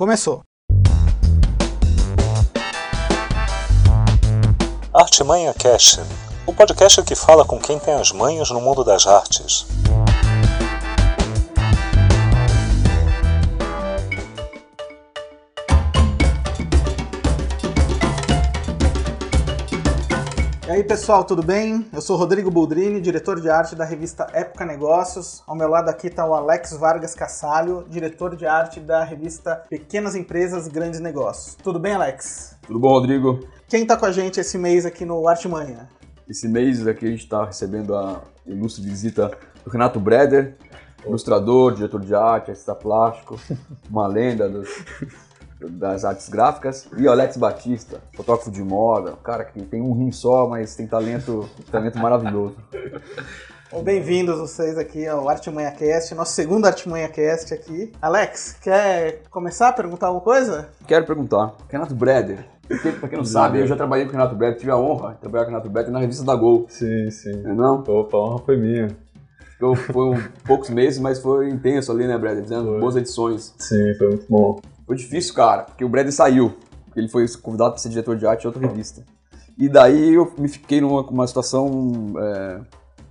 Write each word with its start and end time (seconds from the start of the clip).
Começou. 0.00 0.40
Artimanha 4.94 5.52
Cash, 5.52 6.00
o 6.46 6.54
podcast 6.54 7.02
que 7.02 7.14
fala 7.14 7.44
com 7.44 7.58
quem 7.58 7.78
tem 7.78 7.92
as 7.92 8.10
manhas 8.10 8.50
no 8.50 8.62
mundo 8.62 8.82
das 8.82 9.06
artes. 9.06 9.66
Aí 20.80 20.86
pessoal, 20.86 21.24
tudo 21.24 21.42
bem? 21.42 21.86
Eu 21.92 22.00
sou 22.00 22.16
Rodrigo 22.16 22.50
Boldrini, 22.50 23.02
diretor 23.02 23.38
de 23.38 23.50
arte 23.50 23.76
da 23.76 23.84
revista 23.84 24.26
Época 24.32 24.64
Negócios. 24.64 25.42
Ao 25.46 25.54
meu 25.54 25.68
lado 25.68 25.90
aqui 25.90 26.06
está 26.06 26.26
o 26.26 26.32
Alex 26.32 26.72
Vargas 26.72 27.14
Cassalho, 27.14 27.84
diretor 27.86 28.34
de 28.34 28.46
arte 28.46 28.80
da 28.80 29.04
revista 29.04 29.62
Pequenas 29.68 30.14
Empresas 30.14 30.68
Grandes 30.68 30.98
Negócios. 30.98 31.54
Tudo 31.62 31.78
bem, 31.78 31.92
Alex? 31.92 32.56
Tudo 32.66 32.78
bom, 32.78 32.88
Rodrigo? 32.88 33.40
Quem 33.68 33.82
está 33.82 33.94
com 33.94 34.06
a 34.06 34.12
gente 34.12 34.40
esse 34.40 34.56
mês 34.56 34.86
aqui 34.86 35.04
no 35.04 35.28
Artimanha? 35.28 35.86
Esse 36.26 36.48
mês 36.48 36.86
aqui 36.86 37.04
a 37.04 37.10
gente 37.10 37.24
está 37.24 37.44
recebendo 37.44 37.94
a 37.94 38.22
ilustre 38.46 38.82
visita 38.82 39.30
do 39.62 39.70
Renato 39.70 40.00
Breder, 40.00 40.56
ilustrador, 41.04 41.74
diretor 41.74 42.00
de 42.00 42.14
arte, 42.14 42.52
artista 42.52 42.74
plástico, 42.74 43.38
uma 43.90 44.06
lenda 44.06 44.48
dos, 44.48 44.70
das 45.68 46.04
artes 46.04 46.28
gráficas, 46.28 46.86
e 46.96 47.06
o 47.06 47.10
Alex 47.10 47.36
Batista, 47.36 48.00
fotógrafo 48.14 48.50
de 48.50 48.62
moda, 48.62 49.12
um 49.12 49.22
cara 49.22 49.44
que 49.44 49.60
tem 49.62 49.80
um 49.80 49.92
rim 49.92 50.10
só, 50.10 50.48
mas 50.48 50.74
tem 50.74 50.86
talento, 50.86 51.48
talento 51.70 51.98
maravilhoso. 51.98 52.56
Bem-vindos 53.84 54.38
vocês 54.38 54.76
aqui 54.76 55.06
ao 55.06 55.28
Artimanha 55.28 55.70
Cast, 55.70 56.14
nosso 56.14 56.32
segundo 56.32 56.66
Artimanha 56.66 57.08
Cast 57.08 57.54
aqui. 57.54 57.92
Alex, 58.02 58.56
quer 58.60 59.22
começar 59.30 59.68
a 59.68 59.72
perguntar 59.72 60.08
alguma 60.08 60.24
coisa? 60.24 60.68
Quero 60.86 61.06
perguntar, 61.06 61.54
Renato 61.68 61.94
Breder, 61.94 62.44
porque, 62.66 62.90
pra 62.92 63.08
quem 63.08 63.18
não 63.18 63.24
sabe, 63.24 63.60
eu 63.60 63.66
já 63.66 63.76
trabalhei 63.76 64.06
com 64.06 64.10
o 64.10 64.16
Renato 64.16 64.34
Breder, 64.34 64.58
tive 64.58 64.70
a 64.70 64.76
honra 64.76 65.14
de 65.14 65.20
trabalhar 65.20 65.44
com 65.44 65.50
o 65.50 65.52
Renato 65.54 65.70
Breder 65.70 65.92
na 65.92 66.00
revista 66.00 66.24
da 66.24 66.34
Gol. 66.34 66.66
Sim, 66.68 67.10
sim. 67.10 67.42
Não 67.42 67.50
é 67.50 67.54
não? 67.54 67.84
Opa, 67.86 68.16
a 68.16 68.20
honra 68.20 68.38
foi 68.40 68.56
minha. 68.56 68.88
Foi 69.92 70.06
um, 70.06 70.22
poucos 70.46 70.70
meses, 70.70 70.98
mas 70.98 71.20
foi 71.20 71.50
intenso 71.50 71.92
ali, 71.92 72.06
né, 72.06 72.16
Breder? 72.16 72.42
Fizemos 72.42 72.64
Foi. 72.64 72.80
boas 72.80 72.96
edições. 72.96 73.54
Sim, 73.58 73.94
foi 73.98 74.08
muito 74.08 74.26
bom. 74.26 74.58
Foi 74.90 74.96
difícil, 74.96 75.32
cara, 75.34 75.62
porque 75.62 75.84
o 75.84 75.88
Breder 75.88 76.12
saiu. 76.12 76.52
Ele 76.96 77.08
foi 77.08 77.24
convidado 77.40 77.70
para 77.70 77.78
ser 77.78 77.90
diretor 77.90 78.16
de 78.16 78.26
arte 78.26 78.42
em 78.42 78.48
outra 78.48 78.66
revista. 78.66 79.04
E 79.56 79.68
daí 79.68 80.14
eu 80.14 80.34
me 80.36 80.48
fiquei 80.48 80.80
numa 80.80 81.02
uma 81.02 81.24
situação 81.28 82.12
é, 82.18 82.60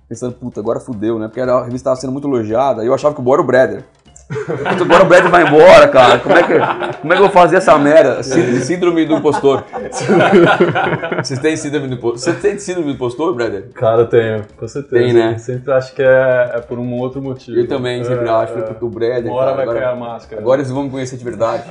pensando, 0.06 0.34
puta, 0.34 0.60
agora 0.60 0.78
fudeu, 0.78 1.18
né? 1.18 1.26
Porque 1.26 1.40
a 1.40 1.60
revista 1.60 1.76
estava 1.76 1.96
sendo 1.96 2.12
muito 2.12 2.28
elogiada 2.28 2.84
e 2.84 2.86
eu 2.86 2.92
achava 2.92 3.14
que 3.14 3.20
o 3.22 3.24
Bora 3.24 3.40
o 3.40 3.44
Breder. 3.44 3.82
Puta, 4.46 4.84
agora 4.84 5.02
o 5.02 5.06
Breder 5.06 5.28
vai 5.30 5.42
embora, 5.46 5.88
cara. 5.88 6.18
Como 6.20 6.36
é 6.36 6.42
que, 6.44 6.52
como 7.00 7.12
é 7.12 7.16
que 7.16 7.22
eu 7.22 7.26
vou 7.26 7.30
fazer 7.30 7.56
essa 7.56 7.76
merda? 7.78 8.22
Sí- 8.30 8.60
Síndrome 8.60 9.04
do 9.04 9.16
impostor. 9.16 9.64
Vocês 11.22 11.38
têm 11.40 11.56
síndrome 11.56 11.88
do 11.88 11.94
impostor? 11.94 12.18
Você 12.18 12.40
tem 12.40 12.58
síndrome 12.58 12.88
do 12.88 12.94
impostor, 12.94 13.34
Breder? 13.34 13.68
Cara, 13.74 14.04
tenho, 14.06 14.44
com 14.56 14.68
certeza. 14.68 15.02
Tem, 15.04 15.12
né? 15.12 15.36
Sempre 15.38 15.72
acho 15.72 15.94
que 15.94 16.02
é, 16.02 16.50
é 16.54 16.60
por 16.60 16.78
um 16.78 16.92
outro 16.98 17.20
motivo. 17.20 17.58
Eu 17.58 17.66
também 17.66 18.04
sempre 18.04 18.26
É, 18.26 18.30
acho, 18.30 18.52
é. 18.52 18.62
porque 18.62 18.84
o. 18.84 18.88
Uma 18.88 19.34
hora 19.34 19.52
cara, 19.52 19.56
vai 19.56 19.66
cair 19.66 19.84
a 19.84 19.90
agora, 19.90 19.96
máscara. 19.96 20.40
agora 20.40 20.60
eles 20.60 20.70
vão 20.70 20.84
me 20.84 20.90
conhecer 20.90 21.16
de 21.16 21.24
verdade. 21.24 21.64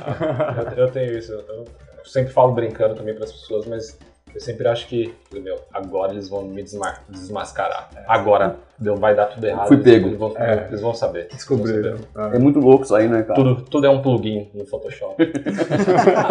Eu, 0.76 0.84
eu 0.84 0.90
tenho 0.90 1.16
isso. 1.16 1.32
Eu, 1.32 1.38
eu 1.48 1.64
sempre 2.04 2.32
falo 2.32 2.52
brincando 2.52 2.94
também 2.94 3.14
para 3.14 3.24
as 3.24 3.32
pessoas, 3.32 3.66
mas 3.66 3.98
eu 4.34 4.40
sempre 4.40 4.66
acho 4.68 4.86
que, 4.88 5.14
meu, 5.32 5.56
agora 5.72 6.12
eles 6.12 6.28
vão 6.28 6.42
me 6.44 6.62
desma- 6.62 6.98
desmascarar. 7.08 7.90
Agora 8.06 8.56
deu, 8.78 8.96
vai 8.96 9.14
dar 9.14 9.26
tudo 9.26 9.44
errado. 9.46 9.68
Fui 9.68 9.76
pego. 9.78 10.08
Eles 10.08 10.18
vão, 10.18 10.34
É. 10.36 10.66
eles 10.68 10.80
vão 10.80 10.94
saber. 10.94 11.28
Descobriram. 11.28 11.98
Vão 12.14 12.32
É 12.32 12.38
muito 12.38 12.58
louco 12.60 12.84
isso 12.84 12.94
aí, 12.94 13.08
né, 13.08 13.22
cara? 13.22 13.34
Tudo, 13.34 13.62
tudo 13.62 13.86
é 13.86 13.90
um 13.90 14.00
plugin 14.02 14.50
no 14.54 14.64
Photoshop. 14.66 15.16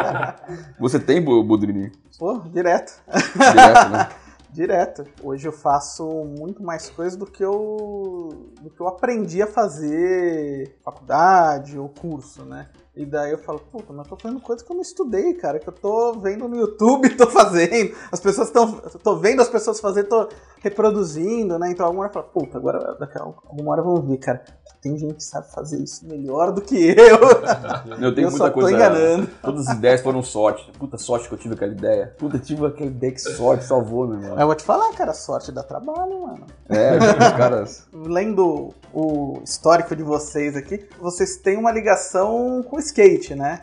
Você 0.80 1.00
tem, 1.00 1.22
Bu- 1.22 1.44
Budrini? 1.44 1.92
Pô, 2.18 2.40
direto. 2.52 2.94
Direto, 3.36 3.90
né? 3.92 4.10
Direto. 4.52 5.04
Hoje 5.24 5.48
eu 5.48 5.52
faço 5.52 6.04
muito 6.38 6.64
mais 6.64 6.90
coisas 6.90 7.16
do 7.16 7.26
que 7.28 7.44
eu 7.44 8.30
do 8.62 8.70
que 8.72 8.82
eu 8.82 8.88
aprendi 8.88 9.44
a 9.44 9.48
fazer 9.48 10.76
faculdade 10.84 11.78
ou 11.78 11.88
curso, 11.88 12.44
né? 12.44 12.68
E 12.96 13.06
daí 13.06 13.32
eu 13.32 13.38
falo, 13.38 13.60
puta, 13.60 13.94
mas 13.94 14.06
eu 14.06 14.10
tô 14.10 14.22
fazendo 14.22 14.42
coisas 14.42 14.66
que 14.66 14.72
eu 14.72 14.76
não 14.76 14.82
estudei, 14.82 15.34
cara, 15.36 15.60
que 15.60 15.70
eu 15.70 15.74
tô 15.74 16.14
vendo 16.20 16.48
no 16.48 16.58
YouTube, 16.58 17.10
tô 17.16 17.28
fazendo. 17.28 17.96
As 18.12 18.20
pessoas 18.20 18.48
estão. 18.48 18.74
tô 19.02 19.16
vendo 19.18 19.42
as 19.42 19.48
pessoas 19.48 19.80
fazer, 19.80 20.04
tô 20.04 20.28
reproduzindo, 20.62 21.58
né? 21.58 21.72
Então 21.72 21.86
alguma 21.86 22.04
hora 22.06 22.14
fala, 22.14 22.26
puta, 22.26 22.58
agora 22.58 22.96
daqui 23.00 23.18
a 23.18 23.22
alguma 23.22 23.72
hora 23.72 23.82
vamos 23.82 24.06
ver, 24.08 24.18
cara. 24.18 24.44
Tem 24.82 24.98
gente 24.98 25.16
que 25.16 25.24
sabe 25.24 25.52
fazer 25.54 25.82
isso 25.82 26.08
melhor 26.08 26.52
do 26.52 26.62
que 26.62 26.76
eu. 26.76 27.20
Eu 28.02 28.16
tenho 28.16 28.28
eu 28.28 28.32
muita 28.32 28.38
só 28.38 28.48
tô 28.50 28.54
coisa. 28.62 28.72
enganando. 28.72 29.28
Todas 29.42 29.68
as 29.68 29.76
ideias 29.76 30.02
foram 30.02 30.24
sorte. 30.24 30.72
Puta 30.78 30.98
sorte 30.98 31.28
que 31.28 31.34
eu 31.34 31.38
tive 31.38 31.54
aquela 31.54 31.72
ideia. 31.72 32.16
Puta, 32.18 32.38
eu 32.38 32.42
tive 32.42 32.66
aquela 32.66 32.90
ideia 32.90 33.12
que 33.12 33.20
sorte 33.20 33.66
salvou, 33.66 34.08
meu 34.08 34.20
irmão. 34.20 34.40
eu 34.40 34.46
vou 34.46 34.56
te 34.56 34.64
falar, 34.64 34.92
cara, 34.94 35.14
sorte 35.14 35.52
dá 35.52 35.64
trabalho, 35.64 36.22
mano. 36.22 36.46
É, 36.70 36.98
os 36.98 37.38
caras. 37.38 37.88
lendo 37.94 38.74
o 38.94 39.42
histórico 39.44 39.96
de 39.96 40.04
vocês 40.04 40.56
aqui, 40.56 40.88
vocês 41.00 41.38
têm 41.38 41.58
uma 41.58 41.72
ligação 41.72 42.64
com 42.64 42.79
o 42.80 42.82
skate, 42.82 43.36
né? 43.36 43.62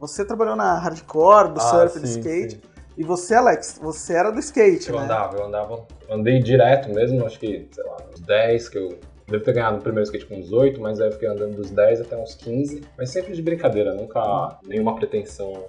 Você 0.00 0.24
trabalhou 0.24 0.56
na 0.56 0.76
hardcore, 0.78 1.52
do 1.52 1.60
Ah, 1.60 1.70
surf, 1.70 1.98
do 1.98 2.06
sim, 2.06 2.18
skate. 2.20 2.54
sim. 2.56 2.60
E 2.96 3.02
você, 3.02 3.34
Alex, 3.34 3.78
você 3.82 4.14
era 4.14 4.30
do 4.30 4.38
skate, 4.38 4.88
Eu 4.90 4.96
né? 4.98 5.04
andava, 5.04 5.36
eu 5.38 5.44
andava, 5.46 5.86
eu 6.08 6.14
andei 6.14 6.38
direto 6.40 6.88
mesmo, 6.90 7.24
acho 7.26 7.38
que, 7.40 7.68
sei 7.72 7.84
lá, 7.84 7.96
uns 8.12 8.20
10 8.20 8.68
que 8.68 8.78
eu. 8.78 8.98
Devo 9.26 9.42
ter 9.42 9.54
ganhado 9.54 9.76
no 9.78 9.82
primeiro 9.82 10.04
skate 10.04 10.26
com 10.26 10.36
uns 10.38 10.52
8, 10.52 10.78
mas 10.82 11.00
aí 11.00 11.08
eu 11.08 11.12
fiquei 11.12 11.26
andando 11.26 11.56
dos 11.56 11.70
10 11.70 12.02
até 12.02 12.14
uns 12.14 12.34
15. 12.34 12.82
Mas 12.98 13.08
sempre 13.08 13.32
de 13.32 13.40
brincadeira, 13.40 13.94
nunca 13.94 14.58
nenhuma 14.62 14.94
pretensão 14.96 15.64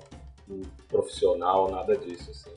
profissional, 0.89 1.71
nada 1.71 1.95
disso, 1.95 2.31
assim. 2.31 2.51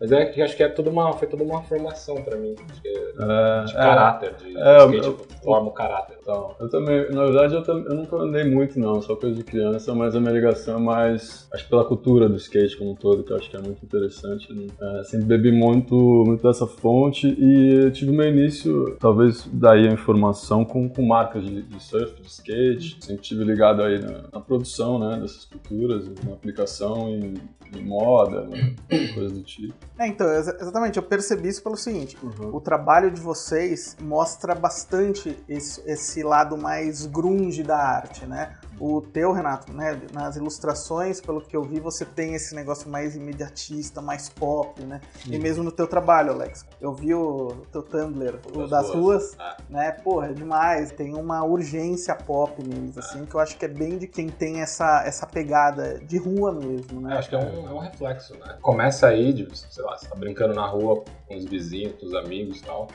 Mas 0.00 0.12
é 0.12 0.24
que 0.26 0.40
acho 0.40 0.56
que 0.56 0.62
é 0.62 0.68
toda 0.68 0.90
uma, 0.90 1.12
foi 1.14 1.26
toda 1.26 1.42
uma 1.42 1.62
formação 1.62 2.22
pra 2.22 2.36
mim. 2.36 2.54
É 2.84 2.88
É, 3.20 3.64
de 3.64 3.72
é, 3.72 3.74
caráter, 3.74 4.34
de 4.36 4.56
é, 4.56 4.78
skate 4.78 5.06
eu- 5.06 5.18
forma 5.42 5.68
o 5.68 5.72
caráter. 5.72 6.16
Então, 6.22 6.54
eu 6.60 6.68
também, 6.68 7.10
na 7.10 7.24
verdade, 7.24 7.54
eu, 7.54 7.62
eu 7.64 7.94
nunca 7.94 8.16
andei 8.16 8.44
muito, 8.44 8.78
não, 8.78 9.00
só 9.02 9.16
coisa 9.16 9.34
de 9.34 9.42
criança, 9.42 9.92
mas 9.94 10.14
a 10.14 10.20
minha 10.20 10.32
ligação 10.32 10.76
é 10.76 10.80
mais, 10.80 11.48
acho 11.52 11.68
pela 11.68 11.84
cultura 11.84 12.28
do 12.28 12.36
skate 12.36 12.76
como 12.76 12.92
um 12.92 12.94
todo, 12.94 13.24
que 13.24 13.32
eu 13.32 13.36
acho 13.36 13.50
que 13.50 13.56
é 13.56 13.60
muito 13.60 13.84
interessante. 13.84 14.52
né? 14.52 14.66
É, 14.80 15.04
sempre 15.04 15.26
bebi 15.26 15.50
muito, 15.50 15.96
muito 16.26 16.42
dessa 16.46 16.66
fonte 16.66 17.26
e 17.28 17.84
eu 17.84 17.90
tive 17.90 18.12
meu 18.12 18.28
início, 18.28 18.96
talvez 19.00 19.48
daí 19.52 19.88
a 19.88 19.92
informação, 19.92 20.64
com, 20.64 20.88
com 20.88 21.02
marcas 21.02 21.44
de, 21.44 21.62
de 21.62 21.82
surf, 21.82 22.20
de 22.22 22.28
skate. 22.28 22.98
Sempre 23.04 23.22
tive 23.22 23.42
ligado 23.42 23.82
aí 23.82 23.98
na, 23.98 24.22
na 24.32 24.40
produção, 24.40 24.98
né, 24.98 25.18
dessas 25.18 25.44
culturas, 25.44 26.08
na 26.24 26.34
aplicação 26.34 27.08
em, 27.08 27.34
em 27.76 27.82
moda, 27.84 28.42
né, 28.42 28.74
coisas 29.14 29.32
do 29.32 29.42
tipo. 29.42 29.74
É, 29.98 30.06
então, 30.06 30.30
exa- 30.32 30.56
exatamente, 30.60 30.96
eu 30.96 31.02
percebi 31.02 31.48
isso 31.48 31.62
pelo 31.62 31.76
seguinte: 31.76 32.16
o 32.52 32.60
trabalho 32.60 33.10
de 33.10 33.20
vocês 33.20 33.96
mostra 34.00 34.54
bastante 34.54 35.36
esse, 35.48 35.82
esse 35.90 36.22
lado 36.22 36.56
mais 36.56 37.04
grunge 37.06 37.62
da 37.64 37.76
arte, 37.76 38.24
né? 38.24 38.56
O 38.80 39.00
teu, 39.00 39.32
Renato, 39.32 39.72
né, 39.72 40.00
nas 40.12 40.36
ilustrações, 40.36 41.20
pelo 41.20 41.40
que 41.40 41.56
eu 41.56 41.62
vi, 41.62 41.80
você 41.80 42.04
tem 42.04 42.34
esse 42.34 42.54
negócio 42.54 42.88
mais 42.88 43.16
imediatista, 43.16 44.00
mais 44.00 44.28
pop, 44.28 44.80
né? 44.82 45.00
E 45.26 45.38
mesmo 45.38 45.64
no 45.64 45.72
teu 45.72 45.86
trabalho, 45.86 46.32
Alex. 46.32 46.64
Eu 46.80 46.92
vi 46.94 47.14
o 47.14 47.64
teu 47.72 47.82
Tumblr, 47.82 48.38
o 48.54 48.58
Das 48.66 48.70
das 48.70 48.90
ruas, 48.90 48.96
ruas. 48.96 49.36
Ah. 49.38 49.56
né? 49.68 49.92
Porra, 49.92 50.28
é 50.28 50.32
demais. 50.32 50.92
Tem 50.92 51.14
uma 51.14 51.42
urgência 51.44 52.14
pop 52.14 52.62
neles, 52.62 52.96
assim, 52.96 53.24
que 53.26 53.34
eu 53.34 53.40
acho 53.40 53.56
que 53.56 53.64
é 53.64 53.68
bem 53.68 53.98
de 53.98 54.06
quem 54.06 54.28
tem 54.28 54.60
essa, 54.60 55.02
essa 55.04 55.26
pegada 55.26 55.98
de 55.98 56.18
rua 56.18 56.52
mesmo, 56.52 57.00
É, 57.00 57.10
né? 57.10 57.18
acho 57.18 57.28
que 57.28 57.34
é 57.34 57.38
um, 57.38 57.68
é 57.68 57.72
um 57.72 57.78
reflexo, 57.78 58.34
né? 58.34 58.58
Começa 58.60 59.06
aí, 59.08 59.32
de, 59.32 59.48
sei 59.56 59.84
lá, 59.84 59.96
você 59.96 60.06
tá 60.08 60.14
brincando 60.14 60.54
na 60.54 60.66
rua 60.66 61.02
com 61.26 61.36
os 61.36 61.44
vizinhos, 61.44 61.94
com 61.98 62.06
os 62.06 62.14
amigos 62.14 62.58
e 62.58 62.62
tal. 62.62 62.88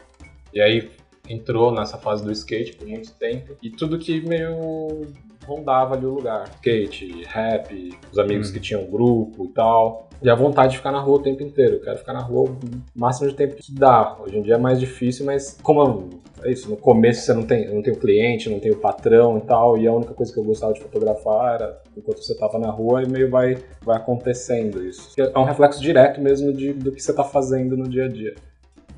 E 0.54 0.62
aí 0.62 0.92
entrou 1.28 1.72
nessa 1.72 1.98
fase 1.98 2.24
do 2.24 2.32
skate 2.32 2.76
por 2.76 2.88
muito 2.88 3.14
tempo. 3.14 3.56
E 3.62 3.70
tudo 3.70 3.98
que 3.98 4.22
meio 4.22 5.08
rondava 5.46 5.96
ali 5.96 6.06
o 6.06 6.16
lugar. 6.16 6.46
Skate, 6.56 7.24
rap, 7.26 7.98
os 8.12 8.18
amigos 8.18 8.52
que 8.52 8.60
tinham 8.60 8.86
grupo 8.86 9.46
e 9.46 9.48
tal. 9.50 10.10
E 10.22 10.30
a 10.30 10.36
vontade 10.36 10.72
de 10.72 10.78
ficar 10.78 10.92
na 10.92 11.00
rua 11.00 11.18
o 11.18 11.22
tempo 11.22 11.44
inteiro. 11.44 11.76
Eu 11.76 11.82
quero 11.82 11.98
ficar 11.98 12.14
na 12.14 12.22
rua 12.22 12.50
o 12.50 12.60
máximo 12.96 13.30
de 13.30 13.36
tempo 13.36 13.56
que 13.56 13.74
dá. 13.74 14.18
Hoje 14.22 14.38
em 14.38 14.42
dia 14.42 14.56
é 14.56 14.58
mais 14.58 14.80
difícil, 14.80 15.26
mas 15.26 15.58
como 15.62 16.10
é 16.44 16.52
isso, 16.52 16.70
no 16.70 16.78
começo 16.78 17.26
você 17.26 17.34
não 17.34 17.44
tem, 17.44 17.74
não 17.74 17.82
tem 17.82 17.94
o 17.94 18.00
cliente, 18.00 18.50
não 18.50 18.60
tem 18.60 18.72
o 18.72 18.78
patrão 18.78 19.38
e 19.38 19.42
tal, 19.42 19.78
e 19.78 19.88
a 19.88 19.94
única 19.94 20.14
coisa 20.14 20.32
que 20.32 20.40
eu 20.40 20.44
gostava 20.44 20.74
de 20.74 20.82
fotografar 20.82 21.56
era 21.56 21.82
enquanto 21.96 22.22
você 22.22 22.36
tava 22.38 22.58
na 22.58 22.70
rua 22.70 23.04
e 23.04 23.10
meio 23.10 23.30
vai, 23.30 23.58
vai 23.82 23.98
acontecendo 23.98 24.86
isso. 24.86 25.10
É 25.18 25.38
um 25.40 25.44
reflexo 25.44 25.82
direto 25.82 26.22
mesmo 26.22 26.54
de, 26.54 26.74
do 26.74 26.92
que 26.92 27.02
você 27.02 27.14
tá 27.14 27.24
fazendo 27.24 27.78
no 27.78 27.88
dia 27.88 28.06
a 28.06 28.10
dia. 28.10 28.36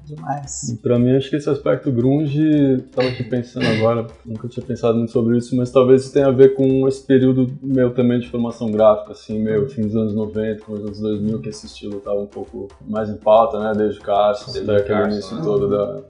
Demais. 0.06 0.70
E 0.70 0.78
Pra 0.78 1.00
mim, 1.00 1.16
acho 1.16 1.30
que 1.30 1.36
esse 1.36 1.50
aspecto 1.50 1.92
grunge, 1.92 2.84
tava 2.94 3.10
aqui 3.10 3.24
pensando 3.24 3.68
agora, 3.68 4.08
nunca 4.26 4.48
tinha 4.48 4.66
pensado 4.66 4.98
muito 4.98 5.12
sobre 5.12 5.38
isso, 5.38 5.56
mas 5.56 5.72
talvez 5.72 6.04
isso 6.04 6.14
tenha 6.14 6.28
a 6.28 6.32
ver 6.32 6.54
com 6.56 6.88
esse 6.88 7.06
período 7.06 7.52
meu 7.62 7.94
também 7.94 8.20
de 8.20 8.30
formação 8.30 8.70
gráfica, 8.72 9.12
assim, 9.14 9.40
meu 9.40 9.68
fim 9.68 9.82
dos 9.84 9.96
anos 9.96 10.14
90, 10.14 10.64
com 10.64 10.74
os 10.74 10.80
anos 10.82 11.00
2000, 11.00 11.40
que 11.42 11.50
esse 11.50 11.66
estilo 11.66 12.00
tava 12.00 12.20
um 12.20 12.28
pouco 12.28 12.68
mais 12.88 13.10
em 13.10 13.18
pauta, 13.18 13.60
né, 13.60 13.74
desde 13.76 14.00
Carson, 14.00 14.52
Sim, 14.52 14.64
até 14.64 14.76
aquele 14.78 14.88
Carson, 15.00 15.12
início 15.14 15.36
né? 15.38 15.42
todo 15.44 15.70
da. 15.70 16.02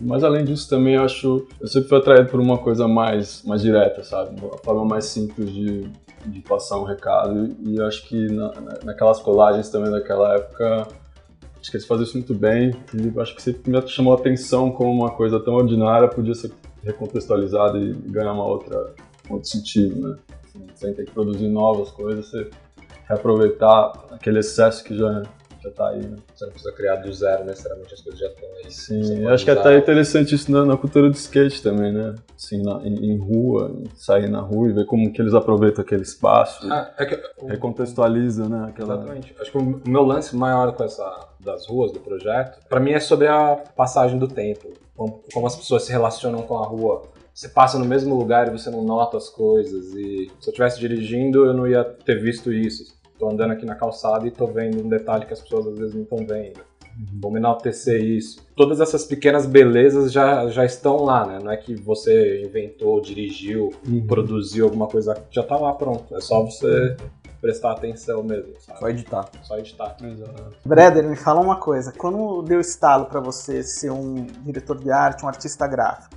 Mas 0.00 0.24
além 0.24 0.44
disso 0.44 0.68
também, 0.68 0.94
eu 0.94 1.02
acho, 1.02 1.46
eu 1.60 1.66
sempre 1.68 1.88
fui 1.88 1.98
atraído 1.98 2.28
por 2.28 2.40
uma 2.40 2.58
coisa 2.58 2.88
mais, 2.88 3.42
mais 3.44 3.62
direta, 3.62 4.02
sabe, 4.02 4.40
uma 4.40 4.58
forma 4.58 4.84
mais 4.84 5.04
simples 5.06 5.50
de, 5.52 5.88
de 6.26 6.40
passar 6.40 6.78
um 6.80 6.84
recado, 6.84 7.54
e 7.64 7.76
eu 7.76 7.86
acho 7.86 8.06
que 8.08 8.26
na- 8.32 8.52
naquelas 8.84 9.20
colagens 9.20 9.68
também 9.70 9.90
daquela 9.90 10.34
época, 10.34 10.88
Acho 11.60 11.70
que 11.70 11.76
eles 11.76 11.86
fazem 11.86 12.04
isso 12.04 12.16
muito 12.16 12.34
bem. 12.34 12.72
E 12.94 13.20
acho 13.20 13.34
que 13.34 13.42
sempre 13.42 13.70
me 13.70 13.88
chamou 13.88 14.12
a 14.14 14.16
atenção 14.16 14.70
como 14.70 14.90
uma 14.92 15.10
coisa 15.10 15.40
tão 15.40 15.54
ordinária 15.54 16.08
podia 16.08 16.34
ser 16.34 16.52
recontextualizada 16.84 17.78
e 17.78 17.92
ganhar 17.92 18.32
uma 18.32 18.44
outra, 18.46 18.94
um 19.28 19.34
outro 19.34 19.48
sentido, 19.48 20.08
né? 20.08 20.16
Assim, 20.44 20.66
sem 20.74 20.94
ter 20.94 21.04
que 21.04 21.12
produzir 21.12 21.48
novas 21.48 21.90
coisas, 21.90 22.26
você 22.26 22.48
reaproveitar 23.08 23.92
aquele 24.10 24.38
excesso 24.38 24.84
que 24.84 24.96
já, 24.96 25.22
já 25.62 25.70
tá 25.70 25.88
aí, 25.88 26.06
né? 26.06 26.16
Você 26.34 26.44
não 26.44 26.52
precisa 26.52 26.72
criar 26.74 26.96
do 26.96 27.12
zero 27.12 27.44
necessariamente, 27.44 27.94
as 27.94 28.00
coisas 28.02 28.20
já 28.20 28.26
estão 28.28 28.48
aí. 28.56 28.70
Você 28.70 29.02
Sim, 29.02 29.26
acho 29.26 29.44
que 29.44 29.50
até 29.50 29.74
é 29.74 29.78
interessante 29.78 30.34
isso 30.34 30.50
na, 30.52 30.64
na 30.64 30.76
cultura 30.76 31.08
do 31.10 31.14
skate 31.16 31.62
também, 31.62 31.92
né? 31.92 32.14
Assim, 32.36 32.62
na- 32.62 32.80
em, 32.86 33.12
em 33.12 33.18
rua, 33.18 33.72
em 33.74 33.84
sair 33.96 34.28
na 34.28 34.40
rua 34.40 34.68
e 34.68 34.72
ver 34.72 34.86
como 34.86 35.10
que 35.12 35.20
eles 35.20 35.34
aproveitam 35.34 35.82
aquele 35.82 36.02
espaço, 36.02 36.66
Ah, 36.70 36.92
é 36.98 37.06
que, 37.06 37.20
recontextualiza, 37.46 38.48
né? 38.48 38.66
Aquela... 38.68 38.94
Exatamente. 38.94 39.34
Acho 39.40 39.50
que 39.50 39.58
o 39.58 39.82
meu 39.86 40.04
lance 40.04 40.36
maior 40.36 40.72
com 40.72 40.84
essa 40.84 41.27
das 41.40 41.66
ruas 41.66 41.92
do 41.92 42.00
projeto, 42.00 42.58
pra 42.68 42.80
mim 42.80 42.92
é 42.92 43.00
sobre 43.00 43.28
a 43.28 43.56
passagem 43.76 44.18
do 44.18 44.28
tempo, 44.28 44.72
como, 44.96 45.22
como 45.32 45.46
as 45.46 45.56
pessoas 45.56 45.84
se 45.84 45.92
relacionam 45.92 46.42
com 46.42 46.58
a 46.58 46.66
rua. 46.66 47.02
Você 47.32 47.48
passa 47.48 47.78
no 47.78 47.84
mesmo 47.84 48.16
lugar 48.16 48.48
e 48.48 48.50
você 48.50 48.68
não 48.68 48.82
nota 48.82 49.16
as 49.16 49.28
coisas. 49.28 49.94
E 49.94 50.28
se 50.40 50.48
eu 50.48 50.50
estivesse 50.50 50.80
dirigindo, 50.80 51.46
eu 51.46 51.54
não 51.54 51.68
ia 51.68 51.84
ter 51.84 52.20
visto 52.20 52.52
isso. 52.52 52.98
Tô 53.16 53.30
andando 53.30 53.52
aqui 53.52 53.64
na 53.64 53.76
calçada 53.76 54.26
e 54.26 54.30
tô 54.32 54.46
vendo 54.46 54.84
um 54.84 54.88
detalhe 54.88 55.24
que 55.24 55.32
as 55.32 55.40
pessoas 55.40 55.68
às 55.68 55.78
vezes 55.78 55.94
não 55.94 56.02
estão 56.02 56.18
vendo. 56.26 56.60
Vamos 57.20 57.38
enaltecer 57.38 58.02
isso. 58.02 58.44
Todas 58.56 58.80
essas 58.80 59.04
pequenas 59.04 59.46
belezas 59.46 60.10
já, 60.10 60.48
já 60.48 60.64
estão 60.64 61.04
lá, 61.04 61.24
né? 61.24 61.38
Não 61.40 61.52
é 61.52 61.56
que 61.56 61.76
você 61.76 62.42
inventou, 62.42 63.00
dirigiu, 63.00 63.70
produziu 64.08 64.64
alguma 64.64 64.88
coisa, 64.88 65.14
já 65.30 65.44
tá 65.44 65.56
lá 65.56 65.72
pronto. 65.72 66.16
É 66.16 66.20
só 66.20 66.44
você 66.44 66.96
prestar 67.40 67.72
atenção 67.72 68.22
mesmo, 68.22 68.54
sabe? 68.60 68.78
Só 68.78 68.88
editar. 68.88 69.28
Só 69.42 69.58
editar. 69.58 69.96
Breder, 70.64 71.08
me 71.08 71.16
fala 71.16 71.40
uma 71.40 71.56
coisa. 71.56 71.92
Quando 71.92 72.42
deu 72.42 72.60
estalo 72.60 73.06
pra 73.06 73.20
você 73.20 73.62
ser 73.62 73.90
um 73.90 74.26
diretor 74.44 74.78
de 74.78 74.90
arte, 74.90 75.24
um 75.24 75.28
artista 75.28 75.66
gráfico? 75.66 76.16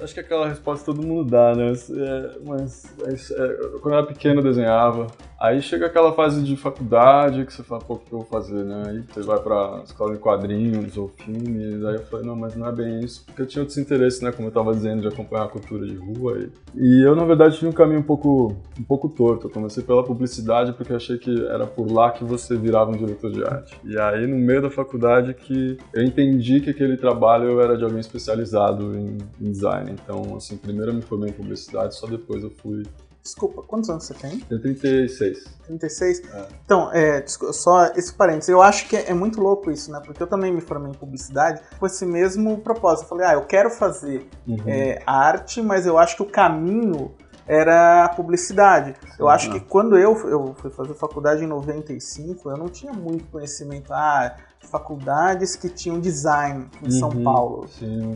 Acho 0.00 0.14
que 0.14 0.20
aquela 0.20 0.48
resposta 0.48 0.86
todo 0.86 1.06
mundo 1.06 1.30
dá, 1.30 1.54
né? 1.54 1.72
É, 1.72 2.38
mas 2.46 2.84
mas, 2.98 3.30
é, 3.30 3.48
quando 3.82 3.94
eu 3.94 3.98
era 3.98 4.06
pequeno 4.06 4.40
eu 4.40 4.44
desenhava. 4.44 5.06
Aí 5.42 5.60
chega 5.60 5.86
aquela 5.86 6.12
fase 6.12 6.40
de 6.44 6.56
faculdade 6.56 7.44
que 7.44 7.52
você 7.52 7.64
fala, 7.64 7.80
pô, 7.82 7.94
o 7.94 7.98
que 7.98 8.12
eu 8.12 8.18
vou 8.20 8.28
fazer, 8.28 8.62
né? 8.62 8.84
Aí 8.86 9.02
você 9.02 9.22
vai 9.22 9.40
pra 9.40 9.82
escola 9.84 10.12
de 10.12 10.20
quadrinhos 10.20 10.96
ou 10.96 11.08
filmes. 11.08 11.84
Aí 11.84 11.96
eu 11.96 12.02
falei, 12.04 12.24
não, 12.24 12.36
mas 12.36 12.54
não 12.54 12.68
é 12.68 12.70
bem 12.70 13.00
isso. 13.00 13.24
Porque 13.26 13.42
eu 13.42 13.46
tinha 13.46 13.60
outros 13.60 13.76
interesses, 13.76 14.20
né? 14.20 14.30
Como 14.30 14.46
eu 14.46 14.52
tava 14.52 14.72
dizendo, 14.72 15.02
de 15.02 15.08
acompanhar 15.08 15.46
a 15.46 15.48
cultura 15.48 15.84
de 15.84 15.96
rua. 15.96 16.38
E, 16.76 16.80
e 16.80 17.04
eu, 17.04 17.16
na 17.16 17.24
verdade, 17.24 17.58
tinha 17.58 17.68
um 17.68 17.74
caminho 17.74 17.98
um 17.98 18.04
pouco, 18.04 18.54
um 18.78 18.84
pouco 18.84 19.08
torto. 19.08 19.48
Eu 19.48 19.50
comecei 19.50 19.82
pela 19.82 20.04
publicidade 20.04 20.74
porque 20.74 20.92
eu 20.92 20.96
achei 20.96 21.18
que 21.18 21.44
era 21.46 21.66
por 21.66 21.90
lá 21.90 22.12
que 22.12 22.22
você 22.22 22.56
virava 22.56 22.92
um 22.92 22.96
diretor 22.96 23.32
de 23.32 23.42
arte. 23.42 23.76
E 23.84 23.98
aí, 23.98 24.28
no 24.28 24.36
meio 24.38 24.62
da 24.62 24.70
faculdade, 24.70 25.34
que 25.34 25.76
eu 25.92 26.04
entendi 26.04 26.60
que 26.60 26.70
aquele 26.70 26.96
trabalho 26.96 27.60
era 27.60 27.76
de 27.76 27.82
alguém 27.82 27.98
especializado 27.98 28.96
em, 28.96 29.18
em 29.40 29.50
design. 29.50 29.90
Então, 29.90 30.36
assim, 30.36 30.56
primeiro 30.56 30.92
eu 30.92 30.94
me 30.94 31.02
formei 31.02 31.30
em 31.30 31.32
publicidade, 31.32 31.96
só 31.96 32.06
depois 32.06 32.44
eu 32.44 32.50
fui. 32.50 32.84
Desculpa, 33.22 33.62
quantos 33.62 33.88
anos 33.88 34.04
você 34.04 34.14
tem? 34.14 34.40
Tenho 34.40 34.60
36. 34.60 35.44
36? 35.64 36.22
É. 36.28 36.48
Então, 36.64 36.90
é, 36.92 37.24
só 37.26 37.86
esse 37.94 38.12
parênteses. 38.12 38.48
Eu 38.48 38.60
acho 38.60 38.88
que 38.88 38.96
é 38.96 39.14
muito 39.14 39.40
louco 39.40 39.70
isso, 39.70 39.92
né? 39.92 40.00
Porque 40.04 40.20
eu 40.22 40.26
também 40.26 40.52
me 40.52 40.60
formei 40.60 40.90
em 40.90 40.94
publicidade 40.94 41.60
com 41.78 41.86
esse 41.86 42.04
mesmo 42.04 42.58
propósito. 42.58 43.04
Eu 43.04 43.08
falei, 43.10 43.26
ah, 43.26 43.34
eu 43.34 43.42
quero 43.46 43.70
fazer 43.70 44.28
Uhum. 44.46 44.56
é, 44.66 45.00
arte, 45.06 45.62
mas 45.62 45.86
eu 45.86 45.98
acho 45.98 46.16
que 46.16 46.22
o 46.22 46.26
caminho 46.26 47.12
era 47.46 48.04
a 48.04 48.08
publicidade. 48.08 48.94
Eu 49.18 49.28
acho 49.28 49.50
Ah. 49.50 49.52
que 49.54 49.60
quando 49.60 49.96
eu, 49.96 50.16
eu 50.28 50.54
fui 50.56 50.70
fazer 50.70 50.94
faculdade 50.94 51.44
em 51.44 51.46
95, 51.46 52.50
eu 52.50 52.56
não 52.56 52.68
tinha 52.68 52.92
muito 52.92 53.24
conhecimento. 53.26 53.92
Ah, 53.92 54.34
faculdades 54.60 55.54
que 55.56 55.68
tinham 55.68 56.00
design 56.00 56.66
em 56.82 56.90
São 56.90 57.08
Uhum. 57.10 57.22
Paulo. 57.24 57.68
Sim. 57.68 58.14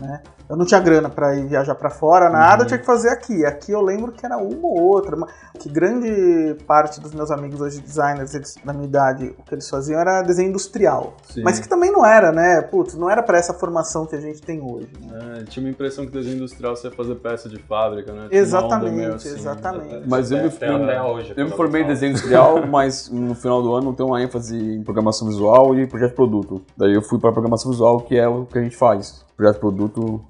Eu 0.48 0.56
não 0.56 0.64
tinha 0.64 0.78
grana 0.80 1.08
pra 1.10 1.34
ir 1.34 1.46
viajar 1.46 1.74
pra 1.74 1.90
fora, 1.90 2.30
nada, 2.30 2.56
Uhum. 2.56 2.62
eu 2.62 2.66
tinha 2.66 2.78
que 2.78 2.86
fazer 2.86 3.08
aqui. 3.08 3.44
Aqui 3.44 3.72
eu 3.72 3.80
lembro 3.80 4.12
que 4.12 4.24
era 4.24 4.36
uma 4.36 4.66
ou 4.68 4.80
outra. 4.80 5.16
mas 5.16 5.30
Que 5.58 5.68
grande 5.68 6.54
parte 6.66 7.00
dos 7.00 7.12
meus 7.14 7.30
amigos 7.30 7.60
hoje 7.60 7.80
designers, 7.80 8.34
eles, 8.34 8.54
na 8.64 8.72
minha 8.72 8.86
idade, 8.86 9.34
o 9.38 9.42
que 9.42 9.54
eles 9.54 9.68
faziam 9.68 9.98
era 9.98 10.22
desenho 10.22 10.50
industrial. 10.50 11.14
Sim. 11.30 11.42
Mas 11.42 11.58
que 11.58 11.66
também 11.68 11.90
não 11.90 12.04
era, 12.04 12.30
né? 12.30 12.60
Putz, 12.62 12.94
não 12.94 13.08
era 13.10 13.22
pra 13.22 13.38
essa 13.38 13.54
formação 13.54 14.04
que 14.06 14.14
a 14.14 14.20
gente 14.20 14.40
tem 14.42 14.60
hoje. 14.62 14.88
né? 15.00 15.38
É, 15.40 15.44
tinha 15.44 15.64
uma 15.64 15.70
impressão 15.70 16.04
que 16.06 16.12
desenho 16.12 16.36
industrial 16.36 16.76
você 16.76 16.88
ia 16.88 16.92
fazer 16.94 17.14
peça 17.16 17.48
de 17.48 17.58
fábrica, 17.62 18.12
né? 18.12 18.26
Tinha 18.28 18.40
Exatamente, 18.40 18.94
meio 18.94 19.14
assim, 19.14 19.30
exatamente. 19.30 20.02
Mas 20.06 20.30
eu 20.30 20.38
me, 20.42 20.48
Até, 20.48 20.68
até 20.68 21.02
hoje. 21.02 21.34
eu 21.36 21.44
me 21.46 21.50
formei 21.52 21.82
em 21.82 21.86
desenho 21.86 22.10
industrial, 22.10 22.66
mas 22.68 23.08
no 23.10 23.34
final 23.34 23.62
do 23.62 23.74
ano 23.74 23.92
tem 23.94 24.04
uma 24.06 24.22
ênfase 24.22 24.56
em 24.56 24.82
programação 24.82 25.26
visual 25.26 25.74
e 25.78 25.86
projeto 25.86 26.14
produto. 26.14 26.62
Daí 26.76 26.94
eu 26.94 27.02
fui 27.02 27.18
para 27.18 27.32
programação 27.32 27.70
visual, 27.72 28.00
que 28.02 28.16
é 28.16 28.28
o 28.28 28.44
que 28.46 28.58
a 28.58 28.62
gente 28.62 28.76
faz. 28.76 29.24
Projeto 29.36 29.58
produto. 29.58 30.22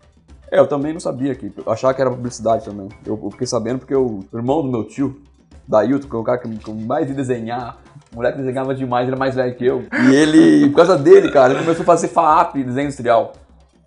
É, 0.50 0.58
eu 0.58 0.66
também 0.66 0.92
não 0.92 1.00
sabia 1.00 1.34
que. 1.34 1.52
Eu 1.56 1.72
achava 1.72 1.92
que 1.92 2.00
era 2.00 2.10
publicidade 2.10 2.64
também. 2.64 2.88
Eu, 3.04 3.18
eu 3.22 3.30
fiquei 3.30 3.46
sabendo 3.46 3.80
porque 3.80 3.94
o 3.94 4.24
irmão 4.32 4.62
do 4.62 4.70
meu 4.70 4.84
tio, 4.84 5.20
Dailton, 5.66 6.08
que 6.08 6.14
é 6.14 6.18
o 6.18 6.22
cara 6.22 6.38
que, 6.38 6.48
que 6.48 6.70
eu 6.70 6.74
mais 6.74 7.06
vi 7.06 7.14
desenhar, 7.14 7.78
o 8.12 8.16
moleque 8.16 8.38
desenhava 8.38 8.74
demais, 8.74 9.06
ele 9.06 9.16
é 9.16 9.18
mais 9.18 9.34
velho 9.34 9.54
que 9.54 9.64
eu. 9.64 9.84
E 10.08 10.14
ele, 10.14 10.70
por 10.70 10.76
causa 10.76 10.96
dele, 10.96 11.30
cara, 11.30 11.52
ele 11.52 11.62
começou 11.62 11.82
a 11.82 11.86
fazer 11.86 12.08
FAAP, 12.08 12.54
desenho 12.62 12.86
industrial. 12.86 13.32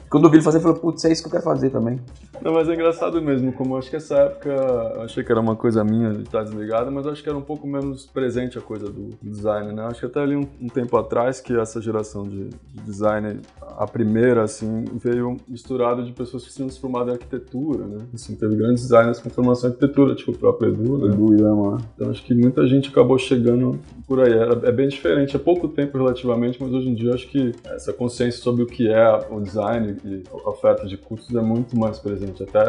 Quando 0.10 0.24
eu 0.26 0.30
vi 0.30 0.38
ele 0.38 0.44
fazer, 0.44 0.58
eu 0.58 0.62
falei, 0.62 0.80
putz, 0.80 1.06
é 1.06 1.12
isso 1.12 1.22
que 1.22 1.28
eu 1.28 1.32
quero 1.32 1.44
fazer 1.44 1.70
também. 1.70 2.00
Não, 2.42 2.54
mas 2.54 2.68
é 2.70 2.74
engraçado 2.74 3.22
mesmo, 3.22 3.52
como 3.54 3.74
eu 3.76 3.78
acho 3.80 3.90
que 3.90 3.96
essa 3.98 4.16
época, 4.16 4.50
eu 4.50 5.02
achei 5.04 5.24
que 5.24 5.32
era 5.32 5.40
uma 5.40 5.56
coisa 5.56 5.84
minha 5.84 6.12
de 6.14 6.24
estar 6.24 6.44
desligado, 6.44 6.92
mas 6.92 7.06
eu 7.06 7.12
acho 7.12 7.22
que 7.22 7.30
era 7.30 7.38
um 7.38 7.42
pouco 7.44 7.68
menos 7.68 8.06
presente 8.06 8.58
a 8.58 8.62
coisa 8.62 8.88
do 8.88 9.10
design, 9.22 9.74
né? 9.74 9.84
Acho 9.84 10.00
que 10.00 10.06
até 10.06 10.22
ali 10.22 10.36
um, 10.36 10.48
um 10.62 10.68
tempo 10.68 10.98
atrás 10.98 11.40
que 11.42 11.56
essa 11.56 11.82
geração 11.82 12.24
de, 12.24 12.50
de 12.50 12.82
design, 12.86 13.40
a 13.78 13.86
primeira, 13.86 14.42
assim, 14.44 14.86
veio 14.96 15.38
misturada 15.48 16.02
de 16.02 16.12
pessoas 16.12 16.46
que 16.48 16.54
tinham 16.54 16.70
se 16.70 16.80
formado 16.80 17.10
em 17.10 17.14
arquitetura, 17.14 17.86
né? 17.86 17.98
Assim, 18.14 18.36
teve 18.36 18.56
grandes 18.56 18.84
designers 18.84 19.20
com 19.20 19.30
formação 19.30 19.70
em 19.70 19.74
arquitetura, 19.74 20.16
tipo 20.16 20.32
o 20.32 20.38
próprio 20.38 20.70
Edu, 20.74 20.98
né? 20.98 21.14
Edu 21.14 21.34
e 21.36 21.38
Lama. 21.42 21.78
Então 21.96 22.10
acho 22.10 22.24
que 22.24 22.34
muita 22.34 22.66
gente 22.68 22.90
acabou 22.90 23.18
chegando 23.18 23.80
por 24.08 24.22
aí. 24.22 24.32
Era- 24.34 24.60
é 24.68 24.72
bem 24.72 24.88
diferente, 24.88 25.36
é 25.36 25.40
pouco 25.40 25.68
tempo 25.68 25.98
relativamente, 25.98 26.58
mas 26.62 26.72
hoje 26.74 26.90
em 26.90 26.96
dia 26.96 27.10
eu 27.10 27.14
acho 27.14 27.28
que 27.28 27.52
essa 27.66 27.92
consciência 27.94 28.42
sobre 28.42 28.64
o 28.64 28.66
que 28.66 28.88
é 28.90 29.28
o 29.30 29.40
design 29.40 29.99
e 30.04 30.24
a 30.32 30.50
oferta 30.50 30.86
de 30.88 30.98
cursos 30.98 31.34
é 31.36 31.42
muito 31.42 31.78
mais 31.78 32.00
presente. 32.00 32.44
Até 32.44 32.62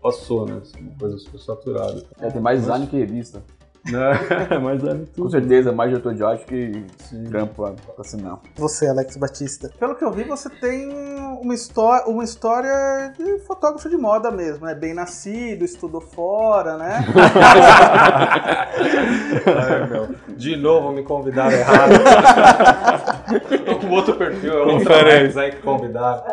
passou, 0.00 0.46
né? 0.46 0.60
Assim, 0.62 0.80
uma 0.80 0.98
coisa 0.98 1.18
super 1.18 1.38
saturada. 1.38 2.04
É, 2.20 2.30
tem 2.30 2.40
mais 2.40 2.60
design 2.60 2.86
que 2.86 2.96
revista. 2.96 3.42
Mas 4.62 4.84
é 4.84 4.94
tudo. 4.94 5.24
Com 5.24 5.30
certeza, 5.30 5.72
mais 5.72 5.90
diretor 5.90 6.14
de 6.14 6.22
arte 6.22 6.44
que 6.44 6.84
Sim. 6.98 7.24
trampo 7.24 7.54
pra, 7.54 7.74
assinar. 7.98 8.38
Você, 8.56 8.86
Alex 8.86 9.16
Batista. 9.16 9.70
Pelo 9.78 9.96
que 9.96 10.04
eu 10.04 10.12
vi, 10.12 10.22
você 10.24 10.48
tem 10.48 10.88
uma, 11.40 11.54
histó 11.54 12.04
uma 12.06 12.22
história 12.22 13.12
de 13.18 13.38
fotógrafo 13.40 13.88
de 13.88 13.96
moda 13.96 14.30
mesmo, 14.30 14.66
né? 14.66 14.74
Bem 14.74 14.94
nascido, 14.94 15.64
estudou 15.64 16.00
fora, 16.00 16.76
né? 16.76 17.04
Ai, 19.46 19.88
meu. 19.88 20.14
De 20.36 20.56
novo 20.56 20.92
me 20.92 21.02
convidaram 21.02 21.56
errado. 21.56 21.92
Tô 23.66 23.78
com 23.78 23.90
outro 23.90 24.14
perfil, 24.14 24.52
é 24.52 24.62
outro 24.62 24.92
Alex 24.94 25.36
aí 25.36 25.50
que 25.50 25.62
convidaram. 25.62 26.24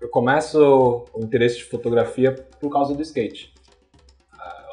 Eu 0.00 0.08
começo 0.10 1.06
o 1.12 1.24
interesse 1.24 1.56
de 1.56 1.64
fotografia 1.64 2.34
por 2.60 2.70
causa 2.70 2.94
do 2.94 3.02
skate. 3.02 3.55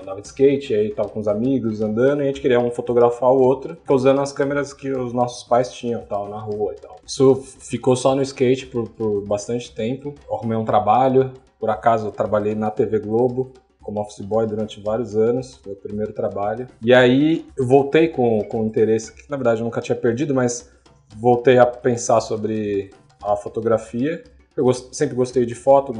Andava 0.04 0.22
de 0.22 0.28
skate, 0.28 0.76
aí 0.76 0.92
tava 0.94 1.10
com 1.10 1.20
os 1.20 1.28
amigos 1.28 1.82
andando 1.82 2.20
e 2.22 2.24
a 2.24 2.28
gente 2.28 2.42
queria 2.42 2.60
um 2.60 2.70
fotografar 2.70 3.32
o 3.32 3.42
outro, 3.42 3.76
usando 3.90 4.22
as 4.22 4.32
câmeras 4.32 4.74
que 4.74 4.92
os 4.92 5.14
nossos 5.14 5.44
pais 5.48 5.72
tinham 5.74 6.02
tal, 6.02 6.30
na 6.30 6.38
rua 6.40 6.74
e 6.78 6.80
tal. 6.82 6.98
Isso 7.06 7.36
ficou 7.36 7.96
só 7.96 8.14
no 8.16 8.22
skate 8.22 8.68
por, 8.68 8.88
por 8.90 9.26
bastante 9.26 9.74
tempo. 9.74 10.14
Eu 10.30 10.36
arrumei 10.36 10.58
um 10.58 10.66
trabalho, 10.66 11.32
por 11.60 11.70
acaso 11.70 12.08
eu 12.08 12.12
trabalhei 12.12 12.54
na 12.54 12.70
TV 12.70 13.00
Globo 13.00 13.52
como 13.82 14.00
office 14.00 14.20
boy 14.26 14.48
durante 14.48 14.80
vários 14.82 15.14
anos, 15.16 15.56
foi 15.58 15.74
o 15.74 15.76
primeiro 15.76 16.14
trabalho. 16.14 16.68
E 16.82 16.94
aí 16.94 17.46
eu 17.58 17.68
voltei 17.68 18.08
com, 18.08 18.42
com 18.46 18.64
interesse, 18.66 19.14
que 19.14 19.30
na 19.30 19.36
verdade 19.36 19.60
eu 19.60 19.66
nunca 19.66 19.82
tinha 19.82 19.96
perdido, 19.96 20.34
mas 20.34 20.72
voltei 21.18 21.58
a 21.58 21.66
pensar 21.66 22.22
sobre 22.22 22.92
a 23.22 23.36
fotografia. 23.36 24.24
Eu 24.56 24.64
gost- 24.64 24.94
sempre 24.94 25.16
gostei 25.16 25.46
de 25.46 25.54
foto, 25.56 25.92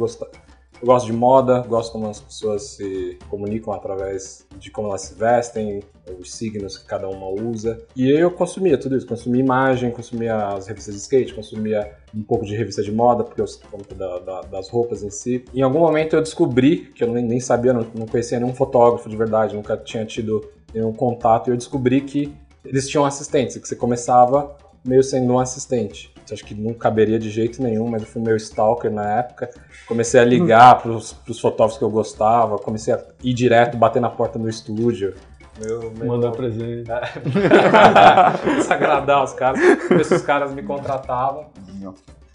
Eu 0.84 0.88
gosto 0.88 1.06
de 1.06 1.14
moda, 1.14 1.62
gosto 1.62 1.94
como 1.94 2.10
as 2.10 2.20
pessoas 2.20 2.64
se 2.72 3.18
comunicam 3.30 3.74
através 3.74 4.46
de 4.60 4.70
como 4.70 4.90
elas 4.90 5.04
se 5.04 5.16
vestem, 5.16 5.82
os 6.20 6.34
signos 6.34 6.78
que 6.78 6.86
cada 6.86 7.08
uma 7.08 7.30
usa. 7.30 7.82
E 7.96 8.10
eu 8.10 8.30
consumia 8.30 8.78
tudo 8.78 8.98
isso, 8.98 9.08
consumia 9.08 9.40
imagem, 9.40 9.92
consumia 9.92 10.36
as 10.50 10.68
revistas 10.68 10.94
de 10.94 11.00
skate, 11.00 11.34
consumia 11.34 11.94
um 12.14 12.22
pouco 12.22 12.44
de 12.44 12.54
revista 12.54 12.84
de 12.84 12.92
moda, 12.92 13.24
porque 13.24 13.40
eu 13.40 13.46
conta 13.72 13.96
da, 13.96 14.20
da, 14.20 14.42
das 14.42 14.68
roupas 14.68 15.04
em 15.04 15.10
si. 15.10 15.46
Em 15.54 15.62
algum 15.62 15.80
momento 15.80 16.18
eu 16.18 16.22
descobri, 16.22 16.92
que 16.94 17.02
eu 17.02 17.14
nem, 17.14 17.24
nem 17.24 17.40
sabia, 17.40 17.72
não, 17.72 17.88
não 17.98 18.06
conhecia 18.06 18.38
nenhum 18.38 18.54
fotógrafo 18.54 19.08
de 19.08 19.16
verdade, 19.16 19.56
nunca 19.56 19.78
tinha 19.78 20.04
tido 20.04 20.46
nenhum 20.74 20.92
contato, 20.92 21.50
e 21.50 21.54
eu 21.54 21.56
descobri 21.56 22.02
que 22.02 22.36
eles 22.66 22.90
tinham 22.90 23.06
assistentes, 23.06 23.56
que 23.56 23.66
você 23.66 23.78
começava 23.78 24.54
meio 24.86 25.02
sendo 25.02 25.32
um 25.32 25.40
assistente. 25.40 26.13
Acho 26.32 26.46
que 26.46 26.54
não 26.54 26.74
caberia 26.74 27.18
de 27.18 27.30
jeito 27.30 27.62
nenhum, 27.62 27.88
mas 27.88 28.04
eu 28.04 28.08
fui 28.08 28.22
meio 28.22 28.38
stalker 28.38 28.92
na 28.92 29.20
época. 29.20 29.50
Comecei 29.88 30.20
a 30.20 30.24
ligar 30.24 30.82
pros, 30.82 31.14
pros 31.14 31.40
fotógrafos 31.40 31.78
que 31.78 31.84
eu 31.84 31.90
gostava, 31.90 32.58
comecei 32.58 32.94
a 32.94 33.04
ir 33.24 33.34
direto, 33.34 33.76
bater 33.76 34.02
na 34.02 34.10
porta 34.10 34.38
do 34.38 34.48
estúdio. 34.48 35.16
Meu, 35.60 35.92
meu... 35.92 36.08
Mandar 36.08 36.32
presente. 36.32 36.90
Desagradar 38.56 39.24
os 39.24 39.34
caras. 39.34 39.60
Ver 39.90 40.06
se 40.06 40.16
os 40.16 40.22
caras 40.22 40.54
me 40.54 40.64
contratavam. 40.64 41.48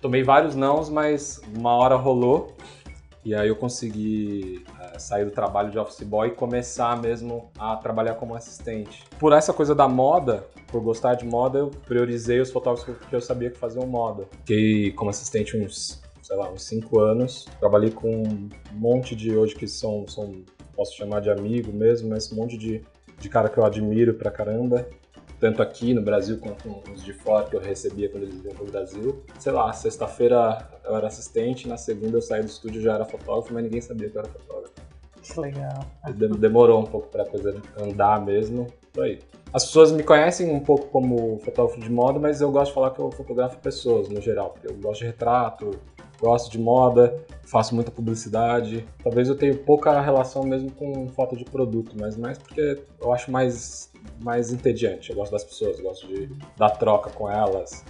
Tomei 0.00 0.22
vários 0.22 0.54
nãos, 0.54 0.88
mas 0.88 1.40
uma 1.56 1.74
hora 1.74 1.96
rolou. 1.96 2.56
E 3.28 3.34
aí 3.34 3.48
eu 3.48 3.56
consegui 3.56 4.64
é, 4.80 4.98
sair 4.98 5.26
do 5.26 5.30
trabalho 5.30 5.70
de 5.70 5.78
office 5.78 6.00
boy 6.00 6.28
e 6.28 6.30
começar 6.30 6.98
mesmo 6.98 7.50
a 7.58 7.76
trabalhar 7.76 8.14
como 8.14 8.34
assistente. 8.34 9.04
Por 9.18 9.34
essa 9.34 9.52
coisa 9.52 9.74
da 9.74 9.86
moda, 9.86 10.46
por 10.68 10.80
gostar 10.80 11.12
de 11.12 11.26
moda, 11.26 11.58
eu 11.58 11.70
priorizei 11.84 12.40
os 12.40 12.50
fotógrafos 12.50 12.96
que 13.06 13.14
eu 13.14 13.20
sabia 13.20 13.50
que 13.50 13.58
faziam 13.58 13.86
moda. 13.86 14.26
Fiquei 14.38 14.92
como 14.92 15.10
assistente 15.10 15.58
uns, 15.58 16.02
sei 16.22 16.36
lá, 16.38 16.50
uns 16.50 16.62
5 16.62 17.00
anos. 17.00 17.46
Trabalhei 17.60 17.90
com 17.90 18.10
um 18.10 18.48
monte 18.72 19.14
de 19.14 19.36
hoje 19.36 19.54
que 19.54 19.68
são, 19.68 20.08
são 20.08 20.42
posso 20.74 20.96
chamar 20.96 21.20
de 21.20 21.28
amigo 21.28 21.70
mesmo, 21.70 22.08
mas 22.08 22.32
um 22.32 22.36
monte 22.36 22.56
de, 22.56 22.82
de 23.18 23.28
cara 23.28 23.50
que 23.50 23.58
eu 23.58 23.64
admiro 23.66 24.14
pra 24.14 24.30
caramba 24.30 24.88
tanto 25.38 25.62
aqui 25.62 25.94
no 25.94 26.02
Brasil 26.02 26.38
quanto 26.38 26.82
os 26.92 27.04
de 27.04 27.12
fora 27.12 27.48
que 27.48 27.56
eu 27.56 27.60
recebia 27.60 28.08
quando 28.08 28.24
eles 28.24 28.40
vinham 28.40 28.54
pro 28.54 28.66
Brasil. 28.66 29.22
Sei 29.38 29.52
lá, 29.52 29.72
sexta-feira 29.72 30.68
eu 30.84 30.96
era 30.96 31.06
assistente, 31.06 31.68
na 31.68 31.76
segunda 31.76 32.16
eu 32.16 32.22
saí 32.22 32.42
do 32.42 32.48
estúdio 32.48 32.80
já 32.80 32.94
era 32.94 33.04
fotógrafo, 33.04 33.52
mas 33.54 33.62
ninguém 33.62 33.80
sabia 33.80 34.08
que 34.08 34.16
eu 34.16 34.20
era 34.20 34.28
fotógrafo. 34.28 34.74
Que 35.22 35.40
legal. 35.40 35.84
Demorou 36.38 36.80
um 36.80 36.86
pouco 36.86 37.08
pra 37.08 37.24
coisa 37.24 37.60
andar 37.78 38.24
mesmo, 38.24 38.66
foi 38.92 39.04
aí. 39.04 39.18
As 39.52 39.64
pessoas 39.64 39.92
me 39.92 40.02
conhecem 40.02 40.50
um 40.50 40.60
pouco 40.60 40.86
como 40.88 41.38
fotógrafo 41.38 41.80
de 41.80 41.90
moda, 41.90 42.18
mas 42.18 42.40
eu 42.40 42.50
gosto 42.50 42.68
de 42.68 42.74
falar 42.74 42.90
que 42.90 42.98
eu 42.98 43.10
fotografo 43.10 43.58
pessoas 43.58 44.08
no 44.08 44.20
geral, 44.20 44.50
porque 44.50 44.66
eu 44.66 44.74
gosto 44.74 45.00
de 45.00 45.06
retrato, 45.06 45.70
gosto 46.20 46.50
de 46.50 46.58
moda, 46.58 47.16
faço 47.44 47.74
muita 47.74 47.90
publicidade. 47.90 48.84
Talvez 49.02 49.28
eu 49.28 49.36
tenha 49.36 49.54
pouca 49.54 50.00
relação 50.00 50.42
mesmo 50.44 50.70
com 50.70 51.08
foto 51.08 51.36
de 51.36 51.44
produto, 51.44 51.96
mas 51.98 52.16
mais 52.16 52.38
porque 52.38 52.80
eu 53.00 53.12
acho 53.12 53.30
mais, 53.30 53.90
mais 54.22 54.52
entediante. 54.52 55.10
Eu 55.10 55.16
gosto 55.16 55.32
das 55.32 55.44
pessoas, 55.44 55.80
gosto 55.80 56.06
de 56.06 56.28
dar 56.56 56.70
troca 56.70 57.10
com 57.10 57.30
elas. 57.30 57.84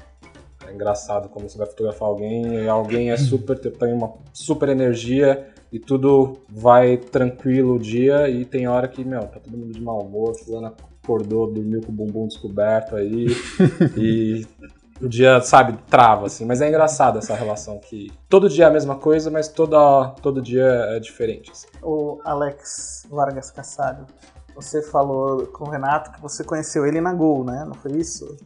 É 0.66 0.72
engraçado 0.72 1.28
como 1.28 1.48
você 1.48 1.56
vai 1.56 1.66
fotografar 1.66 2.08
alguém 2.08 2.64
e 2.64 2.68
alguém 2.68 3.10
é 3.10 3.16
super, 3.16 3.58
tem 3.58 3.92
uma 3.92 4.12
super 4.32 4.68
energia 4.68 5.48
e 5.72 5.78
tudo 5.78 6.38
vai 6.48 6.96
tranquilo 6.96 7.76
o 7.76 7.78
dia 7.78 8.28
e 8.28 8.44
tem 8.44 8.68
hora 8.68 8.86
que, 8.86 9.04
meu, 9.04 9.20
tá 9.20 9.40
todo 9.40 9.56
mundo 9.56 9.72
de 9.72 9.80
mau 9.80 10.00
humor, 10.02 10.34
fulano 10.34 10.74
acordou, 11.02 11.50
dormiu 11.50 11.80
com 11.80 11.90
o 11.90 11.94
bumbum 11.94 12.26
descoberto 12.26 12.96
aí 12.96 13.28
e 13.96 14.46
o 15.00 15.08
dia, 15.08 15.40
sabe, 15.40 15.78
trava, 15.88 16.26
assim. 16.26 16.44
Mas 16.44 16.60
é 16.60 16.68
engraçado 16.68 17.18
essa 17.18 17.34
relação 17.34 17.78
que 17.78 18.12
todo 18.28 18.48
dia 18.48 18.64
é 18.64 18.68
a 18.68 18.70
mesma 18.70 18.96
coisa, 18.96 19.30
mas 19.30 19.48
toda, 19.48 20.08
todo 20.22 20.42
dia 20.42 20.64
é 20.64 21.00
diferente. 21.00 21.50
Assim. 21.50 21.66
O 21.82 22.20
Alex 22.24 23.06
Vargas 23.10 23.50
Cassado, 23.50 24.06
você 24.54 24.82
falou 24.82 25.46
com 25.46 25.64
o 25.64 25.70
Renato 25.70 26.12
que 26.12 26.20
você 26.20 26.42
conheceu 26.42 26.84
ele 26.86 27.00
na 27.00 27.12
Gol, 27.12 27.44
né? 27.44 27.64
Não 27.66 27.74
foi 27.74 27.92
isso? 27.92 28.36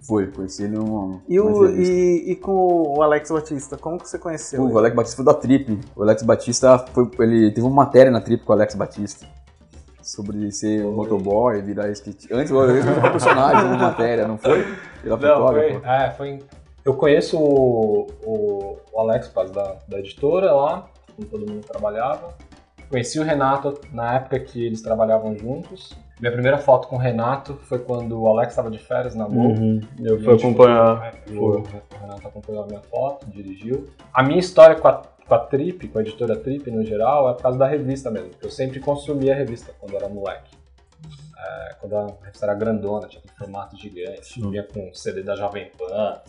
Foi, 0.00 0.28
conheci 0.28 0.62
ele 0.62 0.76
numa. 0.76 1.20
E, 1.28 1.40
o, 1.40 1.66
e, 1.66 2.30
e, 2.30 2.36
com 2.36 2.96
o 2.96 3.02
Alex 3.02 3.28
Batista, 3.30 3.76
como 3.76 3.98
que 3.98 4.08
você 4.08 4.18
conheceu? 4.18 4.62
O, 4.62 4.72
o 4.72 4.78
Alex 4.78 4.94
Batista 4.94 5.16
foi 5.16 5.24
da 5.24 5.34
Trip. 5.34 5.80
O 5.96 6.02
Alex 6.02 6.22
Batista 6.22 6.78
foi. 6.78 7.10
Ele 7.18 7.50
teve 7.50 7.66
uma 7.66 7.74
matéria 7.74 8.10
na 8.10 8.20
Trip 8.20 8.44
com 8.44 8.52
o 8.52 8.54
Alex 8.54 8.76
Batista 8.76 9.26
sobre 10.06 10.52
ser 10.52 10.86
um 10.86 10.92
motoboy, 10.92 11.60
virar 11.60 11.90
skate. 11.90 12.32
Antes 12.32 12.52
eu 12.52 12.62
era 12.62 13.08
um 13.08 13.10
personagem 13.10 13.64
uma 13.64 13.76
matéria, 13.76 14.28
não 14.28 14.38
foi? 14.38 14.64
Era 15.06 15.16
não, 15.16 15.48
foi, 15.48 15.80
é, 15.84 16.10
foi. 16.10 16.38
Eu 16.84 16.94
conheço 16.94 17.38
o, 17.38 18.06
o, 18.24 18.78
o 18.92 19.00
Alex 19.00 19.28
Paz 19.28 19.50
da, 19.50 19.76
da 19.88 19.98
editora 19.98 20.52
lá, 20.52 20.86
com 21.16 21.22
todo 21.22 21.50
mundo 21.50 21.66
trabalhava. 21.66 22.34
Conheci 22.88 23.18
o 23.18 23.24
Renato 23.24 23.74
na 23.92 24.16
época 24.16 24.38
que 24.38 24.64
eles 24.64 24.80
trabalhavam 24.80 25.36
juntos. 25.36 25.92
Minha 26.20 26.32
primeira 26.32 26.56
foto 26.58 26.88
com 26.88 26.96
o 26.96 26.98
Renato 26.98 27.54
foi 27.62 27.80
quando 27.80 28.20
o 28.22 28.28
Alex 28.28 28.52
estava 28.52 28.70
de 28.70 28.78
férias 28.78 29.14
na 29.14 29.24
Gol. 29.24 29.48
Uhum. 29.48 29.80
Eu 30.00 30.20
fui 30.20 30.34
acompanhar. 30.34 31.12
Foi, 31.26 31.36
o 31.36 31.64
Renato 32.00 32.28
acompanhou 32.28 32.62
a 32.62 32.66
minha 32.66 32.80
foto, 32.82 33.26
dirigiu. 33.26 33.88
A 34.14 34.22
minha 34.22 34.38
história 34.38 34.76
com 34.76 34.88
a 34.88 35.02
com 35.26 35.34
a 35.34 35.38
Trip, 35.38 35.88
com 35.88 35.98
a 35.98 36.02
editora 36.02 36.36
Trip 36.36 36.70
no 36.70 36.84
geral, 36.84 37.28
é 37.28 37.34
por 37.34 37.42
causa 37.42 37.58
da 37.58 37.66
revista 37.66 38.10
mesmo. 38.10 38.30
Eu 38.40 38.50
sempre 38.50 38.80
consumia 38.80 39.34
a 39.34 39.36
revista 39.36 39.72
quando 39.78 39.96
era 39.96 40.08
moleque. 40.08 40.55
É, 41.38 41.74
quando 41.80 41.96
a 41.96 42.06
revista 42.22 42.46
era 42.46 42.54
grandona, 42.54 43.06
tinha 43.08 43.22
um 43.22 43.38
formato 43.38 43.76
gigante, 43.76 44.40
vinha 44.40 44.62
com 44.62 44.92
CD 44.94 45.22
da 45.22 45.36
Jovem 45.36 45.70
Pan. 45.76 46.20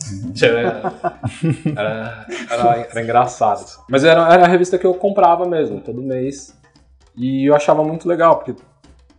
era, 1.76 2.26
era, 2.52 2.88
era, 2.92 3.02
engraçado. 3.02 3.66
Mas 3.90 4.04
era, 4.04 4.34
era 4.34 4.44
a 4.44 4.48
revista 4.48 4.78
que 4.78 4.86
eu 4.86 4.94
comprava 4.94 5.46
mesmo, 5.46 5.80
todo 5.80 6.02
mês. 6.02 6.58
E 7.16 7.46
eu 7.46 7.56
achava 7.56 7.84
muito 7.84 8.08
legal, 8.08 8.38
porque 8.38 8.56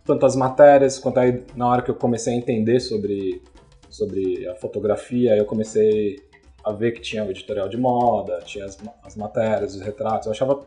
tanto 0.05 0.25
as 0.25 0.35
matérias, 0.35 0.99
quanto 0.99 1.19
aí 1.19 1.43
na 1.55 1.67
hora 1.67 1.81
que 1.81 1.89
eu 1.91 1.95
comecei 1.95 2.33
a 2.33 2.37
entender 2.37 2.79
sobre, 2.79 3.41
sobre 3.89 4.47
a 4.47 4.55
fotografia, 4.55 5.35
eu 5.35 5.45
comecei 5.45 6.17
a 6.63 6.71
ver 6.71 6.91
que 6.91 7.01
tinha 7.01 7.23
o 7.23 7.31
editorial 7.31 7.67
de 7.67 7.77
moda, 7.77 8.39
tinha 8.45 8.65
as, 8.65 8.77
as 9.03 9.15
matérias, 9.15 9.75
os 9.75 9.81
retratos. 9.81 10.27
Eu 10.27 10.31
achava 10.31 10.63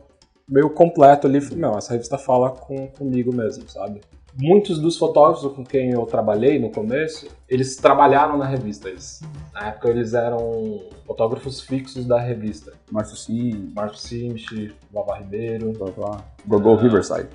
meio 0.47 0.69
completo 0.69 1.27
ali. 1.27 1.39
Não, 1.55 1.77
essa 1.77 1.93
revista 1.93 2.17
fala 2.17 2.51
com, 2.51 2.87
comigo 2.87 3.33
mesmo, 3.33 3.69
sabe? 3.69 4.01
Muitos 4.35 4.79
dos 4.79 4.97
fotógrafos 4.97 5.51
com 5.53 5.63
quem 5.63 5.91
eu 5.91 6.05
trabalhei 6.05 6.57
no 6.57 6.71
começo, 6.71 7.27
eles 7.47 7.75
trabalharam 7.75 8.37
na 8.37 8.45
revista. 8.45 8.89
Eles, 8.89 9.21
na 9.53 9.67
época 9.67 9.89
eles 9.89 10.13
eram 10.13 10.81
fotógrafos 11.05 11.61
fixos 11.61 12.05
da 12.05 12.19
revista. 12.19 12.73
Márcio 12.91 13.15
Sim. 13.15 13.71
Márcio 13.75 13.99
Simchi, 13.99 14.73
Vava 14.91 15.17
Ribeiro. 15.17 15.73
Vavá. 15.73 16.23
Go 16.47 16.59
Go 16.59 16.75
Riverside. 16.75 17.29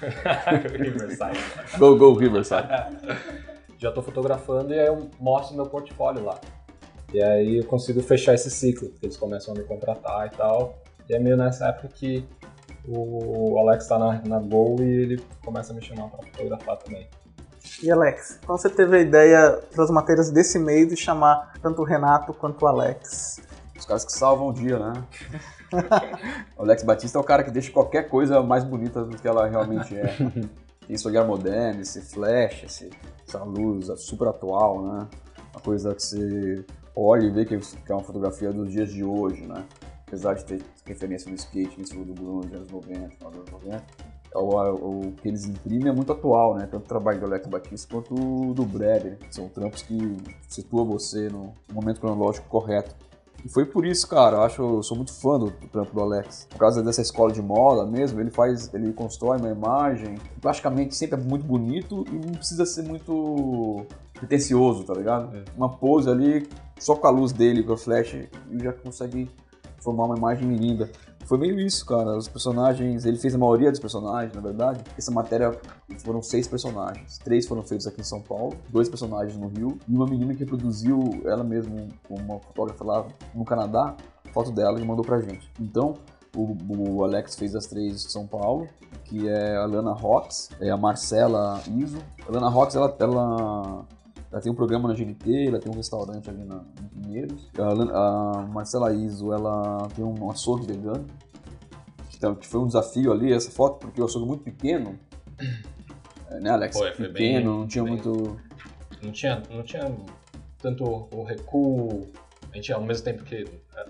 Riverside. 0.78 1.38
go 1.78 1.96
Go 1.96 2.12
Riverside. 2.12 2.68
Já 3.78 3.88
estou 3.88 4.02
fotografando 4.02 4.74
e 4.74 4.78
aí 4.78 4.86
eu 4.86 5.08
mostro 5.18 5.56
meu 5.56 5.66
portfólio 5.66 6.24
lá. 6.24 6.38
E 7.14 7.22
aí 7.22 7.58
eu 7.58 7.64
consigo 7.64 8.02
fechar 8.02 8.34
esse 8.34 8.50
ciclo, 8.50 8.90
porque 8.90 9.06
eles 9.06 9.16
começam 9.16 9.54
a 9.54 9.58
me 9.58 9.64
contratar 9.64 10.26
e 10.26 10.36
tal. 10.36 10.78
E 11.08 11.14
é 11.14 11.18
meio 11.18 11.36
nessa 11.36 11.68
época 11.68 11.88
que 11.88 12.22
o 12.86 13.58
Alex 13.60 13.86
tá 13.86 13.98
na, 13.98 14.22
na 14.22 14.38
Gol 14.38 14.76
e 14.80 14.84
ele 14.84 15.24
começa 15.44 15.72
a 15.72 15.76
me 15.76 15.82
chamar 15.82 16.08
para 16.08 16.26
fotografar 16.26 16.76
também. 16.78 17.08
E 17.82 17.90
Alex, 17.90 18.40
quando 18.44 18.60
você 18.60 18.70
teve 18.70 18.96
a 18.96 19.00
ideia 19.00 19.60
das 19.76 19.90
matérias 19.90 20.30
desse 20.30 20.58
meio 20.58 20.88
de 20.88 20.96
chamar 20.96 21.54
tanto 21.62 21.82
o 21.82 21.84
Renato 21.84 22.32
quanto 22.32 22.64
o 22.64 22.66
Alex? 22.66 23.40
Os 23.78 23.84
caras 23.84 24.04
que 24.04 24.12
salvam 24.12 24.48
o 24.48 24.52
dia, 24.52 24.78
né? 24.78 25.04
o 26.56 26.62
Alex 26.62 26.82
Batista 26.82 27.18
é 27.18 27.20
o 27.20 27.24
cara 27.24 27.44
que 27.44 27.50
deixa 27.50 27.70
qualquer 27.70 28.08
coisa 28.08 28.42
mais 28.42 28.64
bonita 28.64 29.04
do 29.04 29.16
que 29.16 29.28
ela 29.28 29.46
realmente 29.46 29.96
é. 29.96 30.16
Esse 30.88 31.06
olhar 31.06 31.26
moderno, 31.26 31.82
esse 31.82 32.00
flash, 32.00 32.64
esse, 32.64 32.88
essa 33.26 33.44
luz 33.44 33.88
super 34.00 34.28
atual, 34.28 34.80
né? 34.82 35.06
Uma 35.52 35.60
coisa 35.60 35.94
que 35.94 36.02
você 36.02 36.64
olha 36.96 37.26
e 37.26 37.30
vê 37.30 37.44
que 37.44 37.54
é 37.54 37.92
uma 37.94 38.02
fotografia 38.02 38.50
dos 38.50 38.72
dias 38.72 38.88
de 38.90 39.04
hoje, 39.04 39.46
né? 39.46 39.66
Apesar 40.08 40.34
de 40.34 40.44
ter 40.44 40.62
referência 40.86 41.30
no 41.30 41.36
skate, 41.36 41.78
no 41.94 42.04
do 42.04 42.14
Bruno 42.14 42.40
dos 42.40 42.54
anos 42.54 42.70
90, 42.70 43.08
dos 43.26 43.36
anos 43.36 43.50
90, 43.50 43.84
é 44.34 44.38
o, 44.38 45.12
que 45.20 45.28
eles 45.28 45.44
imprimem 45.44 45.88
é 45.88 45.92
muito 45.92 46.12
atual, 46.12 46.56
né? 46.56 46.66
Tanto 46.66 46.84
o 46.84 46.88
trabalho 46.88 47.20
do 47.20 47.26
Alex 47.26 47.46
Batista 47.46 47.94
quanto 47.94 48.54
do 48.54 48.64
Breder. 48.64 49.18
São 49.30 49.48
trampos 49.48 49.82
que 49.82 50.16
situam 50.48 50.86
você 50.86 51.28
no 51.28 51.52
momento 51.72 52.00
cronológico 52.00 52.48
correto. 52.48 52.94
E 53.44 53.48
foi 53.48 53.64
por 53.64 53.86
isso, 53.86 54.08
cara, 54.08 54.38
eu 54.38 54.42
acho, 54.42 54.62
eu 54.62 54.82
sou 54.82 54.96
muito 54.96 55.12
fã 55.12 55.38
do, 55.38 55.50
do, 55.50 55.68
trampo 55.68 55.94
do 55.94 56.00
Alex. 56.00 56.46
Por 56.50 56.58
causa 56.58 56.82
dessa 56.82 57.00
escola 57.00 57.32
de 57.32 57.40
moda 57.40 57.86
mesmo, 57.86 58.20
ele 58.20 58.30
faz, 58.30 58.72
ele 58.74 58.92
constrói 58.92 59.38
uma 59.38 59.50
imagem, 59.50 60.16
praticamente 60.40 60.96
sempre 60.96 61.20
é 61.20 61.22
muito 61.22 61.44
bonito 61.44 62.04
e 62.08 62.14
não 62.14 62.32
precisa 62.32 62.66
ser 62.66 62.82
muito 62.82 63.86
pretencioso, 64.12 64.84
tá 64.84 64.94
ligado? 64.94 65.36
É. 65.36 65.44
Uma 65.56 65.68
pose 65.68 66.10
ali, 66.10 66.48
só 66.80 66.96
com 66.96 67.06
a 67.06 67.10
luz 67.10 67.30
dele, 67.30 67.62
com 67.62 67.74
o 67.74 67.76
flash, 67.76 68.14
ele 68.14 68.64
já 68.64 68.72
consegue 68.72 69.30
formar 69.80 70.04
uma 70.04 70.16
imagem 70.16 70.54
linda. 70.54 70.90
Foi 71.24 71.36
meio 71.36 71.60
isso, 71.60 71.84
cara. 71.84 72.16
Os 72.16 72.28
personagens, 72.28 73.04
ele 73.04 73.18
fez 73.18 73.34
a 73.34 73.38
maioria 73.38 73.70
dos 73.70 73.80
personagens, 73.80 74.34
na 74.34 74.40
verdade. 74.40 74.82
Essa 74.96 75.10
matéria 75.10 75.58
foram 75.98 76.22
seis 76.22 76.48
personagens. 76.48 77.18
Três 77.18 77.46
foram 77.46 77.62
feitos 77.62 77.86
aqui 77.86 78.00
em 78.00 78.04
São 78.04 78.20
Paulo, 78.20 78.54
dois 78.70 78.88
personagens 78.88 79.36
no 79.36 79.48
Rio, 79.48 79.78
e 79.88 79.94
uma 79.94 80.06
menina 80.06 80.34
que 80.34 80.44
produziu 80.44 80.98
ela 81.24 81.44
mesma, 81.44 81.86
uma 82.08 82.40
fotógrafa 82.40 82.84
lá 82.84 83.06
no 83.34 83.44
Canadá, 83.44 83.94
foto 84.32 84.50
dela 84.50 84.80
e 84.80 84.84
mandou 84.84 85.04
pra 85.04 85.20
gente. 85.20 85.50
Então, 85.60 85.94
O, 86.36 86.56
o 86.68 87.04
Alex 87.04 87.36
fez 87.36 87.54
as 87.54 87.66
três 87.66 88.04
de 88.04 88.12
São 88.12 88.26
Paulo, 88.26 88.68
que 89.04 89.26
é 89.26 89.56
a 89.56 89.64
Lana 89.64 89.92
Rocks, 89.92 90.50
é 90.60 90.70
a 90.70 90.76
Marcela 90.76 91.60
Iso. 91.74 91.98
A 92.28 92.30
Lana 92.30 92.48
Rocks, 92.50 92.76
ela, 92.76 92.94
ela, 93.00 93.84
ela 94.30 94.40
tem 94.42 94.52
um 94.52 94.54
programa 94.54 94.88
na 94.88 94.94
GNT, 94.94 95.46
ela 95.48 95.58
tem 95.58 95.72
um 95.72 95.76
restaurante 95.76 96.28
ali 96.28 96.44
na, 96.44 96.62
em 96.82 96.88
Pinheiros. 97.02 97.48
A, 97.58 98.38
a 98.38 98.46
Marcela 98.46 98.92
Iso, 98.92 99.32
ela 99.32 99.88
tem 99.94 100.04
um 100.04 100.30
açougue 100.30 100.66
vegano. 100.66 101.06
Então, 102.14 102.34
que 102.34 102.46
foi 102.46 102.60
um 102.60 102.66
desafio 102.66 103.12
ali, 103.12 103.32
essa 103.32 103.50
foto, 103.50 103.78
porque 103.78 104.00
o 104.00 104.04
açougue 104.04 104.24
é 104.24 104.28
muito 104.28 104.42
pequeno. 104.44 104.98
É, 106.30 106.40
né, 106.40 106.50
Alex? 106.50 106.76
Foi, 106.76 106.92
foi 106.92 107.08
pequeno, 107.08 107.12
bem- 107.12 107.44
não 107.60 107.66
tinha 107.66 107.84
bem- 107.84 107.92
muito... 107.94 108.38
Não 109.02 109.12
tinha, 109.12 109.42
não 109.50 109.62
tinha 109.62 109.94
tanto 110.58 110.84
o 111.14 111.22
recuo. 111.22 112.08
A 112.52 112.56
gente, 112.56 112.72
ao 112.72 112.82
mesmo 112.82 113.04
tempo 113.04 113.22
que. 113.22 113.36
é, 113.76 113.86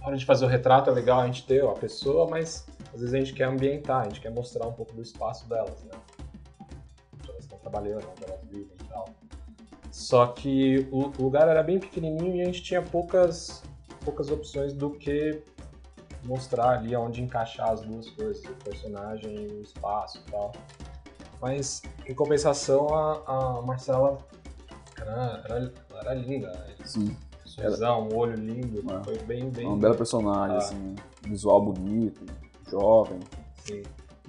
Na 0.00 0.06
hora 0.06 0.16
de 0.16 0.24
fazer 0.24 0.46
o 0.46 0.48
retrato 0.48 0.88
é 0.88 0.92
legal 0.94 1.20
a 1.20 1.26
gente 1.26 1.46
ter 1.46 1.62
a 1.62 1.72
pessoa, 1.72 2.26
mas 2.28 2.66
às 2.94 3.00
vezes 3.00 3.14
a 3.14 3.18
gente 3.18 3.34
quer 3.34 3.44
ambientar, 3.44 4.00
a 4.00 4.04
gente 4.04 4.18
quer 4.20 4.30
mostrar 4.30 4.66
um 4.66 4.72
pouco 4.72 4.94
do 4.94 5.02
espaço 5.02 5.46
delas, 5.46 5.84
né? 5.84 5.90
Elas 7.28 7.40
estão 7.40 7.58
trabalhando, 7.58 8.06
onde 8.10 8.24
elas 8.24 8.40
vivem. 8.50 8.79
Só 10.00 10.26
que 10.28 10.88
o 10.90 11.12
o 11.18 11.22
lugar 11.22 11.46
era 11.46 11.62
bem 11.62 11.78
pequenininho 11.78 12.36
e 12.36 12.40
a 12.42 12.44
gente 12.46 12.62
tinha 12.62 12.80
poucas, 12.80 13.62
poucas 14.04 14.30
opções 14.30 14.72
do 14.72 14.90
que 14.92 15.42
mostrar 16.24 16.78
ali 16.78 16.96
onde 16.96 17.22
encaixar 17.22 17.70
as 17.70 17.82
duas 17.82 18.08
coisas, 18.10 18.42
o 18.44 18.54
personagem 18.64 19.46
e 19.46 19.52
o 19.52 19.62
espaço 19.62 20.18
e 20.26 20.30
tal. 20.30 20.52
Mas, 21.40 21.82
em 22.06 22.14
compensação, 22.14 22.88
a, 22.94 23.58
a 23.58 23.62
Marcela 23.62 24.18
era, 24.98 25.42
era, 25.44 25.72
era 26.00 26.14
linda. 26.14 26.50
né? 26.50 26.74
Sim, 26.84 27.16
Sorrisão, 27.44 28.08
um 28.08 28.16
olho 28.16 28.36
lindo. 28.36 28.82
É. 28.92 29.04
Foi 29.04 29.18
bem, 29.18 29.50
bem. 29.50 29.66
uma 29.66 29.76
bela 29.76 29.94
personagem, 29.94 30.56
Ah. 30.56 30.58
assim, 30.58 30.96
visual 31.26 31.60
bonito, 31.62 32.24
jovem. 32.70 33.20
Sim. 33.64 33.82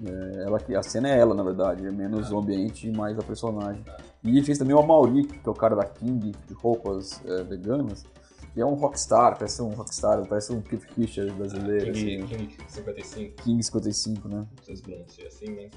É, 0.06 0.44
ela, 0.44 0.60
que- 0.60 0.76
a 0.76 0.84
cena 0.84 1.10
é 1.10 1.18
ela, 1.18 1.34
na 1.36 1.44
verdade, 1.44 1.86
é 1.86 1.92
menos 1.92 2.32
o 2.32 2.38
ambiente 2.40 2.88
e 2.88 2.92
mais 2.92 3.18
a 3.20 3.22
personagem. 3.24 3.84
E 4.24 4.42
fez 4.44 4.58
também 4.58 4.76
o 4.76 4.80
Amaury, 4.80 5.26
que 5.26 5.48
é 5.48 5.50
o 5.50 5.54
cara 5.56 5.76
da 5.76 5.86
King, 5.86 6.32
de 6.48 6.54
roupas 6.54 7.20
é, 7.26 7.44
veganas, 7.44 8.06
que 8.54 8.62
é 8.62 8.66
um 8.66 8.76
rockstar, 8.76 9.36
parece 9.36 9.62
um 9.62 9.70
rockstar, 9.70 10.24
parece 10.28 10.54
um 10.54 10.62
Keith 10.62 10.84
Richards 10.96 11.34
brasileiro, 11.34 11.92
King, 11.92 12.24
assim, 12.24 12.38
King 12.38 12.58
55, 12.68 13.44
King 13.44 13.64
55, 13.64 14.28
né? 14.28 14.36
não 14.38 14.64
sei 14.64 14.76
se 14.76 14.82
pronuncia 14.84 15.28
assim, 15.28 15.50
mas. 15.56 15.72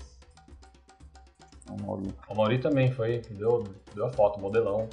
É 1.67 1.71
o 1.73 1.75
Amaury. 1.75 2.15
O 2.29 2.35
Mauri 2.35 2.59
também 2.59 2.93
foi, 2.93 3.23
deu, 3.31 3.65
deu 3.95 4.07
a 4.07 4.11
foto, 4.13 4.39
modelão. 4.39 4.87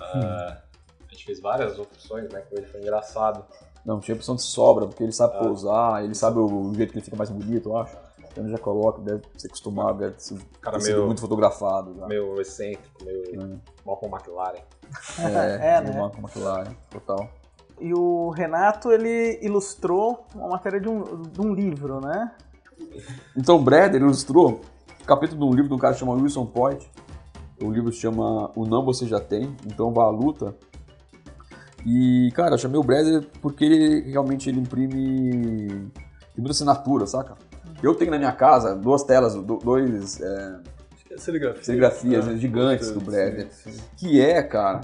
Ah, 0.00 0.58
a 1.08 1.12
gente 1.12 1.24
fez 1.24 1.40
várias 1.40 1.76
opções, 1.78 2.28
né? 2.32 2.40
Com 2.42 2.56
ele 2.56 2.66
foi 2.66 2.80
engraçado. 2.80 3.44
Não, 3.84 3.98
tinha 3.98 4.14
opção 4.14 4.36
de 4.36 4.42
sobra, 4.42 4.86
porque 4.86 5.02
ele 5.02 5.10
sabe 5.10 5.34
Ah. 5.36 5.38
pousar, 5.40 6.04
ele 6.04 6.14
sabe 6.14 6.38
o 6.38 6.72
jeito 6.74 6.92
que 6.92 6.98
ele 6.98 7.04
fica 7.04 7.16
mais 7.16 7.30
bonito, 7.30 7.70
eu 7.70 7.76
acho. 7.78 7.96
Então 8.30 8.44
ele 8.44 8.52
já 8.52 8.58
coloca, 8.58 9.00
deve 9.02 9.22
ser 9.36 9.48
acostumado, 9.48 9.98
deve 9.98 10.14
ser, 10.18 10.38
Cara 10.60 10.78
ter 10.78 10.84
sido 10.84 10.94
meio- 10.96 11.06
muito 11.06 11.20
fotografado. 11.20 11.94
Já. 11.96 12.06
Meio 12.06 12.40
excêntrico, 12.40 13.04
meio 13.04 13.22
É. 13.42 13.56
Malcolm 13.84 14.14
McLaren. 14.16 14.60
É, 15.18 15.56
É, 15.76 15.80
né? 15.80 15.90
uma 15.90 16.10
McLaren, 16.16 16.72
total. 16.90 17.28
E 17.80 17.92
o 17.94 18.28
Renato, 18.30 18.92
ele 18.92 19.38
ilustrou 19.42 20.26
uma 20.34 20.48
matéria 20.48 20.78
de 20.80 20.88
um, 20.88 21.22
de 21.22 21.40
um 21.40 21.52
livro, 21.54 22.00
né? 22.00 22.30
Então 23.36 23.56
o 23.56 23.62
Breder 23.62 24.00
ilustrou 24.00 24.60
um 25.00 25.04
capítulo 25.04 25.40
de 25.40 25.46
um 25.46 25.50
livro 25.54 25.68
de 25.68 25.74
um 25.74 25.78
cara 25.78 25.94
chamado 25.94 26.20
Wilson 26.22 26.46
Point. 26.46 26.88
O 27.62 27.70
livro 27.70 27.92
se 27.92 27.98
chama 28.00 28.50
O 28.54 28.64
Não 28.66 28.84
Você 28.84 29.06
Já 29.06 29.18
Tem, 29.20 29.54
então 29.66 29.92
vá 29.92 30.04
à 30.04 30.10
luta. 30.10 30.54
E, 31.84 32.30
cara, 32.34 32.54
eu 32.54 32.58
chamei 32.58 32.78
o 32.78 32.82
Breder 32.84 33.26
porque 33.40 33.64
ele, 33.64 34.10
realmente 34.10 34.48
ele 34.48 34.60
imprime 34.60 35.68
tem 36.34 36.36
muita 36.38 36.50
assinatura, 36.52 37.06
saca? 37.06 37.34
Eu 37.82 37.94
tenho 37.94 38.10
na 38.10 38.18
minha 38.18 38.32
casa 38.32 38.74
duas 38.76 39.02
telas, 39.02 39.34
do- 39.34 39.56
dois 39.58 40.20
é, 40.20 40.60
é 41.10 41.16
serigrafia. 41.18 41.62
serigrafias 41.64 42.28
É, 42.28 42.36
gigantes 42.36 42.90
do 42.90 43.00
sim, 43.00 43.06
Breder. 43.06 43.48
sim. 43.50 43.72
Que 43.96 44.20
é, 44.20 44.42
cara, 44.42 44.80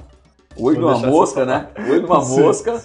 o 0.56 0.64
olho 0.64 0.78
de 0.78 0.84
uma 0.84 0.98
mosca, 1.06 1.44
né? 1.44 1.68
O 1.78 1.90
olho 1.90 2.00
de 2.00 2.06
uma 2.06 2.24
mosca 2.24 2.82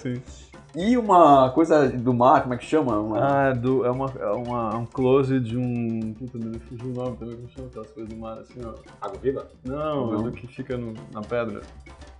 e 0.74 0.96
uma 0.96 1.50
coisa 1.50 1.86
do 1.88 2.14
mar, 2.14 2.42
como 2.42 2.54
é 2.54 2.56
que 2.56 2.64
chama? 2.64 2.98
Uma- 2.98 3.18
Ah, 3.20 3.48
é, 3.50 3.54
do, 3.54 3.84
é, 3.84 3.90
uma, 3.90 4.06
é 4.18 4.30
uma, 4.30 4.76
um 4.76 4.86
close 4.86 5.38
de 5.40 5.56
um. 5.56 6.14
Puta, 6.14 6.38
me 6.38 6.58
fugiu 6.60 6.86
o 6.90 6.92
nome 6.94 7.16
também, 7.16 7.36
como 7.36 7.48
chama 7.50 7.68
aquelas 7.68 7.90
coisas 7.90 8.12
do 8.12 8.18
mar 8.18 8.38
assim, 8.38 8.60
ó. 8.64 8.72
Água 9.00 9.18
Viva? 9.22 9.46
Não, 9.64 10.12
Não. 10.12 10.20
é 10.20 10.22
do 10.24 10.32
que 10.32 10.46
fica 10.46 10.76
no- 10.76 10.94
na 11.12 11.20
pedra. 11.20 11.60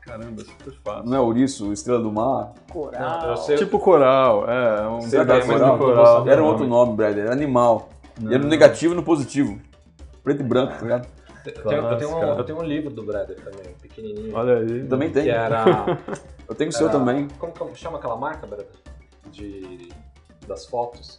Caramba, 0.04 0.42
é 0.42 0.44
super 0.44 0.72
fácil. 0.84 1.08
Não 1.10 1.16
é 1.16 1.20
ouriço, 1.20 1.72
estrela 1.72 2.00
do 2.00 2.10
mar? 2.12 2.52
Coral. 2.70 3.36
sei- 3.36 3.56
Tipo 3.56 3.78
coral, 3.78 4.48
é, 4.50 4.80
é 4.82 4.88
um 4.88 5.00
Sei 5.02 5.24
bem, 5.24 5.46
não- 5.46 5.58
não 5.58 5.78
coral. 5.78 6.18
saber. 6.18 6.30
Era 6.32 6.42
um 6.42 6.46
outro 6.46 6.66
nome, 6.66 6.96
brother. 6.96 7.24
Era 7.24 7.32
animal. 7.32 7.88
E 8.20 8.26
era 8.26 8.38
no 8.38 8.44
Não. 8.44 8.50
negativo 8.50 8.94
e 8.94 8.96
no 8.96 9.02
positivo. 9.02 9.58
Preto 10.24 10.40
e 10.40 10.44
branco, 10.44 10.74
tá 10.74 10.82
ligado? 10.82 11.08
Eu 11.44 11.52
tenho, 11.64 11.82
eu, 11.86 11.98
tenho 11.98 12.16
um, 12.16 12.22
eu 12.22 12.44
tenho 12.44 12.58
um 12.58 12.62
livro 12.62 12.90
do 12.90 13.02
Brother 13.04 13.36
também, 13.36 13.74
pequenininho. 13.80 14.32
Olha 14.36 14.58
aí. 14.58 14.84
Também 14.86 15.10
tem. 15.10 15.24
Que 15.24 15.30
era. 15.30 15.64
Eu 16.48 16.54
tenho 16.54 16.70
o 16.70 16.72
seu 16.72 16.88
era- 16.88 16.98
também. 16.98 17.26
Como, 17.38 17.74
chama 17.74 17.98
aquela 17.98 18.14
marca, 18.16 18.46
Brother? 18.46 18.66
De. 19.32 19.88
Das 20.46 20.66
fotos? 20.66 21.18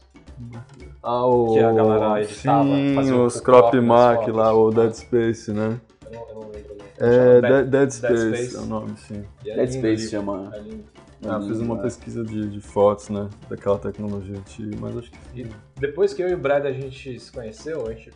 Ah, 1.01 1.25
o... 1.25 1.53
Que 1.53 1.59
a 1.59 1.71
galera 1.71 2.21
editava, 2.21 2.63
Sim, 2.63 3.13
os 3.21 3.39
crop 3.41 3.71
crop 3.71 3.81
mark 3.81 4.27
lá, 4.29 4.53
o 4.53 4.69
Dead 4.71 4.93
Space, 4.93 5.51
né? 5.51 5.79
Eu 6.13 6.19
não, 6.19 6.29
eu 6.29 6.35
não 6.35 6.49
lembro 6.51 6.73
o 6.73 6.77
nome. 6.77 6.89
É, 6.97 7.41
Dead, 7.41 7.67
Dead 7.69 7.89
Space 7.91 8.55
é 8.55 8.59
o 8.59 8.65
nome, 8.65 8.95
sim. 8.97 9.23
É 9.45 9.55
Dead 9.55 9.69
Space 9.71 10.03
livro. 10.03 10.09
chama. 10.09 10.51
É. 10.55 10.93
Ah, 11.25 11.39
fiz 11.41 11.59
uma 11.59 11.77
pesquisa 11.81 12.23
de, 12.23 12.49
de 12.49 12.59
fotos, 12.59 13.07
né? 13.09 13.29
Daquela 13.49 13.79
tecnologia 13.79 14.37
antiga, 14.37 14.75
mas 14.79 14.97
acho 14.97 15.09
que 15.11 15.41
E 15.41 15.49
depois 15.79 16.13
que 16.13 16.21
eu 16.21 16.29
e 16.29 16.33
o 16.33 16.37
Brad 16.37 16.65
a 16.65 16.71
gente 16.73 17.17
se 17.19 17.31
conheceu, 17.31 17.87
a 17.87 17.93
gente 17.93 18.11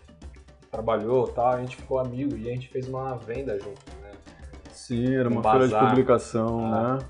trabalhou 0.69 1.29
e 1.29 1.31
tal, 1.31 1.47
a 1.53 1.59
gente 1.61 1.77
ficou 1.77 1.99
amigo 1.99 2.35
e 2.35 2.49
a 2.49 2.53
gente 2.53 2.67
fez 2.67 2.87
uma 2.89 3.15
venda 3.15 3.57
junto, 3.57 3.79
né? 4.01 4.11
sim, 4.73 5.15
era 5.15 5.29
uma 5.29 5.39
Um 5.39 5.43
feira 5.43 5.67
de 5.69 5.87
publicação, 5.89 6.65
Ah. 6.73 6.97
né? 6.97 7.05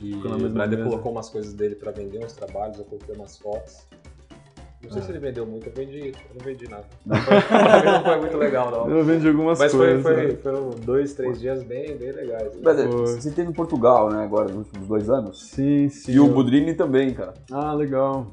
E 0.00 0.14
o 0.14 0.48
Brad 0.50 0.70
mesa. 0.70 0.84
colocou 0.84 1.10
umas 1.12 1.28
coisas 1.28 1.52
dele 1.54 1.74
pra 1.74 1.90
vender, 1.92 2.24
uns 2.24 2.32
trabalhos, 2.34 2.78
eu 2.78 2.84
coloquei 2.84 3.14
umas 3.14 3.36
fotos. 3.38 3.78
Não 4.82 4.90
sei 4.90 5.00
Ah. 5.00 5.04
se 5.04 5.10
ele 5.12 5.18
vendeu 5.20 5.46
muito, 5.46 5.66
eu 5.68 5.72
vendi, 5.74 6.08
eu 6.08 6.14
não 6.36 6.44
vendi 6.44 6.68
nada. 6.68 6.84
Não 7.06 7.16
foi, 7.22 7.34
não 7.84 8.04
foi 8.04 8.20
muito 8.20 8.36
legal, 8.36 8.70
não. 8.70 8.90
Eu 8.90 9.04
vendi 9.04 9.28
algumas 9.28 9.58
Mas 9.58 9.72
foi, 9.72 9.86
coisas. 9.86 10.02
foi, 10.02 10.26
né? 10.28 10.36
foram 10.42 10.70
dois, 10.70 11.14
três 11.14 11.40
dias 11.40 11.62
bem, 11.62 11.96
bem 11.96 12.12
legais. 12.12 12.54
né? 12.54 12.60
Brother, 12.62 12.88
Foi. 12.90 13.06
você 13.06 13.30
teve 13.30 13.48
em 13.50 13.54
Portugal, 13.54 14.10
né, 14.10 14.24
agora, 14.24 14.48
nos 14.48 14.66
últimos 14.66 14.88
dois 14.88 15.08
anos. 15.08 15.40
Sim, 15.50 15.88
sim. 15.88 16.12
E 16.12 16.20
o 16.20 16.26
eu- 16.26 16.32
Budrini 16.32 16.74
também, 16.74 17.14
cara. 17.14 17.34
Ah, 17.50 17.72
legal. 17.74 18.26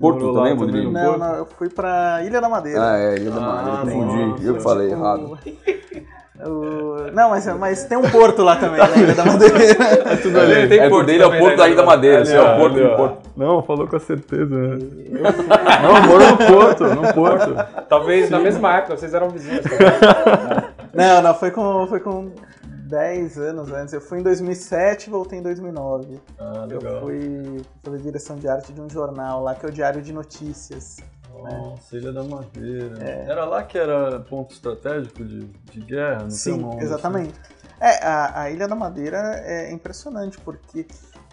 Porto 0.00 0.20
Morou 0.20 0.32
lá 0.32 0.42
também, 0.44 0.56
também, 0.56 0.56
Budrini? 0.66 0.84
no 0.86 0.92
Não, 0.92 1.04
Porto? 1.04 1.18
não, 1.20 1.34
eu 1.34 1.46
fui 1.46 1.68
pra 1.68 2.22
Ilha 2.24 2.40
da 2.40 2.48
Madeira. 2.48 2.82
Ah, 2.92 2.98
é, 2.98 3.14
Ilha 3.16 3.30
da 3.30 3.36
Ah, 3.36 3.40
Madeira, 3.84 4.00
confundi. 4.00 4.46
Eu 4.46 4.54
que 4.54 4.60
falei 4.62 4.88
O- 4.88 4.90
errado. 4.90 5.38
o- 6.48 7.10
Não, 7.12 7.30
mas, 7.30 7.46
mas 7.58 7.84
tem 7.84 7.96
um 7.98 8.02
porto 8.10 8.42
lá 8.42 8.56
também, 8.56 8.78
na 8.78 8.96
Ilha 8.96 9.14
da 9.14 9.24
Madeira. 9.24 9.58
É 10.12 10.16
tudo 10.16 10.40
ali. 10.40 10.68
Tem 10.68 10.78
É, 10.80 10.86
o 10.86 10.90
Porto 10.90 11.06
dele 11.06 11.22
é 11.22 11.26
o 11.26 11.28
também, 11.28 11.40
Porto 11.40 11.50
né, 11.52 11.56
da 11.56 11.66
Ilha 11.68 11.76
da 11.76 11.82
Madeira, 11.86 12.16
Ali, 12.18 12.22
esse 12.28 12.34
é 12.36 12.40
o 12.40 12.56
Porto 12.58 12.76
ali, 12.78 12.88
do. 12.88 12.96
Porto. 12.96 13.18
Não, 13.36 13.62
falou 13.62 13.86
com 13.86 13.98
certeza, 13.98 14.54
né? 14.54 14.78
não, 15.82 16.02
morou 16.08 16.28
no 16.30 16.36
Porto, 16.38 16.84
no 16.84 17.14
Porto. 17.14 17.54
Talvez 17.88 18.28
na 18.30 18.38
mesma 18.38 18.76
época, 18.76 18.96
vocês 18.96 19.14
eram 19.14 19.28
vizinhos 19.30 19.62
também. 19.62 19.78
Não, 20.94 21.22
não, 21.22 21.34
foi 21.34 21.50
com, 21.50 21.86
foi 21.86 22.00
com 22.00 22.30
10 22.66 23.38
anos 23.38 23.72
antes. 23.72 23.94
Eu 23.94 24.00
fui 24.02 24.18
em 24.18 24.22
2007 24.22 25.06
e 25.06 25.10
voltei 25.10 25.38
em 25.38 25.42
2009. 25.42 26.20
Ah, 26.38 26.66
Eu 26.68 26.78
legal. 26.78 27.00
fui 27.00 27.62
fazer 27.82 27.98
direção 28.00 28.36
de 28.36 28.46
arte 28.46 28.74
de 28.74 28.80
um 28.82 28.90
jornal 28.90 29.42
lá, 29.42 29.54
que 29.54 29.64
é 29.64 29.68
o 29.70 29.72
Diário 29.72 30.02
de 30.02 30.12
Notícias. 30.12 30.98
Nossa, 31.32 31.96
Ilha 31.96 32.12
da 32.12 32.22
Madeira. 32.24 33.02
É. 33.02 33.26
Era 33.28 33.44
lá 33.44 33.62
que 33.62 33.78
era 33.78 34.20
ponto 34.20 34.52
estratégico 34.52 35.24
de, 35.24 35.46
de 35.46 35.80
guerra? 35.80 36.22
Não 36.24 36.30
Sim, 36.30 36.68
exatamente. 36.80 37.34
É, 37.80 38.04
a, 38.04 38.42
a 38.42 38.50
Ilha 38.50 38.68
da 38.68 38.74
Madeira 38.76 39.18
é 39.44 39.72
impressionante, 39.72 40.38
porque 40.38 40.86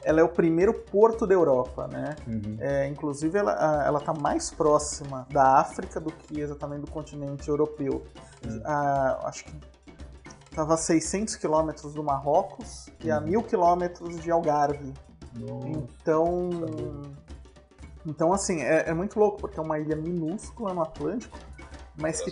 ela 0.03 0.19
é 0.19 0.23
o 0.23 0.29
primeiro 0.29 0.73
porto 0.73 1.27
da 1.27 1.33
Europa, 1.33 1.87
né? 1.87 2.15
assim? 2.21 2.31
Uhum. 2.35 2.57
É, 2.59 2.87
inclusive, 2.87 3.37
ela, 3.37 3.51
a- 3.53 3.85
ela 3.85 3.99
tá 3.99 4.13
mais 4.13 4.49
próxima 4.49 5.27
da 5.31 5.57
África 5.59 5.99
do 5.99 6.11
que 6.11 6.39
exatamente 6.39 6.81
do 6.81 6.91
continente 6.91 7.47
europeu. 7.49 8.03
Hum. 8.45 8.61
Ah, 8.65 9.19
acho 9.25 9.43
que 9.45 9.51
estava 10.49 10.73
a 10.73 10.77
600 10.77 11.35
quilômetros 11.35 11.93
do 11.93 12.03
Marrocos 12.03 12.89
e 13.03 13.11
a 13.11 13.17
Uhum. 13.19 13.25
1000 13.27 13.43
quilômetros 13.43 14.19
de 14.21 14.31
Algarve. 14.31 14.93
Nossa, 15.35 15.67
Então. 15.67 16.49
Então 18.05 18.33
assim, 18.33 18.61
é, 18.61 18.89
é 18.89 18.93
muito 18.93 19.19
louco, 19.19 19.39
porque 19.39 19.59
é 19.59 19.63
uma 19.63 19.79
ilha 19.79 19.95
minúscula 19.95 20.73
no 20.73 20.81
Atlântico, 20.81 21.37
mas 21.97 22.21
que 22.21 22.31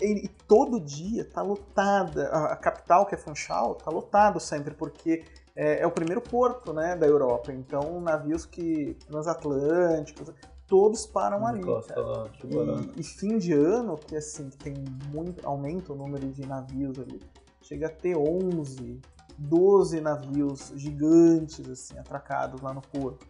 e, 0.00 0.26
e 0.26 0.28
todo 0.28 0.80
dia 0.80 1.24
tá 1.24 1.42
lotada. 1.42 2.28
A, 2.28 2.56
capital, 2.56 3.06
que 3.06 3.14
é 3.14 3.18
Funchal, 3.18 3.74
tá 3.74 3.90
lotado 3.90 4.40
sempre, 4.40 4.74
porque 4.74 5.24
é, 5.54 5.80
é 5.80 5.86
o 5.86 5.90
primeiro 5.90 6.20
porto 6.20 6.72
né, 6.72 6.96
da 6.96 7.06
Europa. 7.06 7.52
Então, 7.52 8.00
navios 8.00 8.44
que 8.44 8.96
transatlânticos, 9.06 10.32
todos 10.66 11.06
param 11.06 11.46
ali. 11.46 11.62
Lá, 11.64 12.28
que 12.30 12.46
barato. 12.46 12.92
E, 12.96 13.00
e 13.00 13.04
fim 13.04 13.38
de 13.38 13.52
ano, 13.52 13.96
que 13.96 14.16
assim, 14.16 14.50
tem 14.50 14.74
muito, 15.12 15.46
aumenta 15.46 15.92
o 15.92 15.96
número 15.96 16.26
de 16.28 16.46
navios 16.46 16.98
ali, 16.98 17.20
chega 17.62 17.86
a 17.86 17.90
ter 17.90 18.16
11, 18.16 19.00
12 19.38 20.00
navios 20.00 20.72
gigantes, 20.76 21.68
assim, 21.68 21.98
atracados 21.98 22.60
lá 22.60 22.72
no 22.72 22.82
porto. 22.82 23.26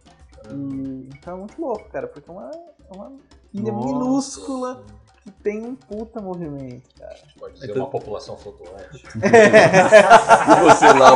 E, 0.51 1.09
então 1.17 1.35
é 1.35 1.39
muito 1.39 1.61
louco, 1.61 1.89
cara, 1.89 2.07
porque 2.07 2.29
é 2.29 2.33
uma, 2.33 2.49
é 2.51 2.95
uma 2.95 3.11
ilha 3.53 3.71
Nossa. 3.71 3.87
minúscula 3.87 4.83
que 5.23 5.31
tem 5.31 5.65
um 5.65 5.73
puta 5.75 6.21
movimento, 6.21 6.87
cara. 6.99 7.15
Pode 7.39 7.53
dizer 7.55 7.71
Então- 7.71 7.81
uma 7.83 7.89
população 7.89 8.37
flutuante. 8.37 9.03
E 9.15 10.63
você 10.63 10.93
lá, 10.93 11.15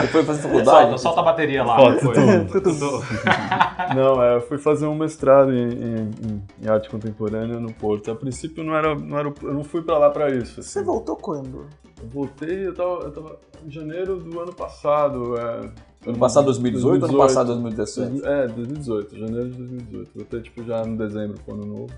Você 0.00 0.06
foi 0.08 0.24
fazer 0.24 0.42
faculdade? 0.42 0.80
Solta, 0.86 0.98
solta 0.98 1.20
a 1.20 1.24
bateria 1.24 1.62
lá. 1.64 1.80
Ó, 1.80 1.90
depois. 1.90 2.16
tudo. 2.50 3.02
Não, 3.94 4.22
é, 4.22 4.36
eu 4.36 4.40
fui 4.40 4.56
fazer 4.58 4.86
um 4.86 4.94
mestrado 4.94 5.52
em, 5.52 5.72
em- 5.72 6.42
em 6.62 6.68
arte 6.68 6.88
contemporânea 6.88 7.60
no 7.60 7.72
Porto. 7.74 8.10
A 8.10 8.14
princípio 8.16 8.64
não 8.64 8.74
era, 8.74 8.94
não 8.94 9.18
era, 9.18 9.32
eu 9.42 9.52
não 9.54 9.64
fui 9.64 9.82
pra 9.82 9.98
lá 9.98 10.08
pra 10.10 10.30
isso. 10.30 10.62
Você 10.62 10.78
assim. 10.78 10.86
voltou 10.86 11.16
quando? 11.16 11.66
Eu 12.02 12.08
voltei, 12.08 12.66
eu 12.66 12.74
tava, 12.74 12.90
eu 13.04 13.12
tava 13.12 13.38
em 13.66 13.70
janeiro 13.70 14.16
do 14.16 14.40
ano 14.40 14.54
passado. 14.54 15.36
É, 15.38 15.70
Ano 16.06 16.18
passado 16.18 16.44
2018 16.46 17.02
ou 17.02 17.08
ano 17.08 17.18
passado 17.18 17.46
2017? 17.48 18.26
É, 18.26 18.46
2018, 18.48 19.18
janeiro 19.18 19.50
de 19.50 19.56
2018. 19.58 20.10
Voltei 20.14 20.40
tipo 20.42 20.64
já 20.64 20.82
em 20.82 20.96
dezembro 20.96 21.38
pro 21.44 21.54
ano 21.54 21.66
novo. 21.66 21.92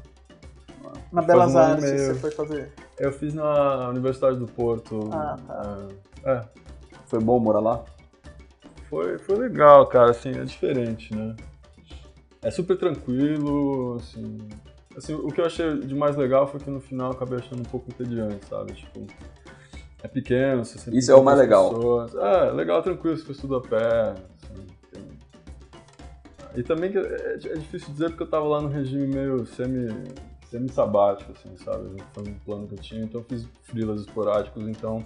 Na 1.12 1.22
Faz 1.22 1.26
Belas 1.26 1.54
um 1.54 1.58
Artes 1.58 1.84
meio. 1.84 1.98
você 1.98 2.14
foi 2.14 2.30
fazer? 2.30 2.72
Eu 2.98 3.12
fiz 3.12 3.34
na 3.34 3.88
Universidade 3.88 4.38
do 4.38 4.46
Porto. 4.46 5.08
Ah, 5.12 5.36
tá. 5.46 5.88
É, 6.24 6.30
é, 6.32 6.44
Foi 7.06 7.20
bom 7.20 7.38
morar 7.40 7.60
lá? 7.60 7.84
foi, 8.88 9.18
foi 9.18 9.36
legal, 9.36 9.86
cara, 9.86 10.12
assim, 10.12 10.30
é 10.30 10.44
diferente, 10.44 11.14
né? 11.14 11.34
É 12.42 12.50
super 12.50 12.76
tranquilo, 12.78 13.96
assim. 13.96 14.38
Assim, 14.96 15.14
o 15.14 15.26
que 15.28 15.40
eu 15.40 15.44
achei 15.44 15.80
de 15.80 15.94
mais 15.94 16.16
legal 16.16 16.46
foi 16.46 16.60
que 16.60 16.70
no 16.70 16.80
final 16.80 17.10
eu 17.10 17.16
acabei 17.16 17.38
achando 17.38 17.60
um 17.60 17.64
pouco 17.64 17.90
entediante, 17.90 18.46
sabe? 18.46 18.72
Tipo, 18.72 19.04
é 20.02 20.08
pequeno, 20.08 20.64
você 20.64 20.90
Isso 20.96 21.10
é 21.10 21.14
o 21.14 21.24
mais 21.24 21.38
legal. 21.38 21.74
pessoas. 21.74 22.14
É, 22.14 22.50
legal, 22.52 22.82
tranquilo, 22.82 23.16
você 23.16 23.24
faz 23.24 23.38
tudo 23.38 23.56
a 23.56 23.60
pé. 23.62 24.10
assim, 24.10 24.66
E 26.54 26.62
também 26.62 26.92
que 26.92 26.98
é, 26.98 27.34
é 27.34 27.54
difícil 27.56 27.92
dizer 27.92 28.10
porque 28.10 28.22
eu 28.22 28.30
tava 28.30 28.46
lá 28.46 28.60
no 28.60 28.68
regime 28.68 29.06
meio 29.06 29.46
semi, 29.46 29.88
semi-sabático, 30.50 31.32
assim, 31.32 31.56
sabe? 31.56 32.02
Foi 32.12 32.24
um 32.28 32.34
plano 32.40 32.68
que 32.68 32.74
eu 32.74 32.78
tinha, 32.78 33.04
então 33.04 33.20
eu 33.20 33.26
fiz 33.26 33.48
frilas 33.62 34.02
esporádicos, 34.02 34.68
então 34.68 35.02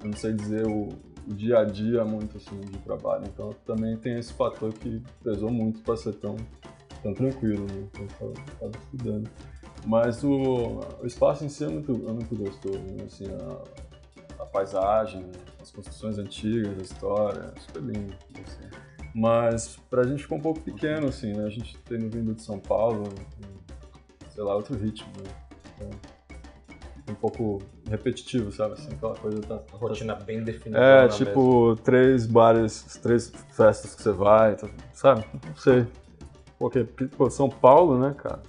eu 0.00 0.06
não 0.10 0.16
sei 0.16 0.32
dizer 0.32 0.66
o, 0.66 0.88
o 1.28 1.34
dia 1.34 1.58
a 1.60 1.64
dia 1.64 2.04
muito 2.04 2.36
assim 2.36 2.58
de 2.60 2.78
trabalho. 2.78 3.24
Então 3.32 3.50
também 3.64 3.96
tem 3.96 4.18
esse 4.18 4.32
fator 4.32 4.72
que 4.72 5.02
pesou 5.22 5.50
muito 5.50 5.80
para 5.82 5.96
ser 5.96 6.14
tão, 6.14 6.36
tão 7.02 7.14
tranquilo, 7.14 7.64
né? 7.66 7.88
Então 7.94 8.28
eu 8.28 8.34
tava, 8.58 8.72
estudando. 8.84 9.30
Mas 9.86 10.24
o, 10.24 10.80
o 11.00 11.06
espaço 11.06 11.44
em 11.44 11.48
si 11.48 11.64
é 11.64 11.68
muito, 11.68 11.92
é 11.92 12.12
muito 12.12 12.34
gostoso, 12.34 12.78
né? 12.78 13.04
Assim, 13.06 13.26
a 13.26 13.87
paisagem, 14.48 15.30
as 15.60 15.70
construções 15.70 16.18
antigas, 16.18 16.78
a 16.78 16.82
história, 16.82 17.52
super 17.58 17.82
lindo. 17.82 18.14
Assim. 18.46 18.68
Mas 19.14 19.76
pra 19.90 20.04
gente 20.04 20.22
ficou 20.22 20.38
um 20.38 20.40
pouco 20.42 20.60
pequeno, 20.60 21.08
assim, 21.08 21.32
né? 21.32 21.44
A 21.44 21.50
gente 21.50 21.76
tendo 21.84 22.08
vindo 22.10 22.34
de 22.34 22.42
São 22.42 22.58
Paulo, 22.58 23.04
sei 24.30 24.42
lá, 24.44 24.54
outro 24.54 24.76
ritmo, 24.76 25.10
né? 25.18 25.30
Então, 25.76 25.90
um 27.10 27.14
pouco 27.14 27.58
repetitivo, 27.88 28.52
sabe? 28.52 28.74
Assim, 28.74 28.92
aquela 28.92 29.14
coisa 29.16 29.40
tá, 29.40 29.60
Uma 29.72 29.78
rotina 29.78 30.14
bem 30.14 30.42
definida. 30.44 30.78
é, 30.78 31.08
tipo, 31.08 31.74
três 31.82 32.26
bares, 32.26 32.98
três 33.02 33.32
festas 33.50 33.94
que 33.94 34.02
você 34.02 34.12
vai, 34.12 34.56
tá- 34.56 34.68
sabe? 34.92 35.24
Não 35.46 35.56
sei. 35.56 35.86
Porque, 36.58 36.84
pô, 36.84 37.30
São 37.30 37.48
Paulo, 37.48 37.98
né, 37.98 38.14
cara? 38.16 38.42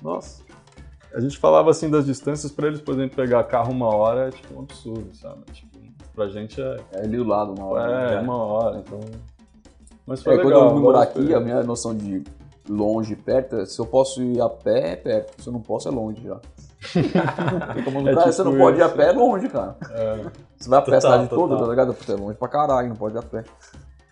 Nossa. 0.00 0.42
A 1.14 1.20
gente 1.20 1.38
falava 1.38 1.70
assim 1.70 1.90
das 1.90 2.06
distâncias 2.06 2.52
pra 2.52 2.68
eles, 2.68 2.80
por 2.80 2.94
exemplo, 2.94 3.16
pegar 3.16 3.42
carro 3.44 3.72
uma 3.72 3.88
hora 3.94 4.28
é 4.28 4.30
tipo 4.30 4.54
um 4.58 4.60
absurdo, 4.62 5.08
sabe? 5.14 5.40
Tipo, 5.52 5.78
pra 6.14 6.28
gente 6.28 6.60
é, 6.60 6.76
É 6.92 7.00
ali 7.02 7.16
do 7.16 7.24
lado, 7.24 7.52
uma 7.52 7.66
hora. 7.66 7.92
é, 7.92 8.14
né? 8.16 8.20
uma 8.20 8.36
hora, 8.36 8.78
então. 8.78 9.00
Mas 10.06 10.22
foi 10.22 10.34
É, 10.34 10.36
quando 10.38 10.48
legal. 10.54 10.68
eu 10.70 10.74
vim 10.76 10.80
morar 10.82 11.02
aqui, 11.02 11.34
a 11.34 11.40
minha 11.40 11.62
noção 11.62 11.96
de 11.96 12.22
longe 12.68 13.12
e 13.12 13.16
perto, 13.16 13.56
é, 13.56 13.66
se 13.66 13.78
eu 13.80 13.86
posso 13.86 14.22
ir 14.22 14.40
a 14.40 14.48
pé, 14.48 14.92
é 14.92 14.96
perto. 14.96 15.42
Se 15.42 15.48
eu 15.48 15.52
não 15.52 15.60
posso, 15.60 15.88
é 15.88 15.90
longe 15.90 16.22
já. 16.22 16.36
Porque 16.92 17.82
como 17.82 18.08
É 18.08 18.14
cara, 18.14 18.22
tipo 18.26 18.32
você 18.32 18.42
não 18.44 18.56
pode 18.56 18.78
ir 18.78 18.82
a 18.82 18.88
pé, 18.88 19.08
é 19.08 19.12
longe, 19.12 19.48
cara. 19.48 19.76
É, 19.90 20.24
Você 20.56 20.68
vai 20.68 20.78
a 20.78 20.82
pé 20.82 20.96
a 20.96 21.00
Total, 21.00 21.12
cidade 21.12 21.28
toda, 21.28 21.48
total. 21.54 21.64
tá 21.64 21.70
ligado? 21.70 21.94
Puta, 21.94 22.12
é 22.12 22.16
longe 22.16 22.38
pra 22.38 22.48
caralho, 22.48 22.88
não 22.88 22.96
pode 22.96 23.14
ir 23.14 23.18
a 23.18 23.22
pé. 23.22 23.44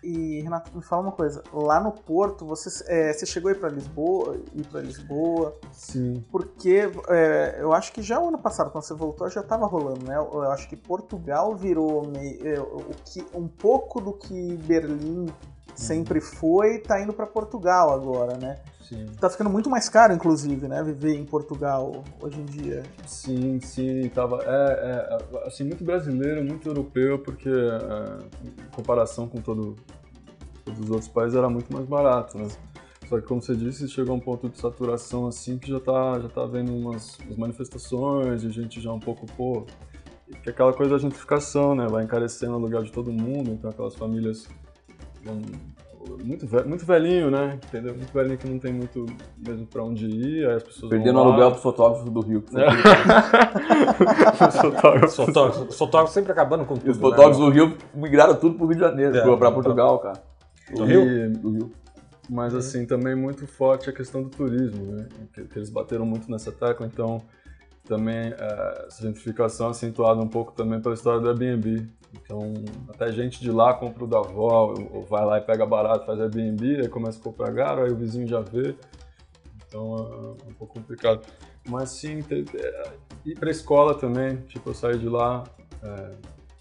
E, 0.03 0.41
Renato, 0.41 0.75
me 0.75 0.81
fala 0.81 1.01
uma 1.01 1.11
coisa. 1.11 1.43
Lá 1.51 1.79
no 1.79 1.91
Porto, 1.91 2.45
você, 2.45 2.83
é, 2.87 3.11
você 3.11 3.25
chegou 3.25 3.49
a 3.49 3.51
ir 3.53 3.59
pra 3.59 3.69
Lisboa, 3.69 4.37
ir 4.53 4.65
pra 4.67 4.81
Lisboa, 4.81 5.55
sim. 5.71 6.23
porque 6.31 6.89
é, 7.09 7.57
eu 7.59 7.73
acho 7.73 7.91
que 7.91 8.01
já 8.01 8.19
o 8.19 8.29
ano 8.29 8.37
passado, 8.37 8.71
quando 8.71 8.83
você 8.83 8.93
voltou, 8.93 9.29
já 9.29 9.43
tava 9.43 9.65
rolando, 9.65 10.05
né? 10.05 10.15
Eu, 10.15 10.29
eu 10.33 10.51
acho 10.51 10.69
que 10.69 10.75
Portugal 10.75 11.55
virou 11.55 12.07
meio, 12.07 12.47
é, 12.47 12.59
o 12.59 12.91
que, 13.05 13.25
um 13.33 13.47
pouco 13.47 13.99
do 13.99 14.13
que 14.13 14.55
Berlim 14.57 15.27
sempre 15.75 16.21
foi, 16.21 16.79
tá 16.79 17.01
indo 17.01 17.13
pra 17.13 17.25
Portugal 17.25 17.93
agora, 17.93 18.37
né? 18.37 18.59
Sim. 18.89 19.05
Tá 19.19 19.29
ficando 19.29 19.51
muito 19.51 19.69
mais 19.69 19.87
caro, 19.87 20.13
inclusive, 20.13 20.67
né? 20.67 20.81
Viver 20.81 21.13
em 21.13 21.23
Portugal 21.23 22.03
hoje 22.19 22.39
em 22.41 22.45
dia. 22.45 22.81
Sim, 23.05 23.59
sim, 23.61 24.09
tava. 24.09 24.39
É, 24.43 24.49
é, 24.49 25.47
assim, 25.47 25.63
muito 25.63 25.83
brasileiro, 25.83 26.43
muito 26.43 26.67
europeu, 26.67 27.19
porque 27.19 27.47
é, 27.47 28.47
em 28.47 28.75
comparação 28.75 29.27
com 29.27 29.39
todo, 29.39 29.75
todos 30.65 30.79
os 30.79 30.89
outros 30.89 31.07
países 31.07 31.37
era 31.37 31.47
muito 31.47 31.71
mais 31.71 31.85
barato, 31.85 32.35
né? 32.35 32.47
Só 33.07 33.19
que, 33.19 33.27
como 33.27 33.41
você 33.41 33.55
disse, 33.55 33.87
chegou 33.87 34.13
a 34.13 34.17
um 34.17 34.19
ponto 34.19 34.49
de 34.49 34.59
saturação 34.59 35.27
assim 35.27 35.59
que 35.59 35.69
já 35.69 35.79
tá, 35.79 36.19
já 36.19 36.29
tá 36.29 36.45
vendo 36.45 36.75
umas, 36.75 37.17
umas 37.19 37.37
manifestações 37.37 38.41
de 38.41 38.49
gente 38.49 38.81
já 38.81 38.91
um 38.91 38.99
pouco, 38.99 39.27
pô. 39.37 39.65
Que 40.43 40.49
é 40.49 40.51
aquela 40.51 40.73
coisa 40.73 40.93
da 40.93 40.97
gentrificação, 40.99 41.75
né? 41.75 41.87
Vai 41.87 42.03
encarecendo 42.03 42.53
o 42.53 42.55
aluguel 42.55 42.83
de 42.83 42.91
todo 42.91 43.11
mundo, 43.11 43.51
então 43.51 43.69
aquelas 43.69 43.95
famílias 43.95 44.47
vão- 45.23 45.41
muito, 46.23 46.47
ve- 46.47 46.63
muito 46.63 46.85
velhinho, 46.85 47.29
né? 47.31 47.59
Entendeu? 47.67 47.93
Muito 47.95 48.11
velhinho 48.13 48.37
que 48.37 48.47
não 48.49 48.59
tem 48.59 48.73
muito 48.73 49.05
mesmo 49.45 49.65
pra 49.67 49.83
onde 49.83 50.05
ir, 50.05 50.47
aí 50.47 50.55
as 50.55 50.63
pessoas 50.63 50.89
Perdendo 50.89 51.13
vão 51.15 51.23
lá. 51.23 51.29
aluguel 51.29 51.51
pro 51.51 51.61
fotógrafo 51.61 52.09
do 52.09 52.19
Rio. 52.21 52.41
que 52.41 52.51
foi- 52.51 52.61
Os 54.47 54.55
fotógrafos. 54.61 55.15
Fotógrafo, 55.15 55.63
os 55.65 55.77
fotógrafos 55.77 56.13
sempre 56.13 56.31
acabando 56.31 56.65
com 56.65 56.75
tudo. 56.75 56.87
E 56.87 56.89
os 56.91 56.97
né? 56.97 57.01
fotógrafos 57.01 57.37
do 57.37 57.49
Rio 57.49 57.77
migraram 57.93 58.35
tudo 58.35 58.55
pro 58.55 58.65
Rio 58.67 58.75
de 58.75 58.81
Janeiro, 58.81 59.15
É, 59.17 59.21
pra- 59.21 59.37
pra. 59.37 59.51
Portugal, 59.51 59.99
cara. 59.99 60.21
Do 60.75 60.85
Rio? 60.85 61.01
E- 61.07 61.29
Do 61.29 61.49
Rio. 61.51 61.71
Mas 62.29 62.53
assim, 62.53 62.85
também 62.85 63.15
muito 63.15 63.47
forte 63.47 63.89
a 63.89 63.93
questão 63.93 64.21
do 64.21 64.29
turismo, 64.29 64.91
né? 64.91 65.07
Que, 65.33 65.43
que 65.45 65.57
eles 65.57 65.69
bateram 65.71 66.05
muito 66.05 66.29
nessa 66.29 66.51
tecla, 66.51 66.85
então 66.85 67.21
também 67.89 68.33
é, 68.37 68.85
essa 68.87 69.01
gentrificação 69.01 69.67
é 69.67 69.71
acentuada 69.71 70.21
um 70.21 70.27
pouco 70.27 70.51
também 70.53 70.79
pela 70.79 70.93
história 70.93 71.19
do 71.19 71.27
Airbnb. 71.27 71.89
Então, 72.13 72.53
até 72.87 73.11
gente 73.11 73.41
de 73.41 73.51
lá 73.51 73.73
compra 73.73 74.03
o 74.03 74.07
da 74.07 74.19
avó, 74.19 74.75
ou 74.91 75.03
vai 75.03 75.25
lá 75.25 75.39
e 75.39 75.41
pega 75.41 75.65
barato, 75.65 76.05
faz 76.05 76.19
Airbnb, 76.19 76.81
aí 76.81 76.87
começa 76.87 77.19
a 77.19 77.23
comprar 77.23 77.53
caro, 77.53 77.83
aí 77.83 77.91
o 77.91 77.95
vizinho 77.95 78.27
já 78.27 78.39
vê. 78.39 78.75
Então 79.67 79.95
é 80.47 80.49
um 80.49 80.53
pouco 80.53 80.75
complicado. 80.75 81.21
Mas 81.67 81.89
sim, 81.89 82.23
é, 82.31 82.91
ir 83.25 83.37
pra 83.37 83.51
escola 83.51 83.93
também, 83.95 84.37
tipo, 84.47 84.69
eu 84.69 84.73
saí 84.73 84.97
de 84.97 85.09
lá, 85.09 85.43
é, 85.83 86.11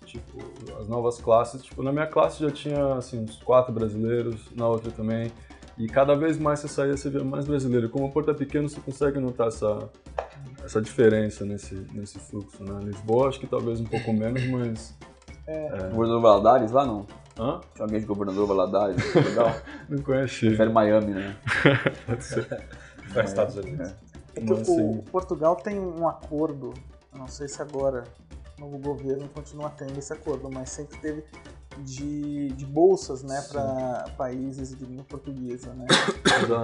tipo, 0.04 0.38
as 0.80 0.88
novas 0.88 1.20
classes, 1.20 1.62
tipo, 1.62 1.82
na 1.82 1.92
minha 1.92 2.06
classe 2.06 2.42
já 2.42 2.50
tinha, 2.50 2.94
assim, 2.94 3.20
uns 3.20 3.36
quatro 3.42 3.72
brasileiros, 3.72 4.50
na 4.54 4.66
outra 4.66 4.90
também, 4.90 5.30
e 5.78 5.86
cada 5.86 6.14
vez 6.14 6.38
mais 6.38 6.60
você 6.60 6.68
saía, 6.68 6.96
você 6.96 7.08
via 7.08 7.22
mais 7.22 7.46
brasileiro. 7.46 7.88
Como 7.88 8.06
o 8.06 8.10
Porto 8.10 8.30
é 8.30 8.34
pequeno, 8.34 8.68
você 8.68 8.80
consegue 8.80 9.18
notar 9.18 9.48
essa, 9.48 9.88
essa 10.64 10.82
diferença 10.82 11.44
nesse, 11.44 11.74
nesse 11.92 12.18
fluxo, 12.18 12.62
né? 12.64 12.80
Lisboa, 12.82 13.28
acho 13.28 13.38
que 13.38 13.46
talvez 13.46 13.80
um 13.80 13.86
pouco 13.86 14.12
menos, 14.12 14.44
mas... 14.46 14.96
Governador 15.92 16.20
Valadares 16.20 16.72
lá 16.72 16.84
não? 16.84 17.06
Hã? 17.38 17.60
Tinha 17.72 17.84
alguém 17.84 18.00
de 18.00 18.06
governador 18.06 18.46
Valadares? 18.46 19.14
Legal. 19.14 19.54
Não 19.88 20.02
conheci. 20.02 20.48
Prefere 20.48 20.72
Miami, 20.72 21.14
né? 21.14 21.36
Pode 22.04 22.24
ser. 22.24 22.44
Os 23.10 23.16
Estados 23.16 23.56
Unidos. 23.56 23.94
É 24.34 24.40
que 24.40 24.50
Mas, 24.50 24.68
o, 24.68 24.90
o 24.90 25.02
Portugal 25.04 25.54
tem 25.56 25.78
um 25.78 26.08
acordo, 26.08 26.74
eu 27.12 27.18
não 27.18 27.26
sei 27.26 27.48
se 27.48 27.62
agora 27.62 28.04
o 28.58 28.60
novo 28.60 28.78
governo 28.78 29.28
continua 29.28 29.70
tendo 29.70 29.98
esse 29.98 30.12
acordo, 30.12 30.50
mas 30.52 30.68
sempre 30.70 30.98
teve 30.98 31.24
de, 31.84 32.48
de 32.50 32.66
bolsas 32.66 33.22
né, 33.22 33.40
para 33.50 34.10
países 34.16 34.76
de 34.76 34.84
língua 34.84 35.04
portuguesa. 35.04 35.72
Né? 35.74 35.86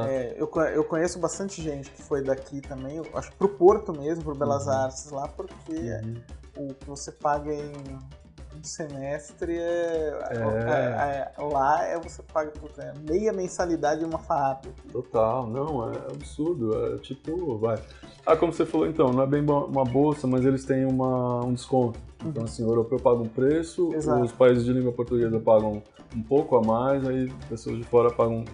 É, 0.09 0.37
eu, 0.37 0.51
eu 0.75 0.85
conheço 0.85 1.19
bastante 1.19 1.63
gente 1.63 1.91
que 1.91 2.03
foi 2.03 2.23
daqui 2.23 2.61
também, 2.61 2.97
eu 2.97 3.07
acho 3.15 3.33
pro 3.33 3.49
Porto 3.49 3.93
mesmo, 3.93 4.25
pro 4.25 4.35
Belas 4.35 4.67
Uhum. 4.67 4.73
Artes 4.73 5.11
lá, 5.11 5.29
porque 5.29 5.75
o 6.57 6.75
que 6.75 6.87
você 6.87 7.11
paga 7.13 7.53
em 7.53 7.73
semestre 8.67 9.57
é, 9.59 10.19
é- 10.31 11.33
é- 11.37 11.43
lá 11.43 11.85
é 11.85 11.99
você 11.99 12.23
paga 12.23 12.53
é 12.79 12.93
meia 13.11 13.33
mensalidade 13.33 14.01
de 14.01 14.07
uma 14.07 14.19
FAAP. 14.19 14.67
Total, 14.91 15.47
não, 15.47 15.91
é 15.93 15.97
absurdo. 16.13 16.95
É 16.95 16.99
tipo, 16.99 17.59
vai. 17.59 17.79
Ah, 18.27 18.37
como 18.37 18.53
você 18.53 18.65
falou 18.65 18.87
então, 18.87 19.13
não 19.13 19.23
é 19.23 19.27
bem 19.27 19.43
uma 19.43 19.85
bolsa, 19.85 20.27
mas 20.27 20.45
eles 20.45 20.65
têm 20.65 20.85
uma, 20.85 21.45
um 21.45 21.53
desconto. 21.53 21.99
Então, 22.25 22.45
assim, 22.45 22.65
o 22.65 22.69
europeu 22.69 22.99
paga 22.99 23.21
um 23.21 23.29
preço, 23.29 23.93
Exato. 23.95 24.23
os 24.23 24.33
países 24.33 24.65
de 24.65 24.73
língua 24.73 24.93
portuguesa 24.93 25.39
pagam 25.39 25.83
um 26.15 26.23
pouco 26.23 26.57
a 26.57 26.63
mais, 26.63 27.07
aí 27.07 27.31
pessoas 27.49 27.77
de 27.77 27.85
fora 27.85 28.11
pagam 28.11 28.39
um, 28.39 28.45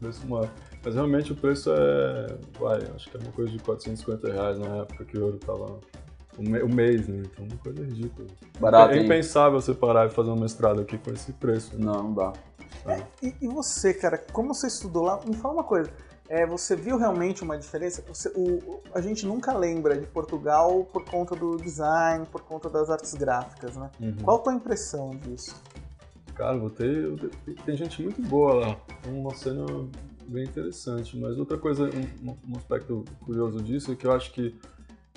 preço 0.00 0.26
maior. 0.26 0.50
Mas 0.82 0.94
realmente 0.94 1.32
o 1.32 1.36
preço 1.36 1.70
é, 1.72 2.38
vai, 2.58 2.78
acho 2.94 3.10
que 3.10 3.16
é 3.16 3.20
uma 3.20 3.32
coisa 3.32 3.50
de 3.50 3.58
450 3.58 4.32
reais 4.32 4.58
na 4.58 4.78
época 4.78 5.04
que 5.04 5.16
o 5.16 5.20
euro 5.20 5.38
tava. 5.38 5.78
O, 6.40 6.66
o 6.66 6.74
mês, 6.74 7.06
né? 7.06 7.22
Então, 7.24 7.44
uma 7.44 7.56
coisa 7.58 7.82
ridícula. 7.84 8.26
Barato, 8.58 8.94
é 8.94 8.98
hein? 8.98 9.04
impensável 9.04 9.60
você 9.60 9.74
parar 9.74 10.06
e 10.06 10.10
fazer 10.10 10.30
um 10.30 10.40
mestrado 10.40 10.80
aqui 10.80 10.96
com 10.98 11.10
esse 11.10 11.32
preço. 11.32 11.76
né? 11.76 11.84
Não, 11.84 12.02
não 12.04 12.14
dá. 12.14 12.32
sabe? 12.84 13.04
E, 13.22 13.34
e 13.42 13.48
você, 13.48 13.92
cara, 13.92 14.18
como 14.32 14.54
você 14.54 14.66
estudou 14.68 15.02
lá, 15.04 15.20
me 15.26 15.34
fala 15.36 15.54
uma 15.54 15.64
coisa. 15.64 15.90
É, 16.28 16.46
você 16.46 16.76
viu 16.76 16.96
realmente 16.96 17.42
uma 17.42 17.58
diferença? 17.58 18.02
Você- 18.06 18.30
o- 18.36 18.80
a 18.94 19.00
gente 19.00 19.26
nunca 19.26 19.52
lembra 19.52 19.98
de 19.98 20.06
Portugal 20.06 20.84
por 20.92 21.04
conta 21.04 21.34
do 21.34 21.56
design, 21.56 22.24
por 22.30 22.40
conta 22.42 22.70
das 22.70 22.88
artes 22.88 23.12
gráficas, 23.14 23.76
né? 23.76 23.90
Uhum. 24.00 24.14
Qual 24.22 24.36
a 24.36 24.40
tua 24.40 24.54
impressão 24.54 25.10
disso? 25.10 25.54
Cara, 26.36 26.56
voltei. 26.56 27.04
eu- 27.04 27.16
Tem, 27.66 27.76
gente 27.76 28.00
muito 28.02 28.22
boa 28.22 28.54
lá. 28.54 28.76
É 29.06 29.10
uma 29.10 29.34
cena 29.34 29.66
bem 30.28 30.44
interessante. 30.44 31.18
Mas 31.18 31.36
outra 31.36 31.58
coisa, 31.58 31.90
um, 32.22 32.30
um 32.48 32.56
aspecto 32.56 33.04
curioso 33.24 33.60
disso 33.60 33.90
é 33.90 33.96
que 33.96 34.06
eu 34.06 34.12
acho 34.12 34.32
que 34.32 34.54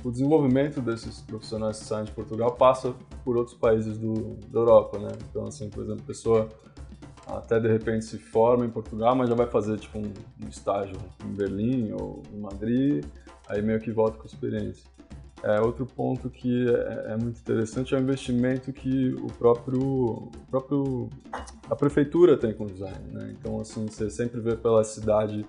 o 0.03 0.11
desenvolvimento 0.11 0.81
desses 0.81 1.21
profissionais 1.21 1.79
que 1.79 1.85
saem 1.85 2.05
de 2.05 2.11
Portugal 2.11 2.51
passa 2.51 2.93
por 3.23 3.37
outros 3.37 3.55
países 3.55 3.97
do, 3.97 4.35
da 4.49 4.59
Europa, 4.59 4.99
né? 4.99 5.11
Então, 5.29 5.45
assim, 5.45 5.69
por 5.69 5.83
exemplo, 5.83 6.01
a 6.03 6.07
pessoa 6.07 6.49
até 7.27 7.59
de 7.59 7.67
repente 7.67 8.05
se 8.05 8.17
forma 8.17 8.65
em 8.65 8.69
Portugal, 8.69 9.15
mas 9.15 9.29
já 9.29 9.35
vai 9.35 9.47
fazer 9.47 9.77
tipo 9.79 9.97
um, 9.97 10.13
um 10.43 10.49
estágio 10.49 10.97
em 11.25 11.33
Berlim 11.33 11.93
ou 11.93 12.21
em 12.33 12.39
Madrid, 12.39 13.05
aí 13.47 13.61
meio 13.61 13.79
que 13.79 13.91
volta 13.91 14.17
com 14.17 14.25
experiência. 14.25 14.91
É, 15.41 15.59
outro 15.59 15.85
ponto 15.85 16.29
que 16.29 16.69
é, 16.69 17.13
é 17.13 17.17
muito 17.17 17.39
interessante 17.39 17.93
é 17.93 17.97
o 17.97 18.01
investimento 18.01 18.71
que 18.71 19.13
o 19.13 19.27
próprio, 19.27 19.81
o 19.81 20.31
próprio 20.49 21.09
a 21.69 21.75
prefeitura 21.75 22.37
tem 22.37 22.53
com 22.53 22.63
o 22.63 22.67
design, 22.67 23.11
né? 23.11 23.35
Então 23.37 23.59
assim 23.59 23.85
você 23.85 24.09
sempre 24.09 24.39
vê 24.39 24.55
pela 24.55 24.83
cidade 24.83 25.45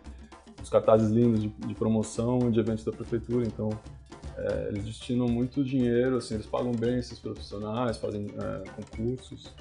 os 0.60 0.68
cartazes 0.68 1.10
lindos 1.10 1.42
de, 1.42 1.48
de 1.48 1.74
promoção 1.74 2.48
e 2.48 2.50
de 2.50 2.58
eventos 2.58 2.84
da 2.84 2.90
prefeitura, 2.90 3.46
então 3.46 3.70
é, 4.36 4.68
eles 4.68 4.84
destinam 4.84 5.28
muito 5.28 5.62
dinheiro, 5.64 6.16
assim 6.16 6.34
eles 6.34 6.46
pagam 6.46 6.72
bem 6.72 6.98
esses 6.98 7.18
profissionais, 7.18 7.96
fazem 7.96 8.26
é, 8.26 8.68
concursos, 8.70 9.54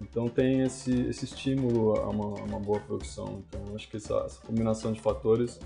então 0.00 0.28
tem 0.28 0.62
esse, 0.62 0.92
esse 1.02 1.24
estímulo 1.24 1.96
a 1.98 2.08
uma, 2.08 2.40
a 2.40 2.44
uma 2.44 2.60
boa 2.60 2.80
produção. 2.80 3.42
Então 3.48 3.74
acho 3.74 3.88
que 3.88 3.96
essa, 3.96 4.14
essa 4.26 4.40
combinação 4.40 4.92
de 4.92 5.00
fatores 5.00 5.60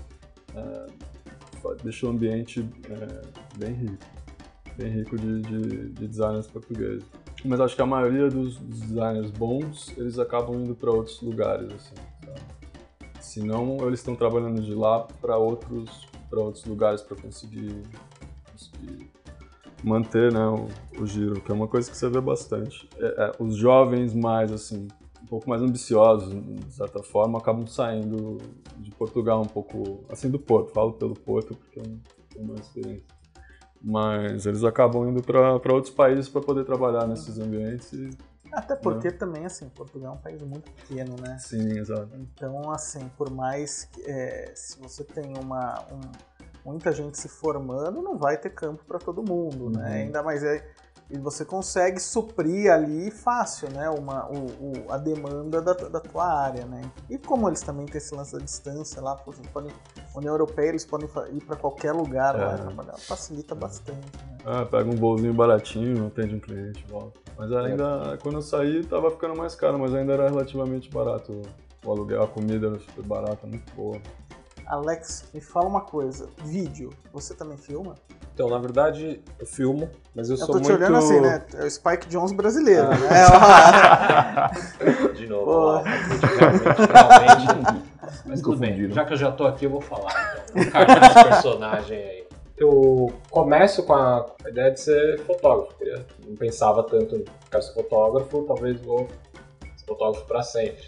é, 0.55 0.85
deixa 1.83 2.05
o 2.05 2.09
ambiente 2.09 2.67
é, 2.89 3.57
bem 3.57 3.73
rico, 3.73 4.05
bem 4.77 4.91
rico 4.91 5.17
de, 5.17 5.41
de, 5.41 5.89
de 5.89 6.07
designers 6.07 6.47
portugueses. 6.47 7.05
Mas 7.45 7.59
acho 7.61 7.75
que 7.75 7.81
a 7.81 7.85
maioria 7.85 8.29
dos, 8.29 8.57
designers 8.57 9.31
bons, 9.31 9.93
eles 9.97 10.19
acabam 10.19 10.61
indo 10.61 10.75
para 10.75 10.91
outros 10.91 11.21
lugares, 11.21 11.71
assim, 11.71 11.95
sabe? 12.25 12.41
Se 13.21 13.41
não, 13.41 13.77
eles 13.87 13.99
estão 13.99 14.15
trabalhando 14.15 14.61
de 14.61 14.73
lá 14.73 15.01
para 15.21 15.37
outros, 15.37 16.07
para 16.29 16.39
outros 16.39 16.65
lugares 16.65 17.01
para 17.01 17.15
conseguir, 17.15 17.81
manter 19.83 20.31
né, 20.31 20.45
o, 20.45 20.67
o 21.01 21.05
giro, 21.05 21.41
que 21.41 21.51
é 21.51 21.55
uma 21.55 21.67
coisa 21.67 21.89
que 21.89 21.95
você 21.97 22.09
vê 22.09 22.19
bastante. 22.19 22.89
É, 22.97 23.05
é, 23.05 23.31
os 23.39 23.55
jovens 23.55 24.13
mais, 24.13 24.51
assim, 24.51 24.87
um 25.23 25.25
pouco 25.27 25.49
mais 25.49 25.61
ambiciosos, 25.61 26.29
de 26.33 26.73
certa 26.73 27.01
forma, 27.03 27.39
acabam 27.39 27.65
saindo 27.67 28.37
de 28.77 28.91
Portugal 28.91 29.41
um 29.41 29.47
pouco, 29.47 30.03
assim, 30.09 30.29
do 30.29 30.39
Porto. 30.39 30.71
Falo 30.73 30.93
pelo 30.93 31.13
Porto 31.13 31.55
porque 31.55 31.79
eu 31.79 31.83
não 31.83 31.99
tenho 32.33 32.47
mais 32.47 32.59
experiência. 32.61 33.05
Mas 33.81 34.45
eles 34.45 34.63
acabam 34.65 35.07
indo 35.09 35.23
para 35.23 35.73
outros 35.73 35.93
países 35.93 36.27
para 36.27 36.41
poder 36.41 36.65
trabalhar 36.65 37.07
nesses 37.07 37.39
ambientes. 37.39 37.93
E, 37.93 38.09
Até 38.51 38.75
porque 38.75 39.09
também, 39.09 39.45
assim, 39.45 39.69
Portugal 39.69 40.13
é 40.13 40.17
um 40.17 40.21
país 40.21 40.41
muito 40.41 40.69
pequeno, 40.71 41.15
né? 41.21 41.37
sim, 41.39 41.77
exato. 41.77 42.09
Então, 42.15 42.69
assim, 42.71 43.09
por 43.17 43.29
mais 43.31 43.85
que 43.85 44.01
é, 44.01 44.51
se 44.53 44.77
você 44.81 45.05
tem 45.05 45.31
uma 45.37 45.81
um- 45.93 46.11
muita 46.65 46.91
gente 46.91 47.17
se 47.17 47.27
formando, 47.29 48.01
não 48.01 48.17
vai 48.17 48.37
ter 48.37 48.49
campo 48.49 48.83
para 48.85 48.99
todo 48.99 49.23
mundo, 49.23 49.69
né? 49.69 49.87
Uhum. 49.87 49.93
Ainda 49.95 50.23
mais 50.23 50.43
é 50.43 50.65
e 51.11 51.17
você 51.17 51.43
consegue 51.43 51.99
suprir 51.99 52.71
ali 52.71 53.09
fácil, 53.09 53.67
né? 53.71 53.89
Uma, 53.89 54.27
o, 54.29 54.45
o- 54.45 54.91
a 54.91 54.97
demanda 54.97 55.59
da, 55.59 55.73
da 55.73 55.99
tua 55.99 56.23
área, 56.31 56.65
né? 56.65 56.81
E 57.09 57.17
como 57.17 57.49
eles 57.49 57.61
também 57.63 57.87
têm 57.87 57.97
esse 57.97 58.13
lance 58.13 58.33
da 58.33 58.37
distância 58.39 59.01
lá, 59.01 59.15
pô, 59.15 59.31
eles 59.31 59.47
podem, 59.47 59.71
União 60.15 60.31
Europeia, 60.31 60.69
eles 60.69 60.85
podem 60.85 61.09
ir 61.33 61.43
para 61.43 61.55
qualquer 61.55 61.93
lugar 61.93 62.35
lá 62.35 62.53
É. 62.53 62.57
trabalhar, 62.57 62.95
facilita 62.99 63.55
bastante, 63.55 63.99
né? 64.17 64.37
Ah, 64.45 64.65
pega 64.67 64.87
um 64.87 64.95
voozinho 64.95 65.33
baratinho, 65.33 66.05
atende 66.05 66.35
um 66.35 66.39
cliente, 66.39 66.85
volta. 66.87 67.19
Mas 67.35 67.51
ainda, 67.53 68.19
quando 68.21 68.35
eu 68.35 68.41
saí, 68.43 68.83
tava 68.85 69.09
ficando 69.09 69.35
mais 69.35 69.55
caro, 69.55 69.79
mas 69.79 69.91
ainda 69.95 70.13
era 70.13 70.29
relativamente 70.29 70.91
barato. 70.91 71.41
O 71.83 71.91
aluguel, 71.91 72.21
a 72.21 72.27
comida 72.27 72.67
era 72.67 72.79
super 72.79 73.03
barata, 73.03 73.47
muito 73.47 73.73
boa. 73.73 73.97
Alex, 74.69 75.25
me 75.33 75.41
fala 75.41 75.67
uma 75.67 75.81
coisa, 75.81 76.29
vídeo, 76.45 76.91
você 77.11 77.33
também 77.33 77.57
filma? 77.57 77.95
Então, 78.33 78.47
na 78.49 78.59
verdade, 78.59 79.19
eu 79.39 79.45
filmo, 79.47 79.89
mas 80.15 80.29
eu, 80.29 80.35
Eu 80.35 80.45
sou 80.45 80.47
tô 80.55 80.61
te 80.61 80.69
muito... 80.69 80.75
olhando 80.79 80.95
assim, 80.97 81.19
né? 81.19 81.43
É 81.55 81.65
o 81.65 81.69
Spike 81.71 82.07
Jones 82.07 82.31
brasileiro, 82.31 82.87
Ah. 82.87 84.51
né? 84.79 85.09
De 85.17 85.27
novo, 85.27 85.49
ó, 85.51 85.81
realmente, 85.81 87.45
realmente. 87.45 87.83
Mas 88.25 88.41
tudo 88.41 88.57
bem, 88.57 88.89
já 88.91 89.03
que 89.05 89.13
eu 89.13 89.17
já 89.17 89.31
tô 89.31 89.45
aqui, 89.47 89.65
eu 89.65 89.71
vou 89.71 89.81
falar. 89.81 90.45
Então. 90.55 90.81
Esse 90.81 91.23
personagem 91.29 91.97
aí. 91.97 92.27
Eu 92.55 93.11
começo 93.31 93.83
com 93.83 93.93
a 93.93 94.25
ideia 94.47 94.71
de 94.71 94.79
ser 94.81 95.19
fotógrafo. 95.25 95.73
Eu 95.81 96.05
não 96.27 96.35
pensava 96.35 96.83
tanto 96.83 97.15
em 97.15 97.25
quero 97.49 97.63
ser 97.63 97.73
fotógrafo, 97.73 98.43
talvez 98.43 98.79
vou 98.81 99.07
ser 99.77 99.85
fotógrafo 99.85 100.25
para 100.27 100.43
sempre. 100.43 100.83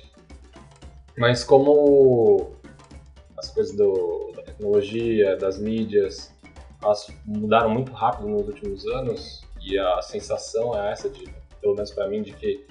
Mas 1.18 1.44
como 1.44 2.52
as 3.42 3.50
coisas 3.50 3.76
do, 3.76 4.32
da 4.36 4.44
tecnologia, 4.44 5.36
das 5.36 5.58
mídias, 5.60 6.32
elas 6.82 7.08
mudaram 7.26 7.70
muito 7.70 7.92
rápido 7.92 8.30
nos 8.30 8.48
últimos 8.48 8.86
anos 8.88 9.44
e 9.60 9.78
a 9.78 10.02
sensação 10.02 10.80
é 10.80 10.92
essa 10.92 11.10
de, 11.10 11.26
pelo 11.60 11.74
menos 11.74 11.92
para 11.92 12.08
mim, 12.08 12.22
de 12.22 12.34
que 12.34 12.66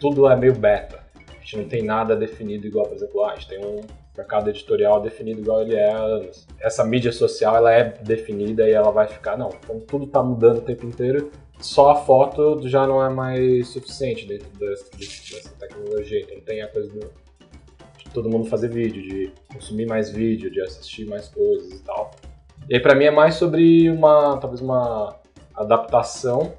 tudo 0.00 0.28
é 0.28 0.36
meio 0.36 0.54
beta. 0.54 1.04
A 1.28 1.40
gente 1.40 1.56
não 1.58 1.68
tem 1.68 1.82
nada 1.82 2.16
definido 2.16 2.66
igual, 2.66 2.86
por 2.86 2.96
exemplo, 2.96 3.24
ah, 3.24 3.32
a 3.32 3.34
gente 3.36 3.48
tem 3.48 3.64
um 3.64 3.80
mercado 4.16 4.50
editorial 4.50 5.00
definido 5.00 5.40
igual 5.40 5.62
ele 5.62 5.76
é 5.76 5.92
há 5.92 5.98
anos. 5.98 6.46
Essa 6.60 6.84
mídia 6.84 7.12
social 7.12 7.56
ela 7.56 7.72
é 7.72 7.84
definida 7.84 8.68
e 8.68 8.72
ela 8.72 8.90
vai 8.90 9.06
ficar, 9.06 9.38
não. 9.38 9.48
Então 9.48 9.78
tudo 9.80 10.06
está 10.06 10.22
mudando 10.22 10.58
o 10.58 10.62
tempo 10.62 10.84
inteiro. 10.86 11.30
Só 11.60 11.90
a 11.90 11.96
foto 11.96 12.68
já 12.68 12.86
não 12.86 13.04
é 13.04 13.08
mais 13.08 13.68
suficiente 13.68 14.26
dentro 14.26 14.48
dessa, 14.58 14.90
dessa 14.96 15.54
tecnologia. 15.58 16.20
Então 16.20 16.40
tem 16.40 16.62
a 16.62 16.68
coisa 16.68 16.88
do, 16.92 17.10
todo 18.12 18.28
mundo 18.28 18.48
fazer 18.48 18.68
vídeo, 18.68 19.02
de 19.02 19.32
consumir 19.52 19.86
mais 19.86 20.10
vídeo, 20.10 20.50
de 20.50 20.60
assistir 20.60 21.06
mais 21.06 21.28
coisas 21.28 21.72
e 21.72 21.82
tal. 21.82 22.10
E 22.68 22.74
aí 22.74 22.80
pra 22.80 22.94
mim 22.94 23.04
é 23.04 23.10
mais 23.10 23.34
sobre 23.34 23.90
uma, 23.90 24.36
talvez 24.38 24.60
uma 24.60 25.16
adaptação 25.54 26.52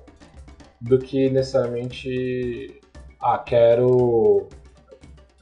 do 0.82 0.98
que 0.98 1.30
necessariamente, 1.30 2.80
ah, 3.22 3.38
quero, 3.38 4.48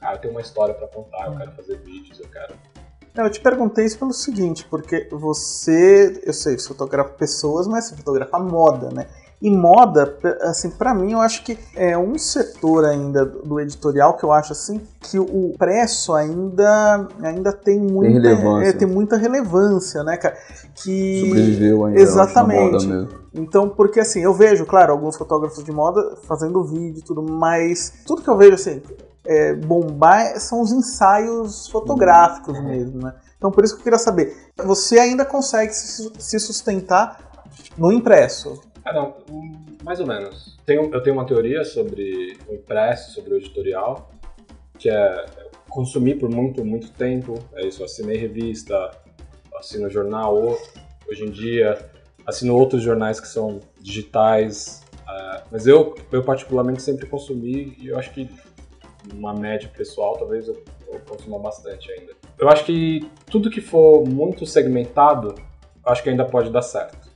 ah, 0.00 0.14
eu 0.14 0.18
tenho 0.18 0.34
uma 0.34 0.40
história 0.40 0.74
pra 0.74 0.88
contar, 0.88 1.26
eu 1.26 1.36
quero 1.36 1.52
fazer 1.52 1.78
vídeos, 1.78 2.18
eu 2.18 2.28
quero 2.28 2.54
Não, 3.14 3.24
eu 3.24 3.30
te 3.30 3.40
perguntei 3.40 3.84
isso 3.84 3.98
pelo 3.98 4.12
seguinte, 4.12 4.66
porque 4.68 5.08
você, 5.10 6.20
eu 6.24 6.32
sei, 6.32 6.58
você 6.58 6.68
fotografa 6.68 7.10
pessoas, 7.10 7.66
mas 7.66 7.84
você 7.84 7.96
fotografa 7.96 8.38
moda, 8.38 8.90
né? 8.90 9.06
E 9.40 9.50
moda, 9.50 10.16
assim, 10.42 10.68
pra 10.70 10.92
mim, 10.92 11.12
eu 11.12 11.20
acho 11.20 11.44
que 11.44 11.56
é 11.76 11.96
um 11.96 12.18
setor 12.18 12.84
ainda 12.84 13.24
do 13.24 13.60
editorial 13.60 14.16
que 14.16 14.24
eu 14.24 14.32
acho 14.32 14.52
assim 14.52 14.80
que 15.00 15.16
o 15.16 15.54
preço 15.56 16.12
ainda 16.12 17.06
ainda 17.22 17.52
tem 17.52 17.78
muita 17.78 18.10
relevância. 18.10 18.68
é, 18.68 18.72
tem 18.72 18.88
muita 18.88 19.16
relevância, 19.16 20.02
né, 20.02 20.16
cara? 20.16 20.36
Que 20.74 21.24
Sobreviveu 21.24 21.84
ainda 21.84 22.00
Exatamente. 22.00 22.72
moda 22.72 22.86
mesmo. 22.86 23.18
Então, 23.32 23.68
porque 23.68 24.00
assim, 24.00 24.20
eu 24.20 24.34
vejo, 24.34 24.66
claro, 24.66 24.92
alguns 24.92 25.16
fotógrafos 25.16 25.62
de 25.62 25.70
moda 25.70 26.16
fazendo 26.26 26.64
vídeo 26.64 26.98
e 26.98 27.02
tudo, 27.02 27.22
mas 27.22 27.92
tudo 28.04 28.22
que 28.22 28.28
eu 28.28 28.36
vejo, 28.36 28.54
assim, 28.54 28.82
é, 29.24 29.54
bombar 29.54 30.40
são 30.40 30.60
os 30.60 30.72
ensaios 30.72 31.68
fotográficos 31.68 32.60
mesmo, 32.60 33.02
né? 33.02 33.14
Então, 33.36 33.52
por 33.52 33.62
isso 33.62 33.74
que 33.74 33.80
eu 33.80 33.84
queria 33.84 33.98
saber, 34.00 34.36
você 34.56 34.98
ainda 34.98 35.24
consegue 35.24 35.72
se 35.72 36.10
se 36.18 36.40
sustentar 36.40 37.20
no 37.76 37.92
impresso? 37.92 38.60
Mais 39.84 40.00
ou 40.00 40.06
menos. 40.06 40.56
Tenho, 40.66 40.92
eu 40.92 41.02
tenho 41.02 41.16
uma 41.16 41.24
teoria 41.26 41.64
sobre 41.64 42.36
o 42.48 42.54
impresso, 42.54 43.12
sobre 43.12 43.34
o 43.34 43.36
editorial, 43.36 44.10
que 44.78 44.88
é 44.90 45.26
consumir 45.68 46.16
por 46.18 46.28
muito, 46.30 46.64
muito 46.64 46.90
tempo. 46.92 47.34
É 47.54 47.66
isso, 47.66 47.82
assinei 47.84 48.16
revista, 48.16 48.90
assino 49.56 49.88
jornal, 49.90 50.36
ho- 50.36 50.58
hoje 51.08 51.24
em 51.24 51.30
dia 51.30 51.78
assino 52.26 52.54
outros 52.54 52.82
jornais 52.82 53.18
que 53.20 53.26
são 53.28 53.60
digitais. 53.80 54.82
ah, 55.06 55.42
mas 55.50 55.66
eu, 55.66 55.94
eu 56.12 56.22
particularmente 56.22 56.82
sempre 56.82 57.06
consumi 57.06 57.74
e 57.78 57.88
eu 57.88 57.98
acho 57.98 58.10
que 58.12 58.28
uma 59.14 59.32
média 59.32 59.70
pessoal 59.74 60.16
talvez 60.18 60.46
eu, 60.48 60.62
eu 60.92 61.00
consuma 61.08 61.38
bastante 61.38 61.90
ainda. 61.90 62.12
Eu 62.38 62.48
acho 62.50 62.64
que 62.66 63.10
tudo 63.30 63.48
que 63.50 63.60
for 63.62 64.06
muito 64.06 64.44
segmentado, 64.44 65.34
acho 65.84 66.02
que 66.02 66.10
ainda 66.10 66.24
pode 66.26 66.50
dar 66.50 66.60
certo. 66.62 67.07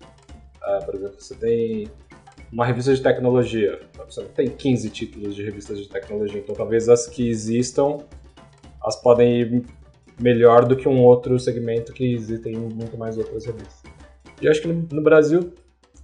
Ah, 0.64 0.80
por 0.84 0.94
exemplo, 0.94 1.20
você 1.20 1.34
tem 1.34 1.90
uma 2.52 2.66
revista 2.66 2.94
de 2.94 3.02
tecnologia, 3.02 3.80
você 4.06 4.22
tem 4.24 4.48
15 4.48 4.90
títulos 4.90 5.34
de 5.34 5.42
revistas 5.42 5.78
de 5.78 5.88
tecnologia, 5.88 6.40
então 6.40 6.54
talvez 6.54 6.88
as 6.88 7.06
que 7.06 7.28
existam, 7.28 7.98
elas 8.80 8.96
podem 8.96 9.40
ir 9.40 9.64
melhor 10.20 10.66
do 10.66 10.76
que 10.76 10.88
um 10.88 11.02
outro 11.02 11.38
segmento 11.38 11.92
que 11.92 12.14
existem 12.14 12.56
muito 12.56 12.96
mais 12.96 13.16
outras 13.16 13.46
revistas. 13.46 13.82
E 14.40 14.48
acho 14.48 14.60
que 14.60 14.68
no, 14.68 14.86
no 14.92 15.02
Brasil 15.02 15.52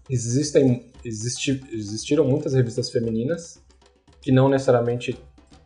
existem, 0.09 0.90
existi, 1.05 1.61
existiram 1.71 2.25
muitas 2.25 2.55
revistas 2.55 2.90
femininas 2.90 3.62
que 4.21 4.33
não 4.33 4.49
necessariamente 4.49 5.18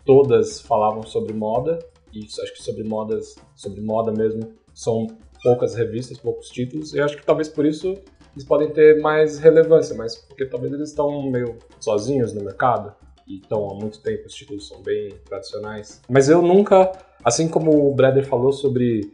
todas 0.05 0.61
falavam 0.61 1.03
sobre 1.05 1.33
moda, 1.33 1.79
e 2.13 2.25
acho 2.25 2.55
que 2.55 2.63
sobre 2.63 2.83
modas, 2.83 3.37
sobre 3.55 3.81
moda 3.81 4.13
mesmo, 4.13 4.53
são 4.75 5.07
poucas 5.43 5.75
revistas, 5.75 6.19
poucos 6.19 6.49
títulos, 6.49 6.93
e 6.93 7.01
acho 7.01 7.17
que 7.17 7.25
talvez 7.25 7.49
por 7.49 7.65
isso 7.65 7.95
eles 8.35 8.45
podem 8.45 8.71
ter 8.71 9.01
mais 9.01 9.39
relevância, 9.39 9.95
mas 9.95 10.17
porque 10.17 10.47
talvez 10.47 10.73
eles 10.73 10.89
estão 10.89 11.31
meio 11.31 11.59
sozinhos 11.79 12.33
no 12.33 12.43
mercado 12.43 12.95
e 13.27 13.37
estão 13.37 13.71
há 13.71 13.75
muito 13.75 14.01
tempo, 14.01 14.27
os 14.27 14.35
títulos 14.35 14.69
são 14.69 14.83
bem 14.83 15.11
tradicionais. 15.25 16.01
Mas 16.09 16.29
eu 16.29 16.41
nunca, 16.41 16.93
assim 17.25 17.47
como 17.47 17.91
o 17.91 17.95
Breder 17.95 18.27
falou 18.27 18.53
sobre 18.53 19.13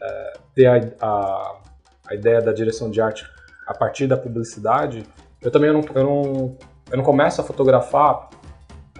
é, 0.00 0.32
ter 0.54 0.66
a, 0.66 0.76
a, 1.00 1.60
a, 2.08 2.14
ideia 2.14 2.40
da 2.40 2.52
direção 2.52 2.90
de 2.90 3.00
arte 3.00 3.26
a 3.66 3.74
partir 3.74 4.06
da 4.06 4.16
publicidade, 4.16 5.06
eu 5.40 5.50
também 5.50 5.72
não, 5.72 5.80
eu 5.94 6.04
não, 6.04 6.58
eu 6.90 6.96
não 6.98 7.04
começo 7.04 7.40
a 7.40 7.44
fotografar, 7.44 8.28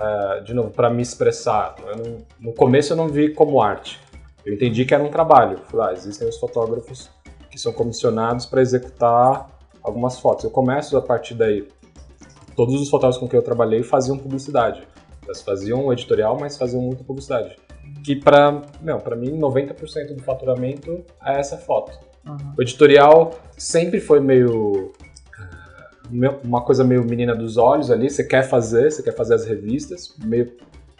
é, 0.01 0.41
de 0.41 0.55
novo, 0.55 0.71
para 0.71 0.89
me 0.89 1.03
expressar. 1.03 1.77
Não, 1.85 2.19
no 2.41 2.55
começo 2.55 2.93
eu 2.93 2.97
não 2.97 3.09
vi 3.09 3.35
como 3.35 3.61
arte. 3.61 4.01
Eu 4.45 4.55
entendi 4.55 4.87
que 4.87 4.95
era 4.95 5.03
um 5.03 5.11
trabalho. 5.11 5.59
Falei, 5.67 5.89
ah, 5.89 5.93
existem 5.93 6.27
os 6.27 6.39
fotógrafos 6.39 7.11
são 7.63 7.73
comissionados 7.73 8.47
para 8.47 8.61
executar 8.61 9.49
algumas 9.83 10.19
fotos. 10.19 10.45
Eu 10.45 10.51
começo 10.51 10.97
a 10.97 11.03
partir 11.03 11.35
daí. 11.35 11.67
Todos 12.57 12.81
os 12.81 12.91
fotógrafos 12.91 13.19
com 13.19 13.29
quem 13.29 13.39
eu 13.39 13.45
trabalhei 13.45 13.83
faziam 13.83 14.19
publicidade. 14.19 14.87
Eles 15.25 15.41
faziam 15.43 15.93
editorial, 15.93 16.37
mas 16.39 16.57
faziam 16.57 16.83
muita 16.83 17.05
publicidade. 17.05 17.57
Que 18.05 18.17
para, 18.17 18.63
não, 18.83 18.99
para 18.99 19.17
mim 19.17 19.39
90% 19.39 20.15
do 20.15 20.23
faturamento 20.23 21.05
é 21.25 21.39
essa 21.39 21.57
foto. 21.57 21.99
Uhum. 22.27 22.55
O 22.59 22.63
editorial 22.63 23.33
sempre 23.57 24.01
foi 24.01 24.21
meio 24.21 24.93
uma 26.43 26.61
coisa 26.63 26.83
meio 26.83 27.05
menina 27.05 27.37
dos 27.37 27.57
olhos 27.57 27.89
ali, 27.89 28.11
você 28.11 28.25
quer 28.25 28.43
fazer, 28.43 28.91
você 28.91 29.01
quer 29.01 29.15
fazer 29.15 29.35
as 29.35 29.47
revistas, 29.47 30.13
meio 30.25 30.53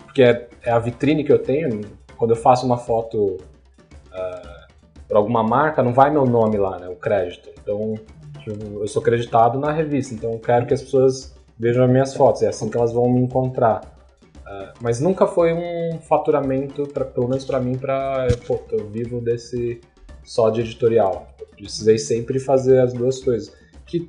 porque 0.05 0.23
é, 0.23 0.49
é 0.63 0.71
a 0.71 0.79
vitrine 0.79 1.25
que 1.25 1.33
eu 1.33 1.39
tenho. 1.39 1.81
Quando 2.17 2.33
eu 2.33 2.37
faço 2.37 2.67
uma 2.67 2.77
foto 2.77 3.39
para 5.11 5.19
alguma 5.19 5.43
marca, 5.43 5.83
não 5.83 5.93
vai 5.93 6.09
meu 6.09 6.25
nome 6.25 6.57
lá, 6.57 6.79
né? 6.79 6.89
O 6.89 6.95
crédito. 6.95 7.51
Então, 7.61 7.95
eu 8.81 8.87
sou 8.87 9.03
creditado 9.03 9.59
na 9.59 9.73
revista, 9.73 10.15
então 10.15 10.33
eu 10.33 10.39
quero 10.39 10.67
que 10.67 10.73
as 10.73 10.81
pessoas 10.81 11.35
vejam 11.59 11.85
as 11.85 11.91
minhas 11.91 12.15
fotos, 12.15 12.43
é 12.43 12.49
assim 12.49 12.71
que 12.71 12.77
elas 12.77 12.93
vão 12.93 13.11
me 13.11 13.21
encontrar. 13.21 13.81
Uh, 14.39 14.73
mas 14.81 15.01
nunca 15.01 15.27
foi 15.27 15.53
um 15.53 15.99
faturamento, 16.01 16.87
pra, 16.87 17.05
pelo 17.05 17.29
menos 17.29 17.45
para 17.45 17.59
mim, 17.61 17.77
para 17.77 18.29
eu 18.71 18.89
vivo 18.89 19.21
desse 19.21 19.81
só 20.25 20.49
de 20.49 20.61
editorial. 20.61 21.27
Eu 21.41 21.47
precisei 21.57 21.99
sempre 21.99 22.39
fazer 22.39 22.79
as 22.81 22.93
duas 22.93 23.23
coisas. 23.23 23.53
Que 23.85 24.09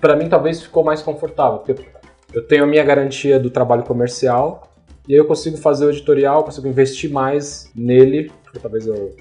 para 0.00 0.16
mim 0.16 0.30
talvez 0.30 0.62
ficou 0.62 0.82
mais 0.82 1.02
confortável, 1.02 1.58
porque 1.58 1.84
eu 2.32 2.46
tenho 2.46 2.64
a 2.64 2.66
minha 2.66 2.82
garantia 2.82 3.38
do 3.38 3.50
trabalho 3.50 3.82
comercial 3.82 4.62
e 5.06 5.12
aí 5.12 5.18
eu 5.18 5.26
consigo 5.26 5.58
fazer 5.58 5.84
o 5.84 5.90
editorial, 5.90 6.42
consigo 6.42 6.68
investir 6.68 7.10
mais 7.10 7.70
nele, 7.74 8.32
porque 8.42 8.58
talvez 8.58 8.86
eu 8.86 9.14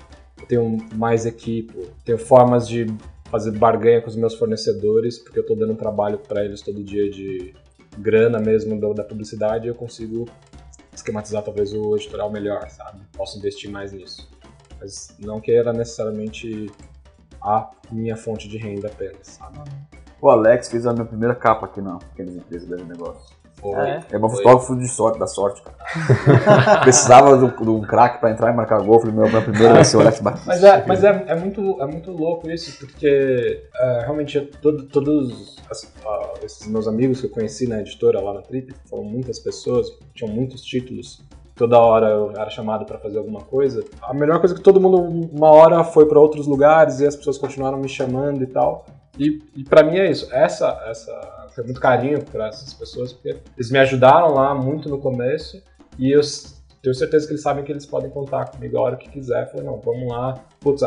tenho 0.48 0.78
mais 0.96 1.26
equipe, 1.26 1.74
tenho 2.04 2.18
formas 2.18 2.68
de 2.68 2.88
fazer 3.30 3.52
barganha 3.52 4.02
com 4.02 4.08
os 4.08 4.16
meus 4.16 4.34
fornecedores, 4.34 5.20
porque 5.20 5.40
eu 5.40 5.42
estou 5.42 5.56
dando 5.56 5.76
trabalho 5.76 6.18
para 6.18 6.44
eles 6.44 6.62
todo 6.62 6.84
dia 6.84 7.10
de 7.10 7.54
grana 7.98 8.40
mesmo 8.40 8.94
da 8.94 9.04
publicidade, 9.04 9.68
eu 9.68 9.76
consigo 9.76 10.26
esquematizar 10.94 11.44
talvez 11.44 11.74
o 11.74 11.96
editorial 11.96 12.32
melhor, 12.32 12.70
sabe? 12.70 13.02
Posso 13.16 13.38
investir 13.38 13.70
mais 13.70 13.92
nisso. 13.92 14.30
Mas 14.80 15.16
não 15.20 15.40
que 15.40 15.52
era 15.52 15.72
necessariamente 15.74 16.72
a 17.42 17.70
minha 17.92 18.18
fonte 18.18 18.48
de 18.48 18.58
renda 18.58 18.88
apenas, 18.88 19.28
sabe? 19.28 19.60
O 20.22 20.30
Alex 20.30 20.70
fez 20.70 20.86
a 20.86 20.94
minha 20.94 21.06
primeira 21.06 21.36
capa 21.36 21.66
aqui 21.66 21.82
na 21.82 21.98
pequena 21.98 22.32
empresa 22.32 22.68
dele 22.68 22.84
negócio. 22.84 23.39
Foi, 23.60 23.78
é, 23.78 24.02
é 24.12 24.18
meu 24.18 24.30
fotógrafo 24.30 24.76
de 24.78 24.88
sorte, 24.88 25.20
da 25.20 25.28
sorte, 25.28 25.62
cara. 25.62 26.80
Precisava 26.82 27.38
de 27.38 27.70
um 27.70 27.82
craque 27.82 28.20
pra 28.20 28.32
entrar 28.32 28.52
e 28.52 28.56
marcar 28.56 28.82
gol. 28.82 29.00
Falei, 29.00 29.16
meu, 29.16 29.30
meu 29.30 29.42
primeiro 29.42 29.74
vai 29.74 29.84
ser 29.84 29.98
o 29.98 30.02
Alex 30.02 30.22
Batista. 30.22 30.48
Mas, 30.48 30.64
é, 30.64 30.86
mas 30.88 31.04
é, 31.04 31.26
é, 31.28 31.36
muito, 31.36 31.82
é 31.82 31.86
muito 31.86 32.12
louco 32.12 32.50
isso, 32.50 32.78
porque 32.80 33.64
é, 33.76 34.00
realmente 34.02 34.40
todo, 34.62 34.84
todos 34.84 35.58
as, 35.70 35.84
uh, 35.84 36.44
esses 36.44 36.68
meus 36.68 36.88
amigos 36.88 37.20
que 37.20 37.28
eu 37.28 37.32
conheci 37.32 37.68
na 37.68 37.80
editora 37.82 38.22
lá 38.22 38.34
na 38.34 38.42
Trip, 38.42 38.74
foram 38.90 39.04
muitas 39.04 39.40
pessoas, 39.40 39.88
tinham 40.14 40.34
muitos 40.34 40.62
títulos. 40.62 41.22
Toda 41.56 41.78
hora 41.78 42.08
eu 42.08 42.32
era 42.32 42.50
chamado 42.50 42.86
para 42.86 42.98
fazer 42.98 43.18
alguma 43.18 43.42
coisa. 43.42 43.84
A 44.02 44.14
melhor 44.14 44.40
coisa 44.40 44.56
é 44.56 44.58
que 44.58 44.64
todo 44.64 44.80
mundo, 44.80 45.30
uma 45.34 45.50
hora, 45.50 45.84
foi 45.84 46.06
para 46.06 46.18
outros 46.18 46.48
lugares 46.48 47.02
e 47.02 47.06
as 47.06 47.18
pessoas 47.18 47.38
continuaram 47.38 47.78
me 47.78 47.90
chamando 47.90 48.42
e 48.42 48.48
tal. 48.48 48.86
E, 49.20 49.44
e 49.56 49.64
para 49.64 49.84
mim 49.84 49.98
é 49.98 50.10
isso. 50.10 50.34
Essa, 50.34 50.82
essa 50.88 51.40
tenho 51.54 51.68
muito 51.68 51.82
carinho 51.82 52.24
para 52.24 52.48
essas 52.48 52.74
pessoas, 52.74 53.12
porque 53.12 53.38
eles 53.58 53.70
me 53.70 53.78
ajudaram 53.80 54.34
lá 54.34 54.56
muito 54.56 54.88
no 54.88 54.98
começo 54.98 55.62
e 55.98 56.12
eu 56.12 56.22
tenho 56.82 56.96
certeza 56.96 57.28
que 57.28 57.34
eles 57.34 57.42
sabem 57.42 57.64
que 57.64 57.72
eles 57.72 57.86
podem 57.86 58.10
contar 58.10 58.50
comigo 58.50 58.78
a 58.78 58.82
hora 58.82 58.96
que 58.96 59.10
quiser. 59.10 59.44
Eu 59.44 59.48
falei, 59.48 59.66
não, 59.66 59.80
vamos 59.80 60.08
lá. 60.08 60.40
Putz, 60.62 60.82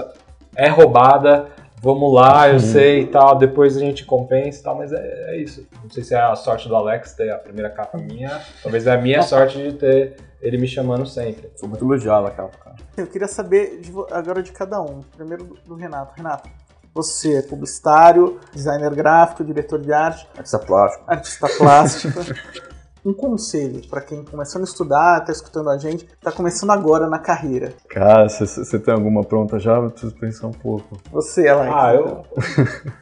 é 0.56 0.68
roubada, 0.68 1.48
vamos 1.82 2.12
lá, 2.14 2.48
eu 2.48 2.54
uhum. 2.54 2.60
sei 2.60 3.00
e 3.00 3.06
tal, 3.06 3.36
depois 3.36 3.76
a 3.76 3.80
gente 3.80 4.04
compensa 4.04 4.60
e 4.60 4.62
tal, 4.62 4.78
mas 4.78 4.92
é, 4.92 5.34
é, 5.34 5.36
isso. 5.36 5.66
Não 5.82 5.90
sei 5.90 6.02
se 6.02 6.14
é 6.14 6.20
a 6.20 6.34
sorte 6.34 6.68
do 6.68 6.74
Alex 6.76 7.12
ter 7.12 7.30
a 7.30 7.38
primeira 7.38 7.68
capa 7.68 7.98
minha, 7.98 8.40
talvez 8.62 8.86
é 8.86 8.92
a 8.92 8.98
minha 8.98 9.22
sorte 9.22 9.58
de 9.58 9.74
ter 9.74 10.16
ele 10.40 10.58
me 10.58 10.66
chamando 10.66 11.06
sempre. 11.06 11.50
Sou 11.54 11.68
muito 11.68 11.84
elogiado 11.84 12.26
a 12.26 12.30
capa, 12.30 12.58
cara. 12.58 12.76
Eu 12.96 13.06
queria 13.06 13.28
saber 13.28 13.80
de, 13.80 13.92
agora 14.10 14.42
de 14.42 14.50
cada 14.52 14.80
um. 14.80 15.00
Primeiro 15.16 15.56
do 15.64 15.74
Renato. 15.76 16.14
Renato, 16.16 16.50
você 16.94 17.38
é 17.38 17.42
publicitário, 17.42 18.38
designer 18.52 18.94
gráfico, 18.94 19.44
diretor 19.44 19.81
de 19.81 19.92
arte, 19.92 20.28
artista 20.37 20.59
plástico. 20.59 21.05
Artista 21.07 21.48
plástico. 21.59 22.20
um 23.05 23.12
conselho 23.12 23.81
para 23.88 24.00
quem 24.00 24.24
começando 24.24 24.62
a 24.62 24.64
estudar, 24.64 25.20
está 25.20 25.33
escutando 25.33 25.70
a 25.70 25.76
gente, 25.76 26.05
está 26.05 26.31
começando 26.31 26.70
agora 26.70 27.09
na 27.09 27.18
carreira? 27.18 27.72
Cara, 27.88 28.28
você 28.28 28.78
tem 28.78 28.94
alguma 28.94 29.24
pronta 29.24 29.59
já? 29.59 29.76
Eu 29.76 29.90
preciso 29.90 30.14
pensar 30.14 30.46
um 30.46 30.52
pouco. 30.52 30.98
Você, 31.11 31.48
Alex. 31.48 31.74
Ah, 31.74 31.94
eu, 31.94 32.24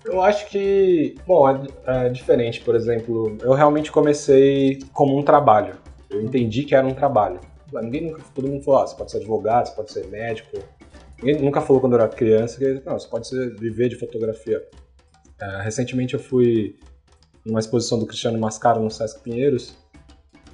eu 0.07 0.23
acho 0.23 0.49
que, 0.49 1.17
bom, 1.27 1.49
é, 1.49 1.61
é, 1.87 2.09
diferente, 2.09 2.61
por 2.63 2.75
exemplo, 2.75 3.37
eu 3.43 3.53
realmente 3.53 3.93
comecei 3.93 4.79
como 4.93 5.19
um 5.19 5.23
trabalho. 5.23 5.75
Eu 6.09 6.23
entendi 6.23 6.65
que 6.65 6.75
era 6.75 6.87
um 6.87 6.95
trabalho. 6.95 7.41
Ninguém 7.73 8.11
nunca, 8.11 8.23
todo 8.35 8.49
mundo 8.49 8.65
falou, 8.65 8.83
ah, 8.83 8.87
você 8.87 8.97
pode 8.97 9.11
ser 9.11 9.19
advogado, 9.19 9.67
você 9.67 9.75
pode 9.75 9.93
ser 9.93 10.07
médico, 10.09 10.59
Ninguém 11.23 11.43
nunca 11.43 11.61
falou 11.61 11.81
quando 11.81 11.95
eu 11.95 12.01
era 12.01 12.09
criança 12.09 12.59
que 12.59 12.83
não, 12.85 12.99
você 12.99 13.09
pode 13.09 13.29
viver 13.59 13.89
de 13.89 13.97
fotografia. 13.97 14.67
Uh, 15.41 15.63
recentemente 15.63 16.15
eu 16.15 16.21
fui 16.21 16.77
numa 17.45 17.61
exposição 17.61 17.99
do 17.99 18.07
Cristiano 18.07 18.39
Mascaro 18.39 18.81
no 18.81 18.91
Sesc 18.91 19.21
Pinheiros 19.23 19.77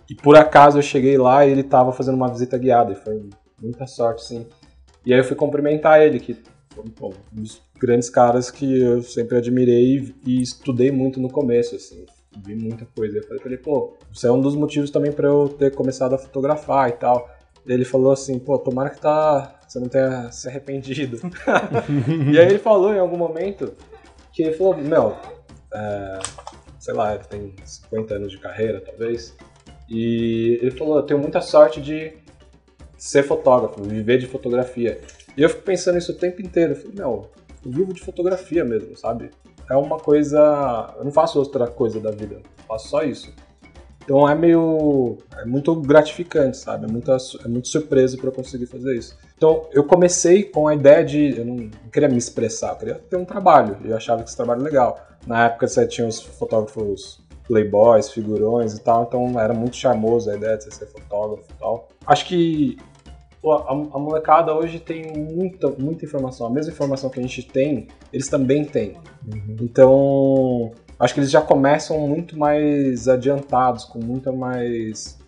e 0.08 0.14
por 0.14 0.36
acaso 0.36 0.78
eu 0.78 0.82
cheguei 0.82 1.18
lá 1.18 1.44
e 1.44 1.50
ele 1.50 1.62
estava 1.62 1.92
fazendo 1.92 2.14
uma 2.14 2.30
visita 2.30 2.56
guiada 2.56 2.92
e 2.92 2.96
foi 2.96 3.28
muita 3.60 3.86
sorte, 3.86 4.24
sim. 4.24 4.46
E 5.04 5.12
aí 5.12 5.20
eu 5.20 5.24
fui 5.24 5.36
cumprimentar 5.36 6.00
ele, 6.00 6.20
que 6.20 6.36
foi 6.74 6.84
um 6.84 7.12
dos 7.32 7.62
grandes 7.78 8.08
caras 8.08 8.50
que 8.50 8.80
eu 8.80 9.02
sempre 9.02 9.36
admirei 9.36 10.14
e 10.24 10.40
estudei 10.40 10.90
muito 10.90 11.20
no 11.20 11.28
começo, 11.28 11.74
assim. 11.74 12.04
Vi 12.44 12.54
muita 12.54 12.86
coisa. 12.86 13.18
Eu 13.18 13.22
falei 13.24 13.38
pra 13.40 13.52
ele, 13.52 13.62
pô, 13.62 13.96
isso 14.12 14.26
é 14.26 14.30
um 14.30 14.40
dos 14.40 14.54
motivos 14.54 14.90
também 14.90 15.10
para 15.10 15.26
eu 15.26 15.48
ter 15.48 15.74
começado 15.74 16.14
a 16.14 16.18
fotografar 16.18 16.88
e 16.88 16.92
tal. 16.92 17.28
Ele 17.66 17.84
falou 17.84 18.12
assim, 18.12 18.38
pô, 18.38 18.58
tomara 18.58 18.90
que 18.90 19.00
tá, 19.00 19.55
você 19.66 19.80
não 19.80 19.88
tenha 19.88 20.30
se 20.30 20.48
arrependido. 20.48 21.18
e 22.32 22.38
aí 22.38 22.46
ele 22.46 22.58
falou 22.58 22.94
em 22.94 22.98
algum 22.98 23.16
momento 23.16 23.74
que 24.32 24.42
ele 24.42 24.54
falou, 24.54 24.76
meu, 24.76 25.16
é, 25.72 26.18
sei 26.78 26.94
lá, 26.94 27.16
tem 27.18 27.54
50 27.64 28.14
anos 28.14 28.30
de 28.30 28.38
carreira, 28.38 28.80
talvez, 28.80 29.34
e 29.88 30.58
ele 30.60 30.70
falou, 30.72 30.98
eu 30.98 31.02
tenho 31.02 31.20
muita 31.20 31.40
sorte 31.40 31.80
de 31.80 32.12
ser 32.98 33.22
fotógrafo, 33.22 33.82
viver 33.82 34.18
de 34.18 34.26
fotografia. 34.26 35.00
E 35.36 35.42
eu 35.42 35.48
fico 35.48 35.62
pensando 35.62 35.98
isso 35.98 36.12
o 36.12 36.16
tempo 36.16 36.40
inteiro. 36.42 36.72
Eu 36.72 36.76
falei, 36.76 36.92
meu, 36.96 37.30
eu 37.64 37.70
vivo 37.70 37.92
de 37.92 38.00
fotografia 38.00 38.64
mesmo, 38.64 38.96
sabe? 38.96 39.30
É 39.70 39.76
uma 39.76 39.98
coisa. 39.98 40.94
Eu 40.96 41.04
não 41.04 41.12
faço 41.12 41.38
outra 41.38 41.66
coisa 41.66 42.00
da 42.00 42.10
vida, 42.10 42.36
eu 42.36 42.42
faço 42.66 42.88
só 42.88 43.02
isso. 43.02 43.32
Então 44.06 44.28
é 44.28 44.36
meio. 44.36 45.18
É 45.36 45.44
muito 45.44 45.74
gratificante, 45.74 46.56
sabe? 46.56 46.86
É 46.86 46.88
muito, 46.88 47.10
é 47.10 47.48
muito 47.48 47.66
surpresa 47.66 48.16
para 48.16 48.28
eu 48.28 48.32
conseguir 48.32 48.66
fazer 48.66 48.96
isso. 48.96 49.18
Então 49.36 49.68
eu 49.72 49.82
comecei 49.82 50.44
com 50.44 50.68
a 50.68 50.74
ideia 50.74 51.04
de. 51.04 51.36
Eu 51.36 51.44
não, 51.44 51.56
não 51.56 51.90
queria 51.92 52.08
me 52.08 52.16
expressar, 52.16 52.70
eu 52.70 52.76
queria 52.76 52.94
ter 52.94 53.16
um 53.16 53.24
trabalho. 53.24 53.76
E 53.84 53.90
eu 53.90 53.96
achava 53.96 54.22
que 54.22 54.28
esse 54.28 54.36
trabalho 54.36 54.60
era 54.60 54.70
legal. 54.70 55.00
Na 55.26 55.46
época 55.46 55.66
você 55.66 55.84
tinha 55.88 56.06
os 56.06 56.20
fotógrafos 56.20 57.20
playboys, 57.48 58.08
figurões 58.10 58.74
e 58.74 58.80
tal, 58.80 59.04
então 59.04 59.40
era 59.40 59.52
muito 59.52 59.76
charmoso 59.76 60.30
a 60.30 60.36
ideia 60.36 60.56
de 60.56 60.64
você 60.64 60.70
ser 60.70 60.86
fotógrafo 60.86 61.48
e 61.50 61.58
tal. 61.58 61.88
Acho 62.06 62.26
que 62.26 62.76
a, 63.44 63.72
a, 63.72 63.98
molecada 63.98 64.54
hoje 64.54 64.78
tem 64.78 65.12
muita, 65.16 65.68
muita 65.70 66.04
informação. 66.04 66.46
A 66.46 66.50
mesma 66.50 66.72
informação 66.72 67.10
que 67.10 67.18
a 67.18 67.22
gente 67.22 67.42
tem, 67.42 67.88
eles 68.12 68.28
também 68.28 68.64
têm. 68.64 68.94
Uhum. 69.26 69.56
Então, 69.60 70.72
acho 70.98 71.14
que 71.14 71.20
eles 71.20 71.30
já 71.30 71.40
começam 71.40 71.98
muito 72.06 72.38
mais 72.38 73.08
adiantados, 73.08 73.84
com 73.84 73.98
muita 73.98 74.32
mais. 74.32 75.18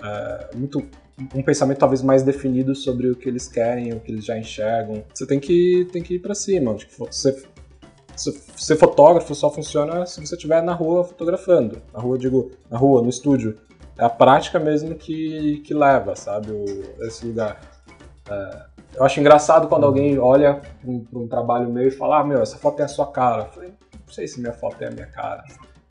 Uh, 0.00 0.58
muito, 0.58 0.82
um 1.34 1.42
pensamento 1.42 1.78
talvez 1.78 2.02
mais 2.02 2.22
definido 2.22 2.74
sobre 2.74 3.10
o 3.10 3.16
que 3.16 3.28
eles 3.28 3.46
querem, 3.46 3.92
o 3.92 4.00
que 4.00 4.10
eles 4.10 4.24
já 4.24 4.36
enxergam. 4.38 5.04
Você 5.12 5.26
tem 5.26 5.38
que, 5.38 5.86
tem 5.92 6.02
que 6.02 6.14
ir 6.14 6.18
para 6.18 6.34
cima. 6.34 6.74
Tipo, 6.74 7.06
você, 7.06 7.44
ser 8.16 8.76
fotógrafo 8.76 9.34
só 9.34 9.50
funciona 9.50 10.06
se 10.06 10.20
você 10.24 10.34
estiver 10.34 10.62
na 10.62 10.72
rua 10.72 11.04
fotografando. 11.04 11.80
Na 11.92 12.00
rua, 12.00 12.18
digo, 12.18 12.50
na 12.70 12.78
rua, 12.78 13.02
no 13.02 13.08
estúdio. 13.08 13.58
é 13.98 14.04
a 14.04 14.10
prática 14.10 14.58
mesmo 14.58 14.94
que, 14.94 15.62
que 15.64 15.74
leva, 15.74 16.16
sabe, 16.16 16.50
o, 16.50 16.64
esse 17.06 17.26
lugar. 17.26 17.60
É, 18.28 18.72
eu 18.94 19.04
acho 19.04 19.20
engraçado 19.20 19.68
quando 19.68 19.84
alguém 19.84 20.18
olha 20.18 20.60
para 20.80 20.90
um, 20.90 21.04
um 21.14 21.28
trabalho 21.28 21.70
meu 21.70 21.86
e 21.86 21.90
fala, 21.90 22.20
ah, 22.20 22.24
meu, 22.24 22.42
essa 22.42 22.58
foto 22.58 22.80
é 22.80 22.84
a 22.84 22.88
sua 22.88 23.06
cara. 23.06 23.44
Eu 23.44 23.48
falei, 23.48 23.72
não 24.12 24.16
sei 24.16 24.28
se 24.28 24.38
minha 24.38 24.52
foto 24.52 24.82
é 24.82 24.88
a 24.88 24.90
minha 24.90 25.06
cara. 25.06 25.42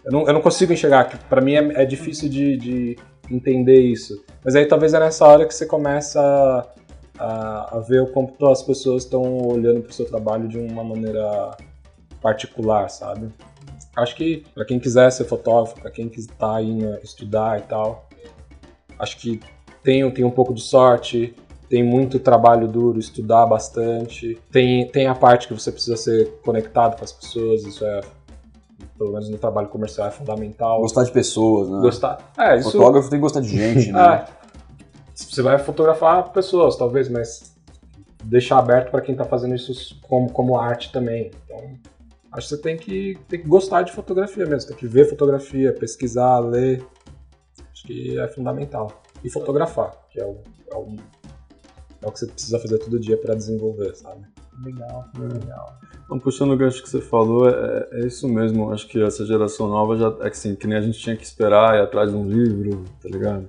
Eu 0.06 0.12
não, 0.12 0.28
eu 0.28 0.34
não 0.34 0.42
consigo 0.42 0.72
enxergar, 0.72 1.06
que 1.06 1.18
para 1.26 1.42
mim 1.42 1.56
é, 1.56 1.82
é 1.82 1.86
difícil 1.86 2.30
de, 2.30 2.56
de 2.56 3.00
entender 3.30 3.80
isso. 3.80 4.24
Mas 4.46 4.56
aí 4.56 4.66
talvez 4.66 4.94
é 4.94 5.00
nessa 5.00 5.26
hora 5.26 5.46
que 5.48 5.54
você 5.54 5.66
começa 5.66 6.22
a, 7.18 7.78
a 7.78 7.80
ver 7.80 8.12
como 8.12 8.32
as 8.48 8.62
pessoas 8.62 9.04
estão 9.06 9.40
olhando 9.48 9.82
para 9.82 9.90
o 9.90 9.94
seu 9.94 10.06
trabalho 10.06 10.48
de 10.48 10.60
uma 10.60 10.84
maneira 10.84 11.58
particular, 12.22 12.90
sabe? 12.90 13.30
Acho 13.96 14.16
que 14.16 14.46
para 14.54 14.66
quem 14.66 14.80
quiser 14.80 15.12
ser 15.12 15.26
fotógrafo, 15.26 15.82
para 15.82 15.90
quem 15.90 16.08
está 16.16 16.62
indo 16.62 17.00
estudar 17.04 17.60
e 17.60 17.64
tal, 17.64 18.08
acho 19.00 19.18
que 19.18 19.40
tem, 19.84 20.10
tem 20.12 20.24
um 20.24 20.32
pouco 20.32 20.54
de 20.54 20.62
sorte, 20.62 21.34
tem 21.72 21.82
muito 21.82 22.20
trabalho 22.20 22.68
duro, 22.68 23.00
estudar 23.00 23.46
bastante, 23.46 24.38
tem, 24.52 24.86
tem 24.90 25.08
a 25.08 25.16
parte 25.16 25.48
que 25.48 25.54
você 25.54 25.72
precisa 25.72 25.96
ser 25.96 26.30
conectado 26.44 26.98
com 26.98 27.06
as 27.06 27.14
pessoas, 27.14 27.64
isso 27.64 27.86
é 27.86 28.02
pelo 28.98 29.14
menos 29.14 29.30
no 29.30 29.38
trabalho 29.38 29.70
comercial 29.70 30.06
é 30.06 30.12
fundamental. 30.12 30.82
Gostar 30.82 31.06
de 31.06 31.12
pessoas, 31.14 31.70
né? 31.70 31.80
Gostar. 31.80 32.34
É, 32.38 32.58
isso... 32.58 32.74
Fotógrafo 32.74 33.10
tem 33.10 33.20
que 33.20 33.22
gostar 33.22 33.40
de 33.40 33.48
gente, 33.48 33.90
né? 33.94 34.28
é. 34.28 34.42
Você 35.16 35.42
vai 35.42 35.58
fotografar 35.60 36.34
pessoas, 36.34 36.76
talvez, 36.76 37.08
mas 37.08 37.56
deixar 38.26 38.60
aberto 38.60 38.92
para 38.92 39.00
quem 39.00 39.14
está 39.14 39.24
fazendo 39.24 39.56
isso 39.56 39.98
como, 40.02 40.30
como 40.30 40.60
arte 40.60 40.92
também. 40.92 41.32
Então, 41.46 41.58
acho 42.34 42.50
que 42.50 42.56
você 42.56 42.62
tem 42.62 42.76
que, 42.76 43.18
tem 43.30 43.42
que 43.42 43.48
gostar 43.48 43.84
de 43.84 43.94
fotografia 43.94 44.46
mesmo, 44.46 44.68
tem 44.68 44.78
que 44.78 44.88
ver 44.88 45.10
fotografia, 45.10 45.72
pesquisar, 45.72 46.40
ler. 46.40 46.86
Acho 47.72 47.88
que 47.88 48.20
é 48.20 48.28
fundamental. 48.28 49.02
E 49.24 49.30
fotografar, 49.30 49.94
que 50.10 50.20
é 50.20 50.26
o, 50.26 50.38
é 50.70 50.76
o, 50.76 50.98
é 52.02 52.08
o 52.08 52.12
que 52.12 52.20
você 52.20 52.28
precisa 52.28 52.60
fazer 52.60 52.78
todo 52.80 52.99
dia 52.99 53.18
para 53.18 53.36
desenvolver, 53.36 53.95
sabe? 53.95 54.26
Legal, 54.64 55.06
legal. 55.18 55.80
Então, 56.06 56.20
puxando 56.20 56.52
o 56.52 56.58
gancho 56.58 56.84
que 56.84 56.89
você 56.89 57.02
falou, 57.02 57.49
é, 57.49 57.88
é, 57.91 58.06
isso 58.06 58.28
mesmo. 58.28 58.72
Acho 58.72 58.88
que 58.88 59.02
essa 59.02 59.26
geração 59.26 59.68
nova 59.68 59.95
já 59.97 60.08
é 60.08 60.30
que 60.30 60.36
assim, 60.36 60.56
que 60.56 60.68
nem 60.68 60.78
a 60.78 60.82
gente 60.82 60.99
tinha 60.99 61.16
que 61.16 61.24
esperar 61.24 61.76
ir 61.76 61.82
atrás 61.82 62.12
de 62.12 62.18
um 62.18 62.28
livro, 62.28 62.84
tá 63.02 63.10
ligado? 63.10 63.47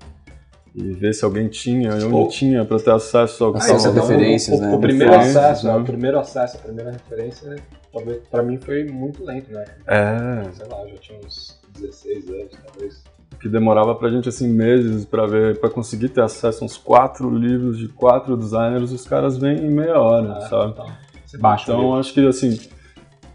E 0.74 0.90
ver 0.92 1.12
se 1.12 1.24
alguém 1.24 1.48
tinha, 1.48 1.90
e 1.98 2.04
onde 2.04 2.34
tinha, 2.34 2.64
para 2.64 2.78
ter 2.78 2.92
acesso 2.92 3.44
ao 3.44 3.56
acesso 3.56 3.88
a 3.88 3.92
referências, 3.92 4.58
o, 4.58 4.62
né? 4.62 4.74
O, 4.74 4.78
primeiro 4.78 5.12
Referências, 5.12 5.44
acesso, 5.44 5.66
né? 5.66 5.76
o 5.76 5.84
primeiro 5.84 6.18
acesso, 6.18 6.56
a 6.56 6.60
primeira 6.60 6.90
referência, 6.92 7.56
talvez 7.92 8.22
para 8.30 8.42
mim 8.42 8.58
foi 8.58 8.84
muito 8.84 9.22
lento, 9.22 9.52
né? 9.52 9.64
É, 9.86 10.50
Sei 10.52 10.66
lá, 10.66 10.82
eu 10.82 10.90
já 10.90 10.96
tinha 10.96 11.18
uns 11.18 11.60
16 11.78 12.28
anos, 12.28 12.52
talvez. 12.64 13.02
Que 13.40 13.48
demorava 13.48 13.94
pra 13.94 14.08
gente 14.08 14.28
assim 14.28 14.48
meses 14.48 15.04
pra 15.04 15.26
ver, 15.26 15.58
para 15.58 15.70
conseguir 15.70 16.08
ter 16.08 16.22
acesso 16.22 16.62
a 16.62 16.66
uns 16.66 16.76
quatro 16.76 17.30
livros 17.30 17.78
de 17.78 17.88
quatro 17.88 18.36
designers, 18.36 18.92
os 18.92 19.06
caras 19.06 19.36
vêm 19.36 19.58
em 19.58 19.70
meia 19.70 19.98
hora, 19.98 20.32
Ah, 20.32 20.40
sabe? 20.42 20.72
Então, 20.72 20.86
você 21.24 21.38
baixa 21.38 21.72
Então 21.72 21.94
acho 21.96 22.12
que 22.12 22.26
assim, 22.26 22.58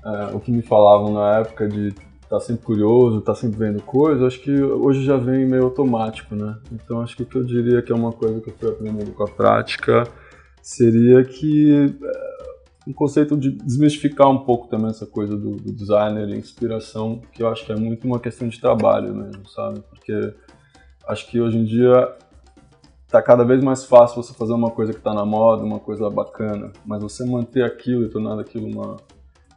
é, 0.06 0.36
o 0.36 0.40
que 0.40 0.52
me 0.52 0.62
falavam 0.62 1.14
na 1.14 1.40
época 1.40 1.68
de 1.68 1.94
estar 2.22 2.40
sempre 2.42 2.66
curioso, 2.66 3.20
estar 3.20 3.36
sempre 3.36 3.58
vendo 3.58 3.82
coisas, 3.82 4.24
acho 4.24 4.42
que 4.42 4.62
hoje 4.62 5.04
já 5.04 5.18
vem 5.18 5.46
meio 5.46 5.64
automático, 5.64 6.36
né? 6.36 6.58
Então 6.72 7.02
acho 7.02 7.16
que 7.16 7.24
o 7.24 7.26
que 7.26 7.38
eu 7.38 7.44
diria 7.44 7.82
que 7.82 7.92
é 7.92 7.96
uma 7.96 8.12
coisa 8.12 8.42
que 8.42 8.50
eu 8.50 8.54
fui 8.60 8.70
aprendendo 8.70 9.12
com 9.12 9.24
a 9.24 9.28
prática 9.28 10.04
seria 10.62 11.24
que 11.24 11.96
é, 12.04 12.37
um 12.88 12.94
conceito 12.94 13.36
de 13.36 13.52
desmistificar 13.52 14.30
um 14.30 14.40
pouco 14.40 14.68
também 14.68 14.90
essa 14.90 15.06
coisa 15.06 15.36
do, 15.36 15.58
do 15.58 15.74
designer 15.74 16.30
e 16.30 16.38
inspiração, 16.38 17.22
que 17.34 17.44
eu 17.44 17.50
acho 17.50 17.66
que 17.66 17.72
é 17.74 17.76
muito 17.76 18.08
uma 18.08 18.18
questão 18.18 18.48
de 18.48 18.60
trabalho 18.62 19.14
mesmo, 19.14 19.46
sabe? 19.50 19.82
Porque 19.90 20.34
acho 21.06 21.30
que 21.30 21.42
hoje 21.42 21.58
em 21.58 21.66
dia 21.66 22.16
tá 23.10 23.22
cada 23.22 23.44
vez 23.44 23.62
mais 23.62 23.84
fácil 23.84 24.24
você 24.24 24.34
fazer 24.34 24.54
uma 24.54 24.72
coisa 24.72 24.94
que 24.94 25.02
tá 25.02 25.14
na 25.14 25.26
moda, 25.26 25.64
uma 25.64 25.80
coisa 25.80 26.10
bacana, 26.10 26.72
mas 26.86 27.02
você 27.02 27.26
manter 27.26 27.64
aquilo 27.64 28.06
e 28.06 28.10
tornar 28.10 28.40
aquilo 28.40 28.68
uma, 28.68 28.96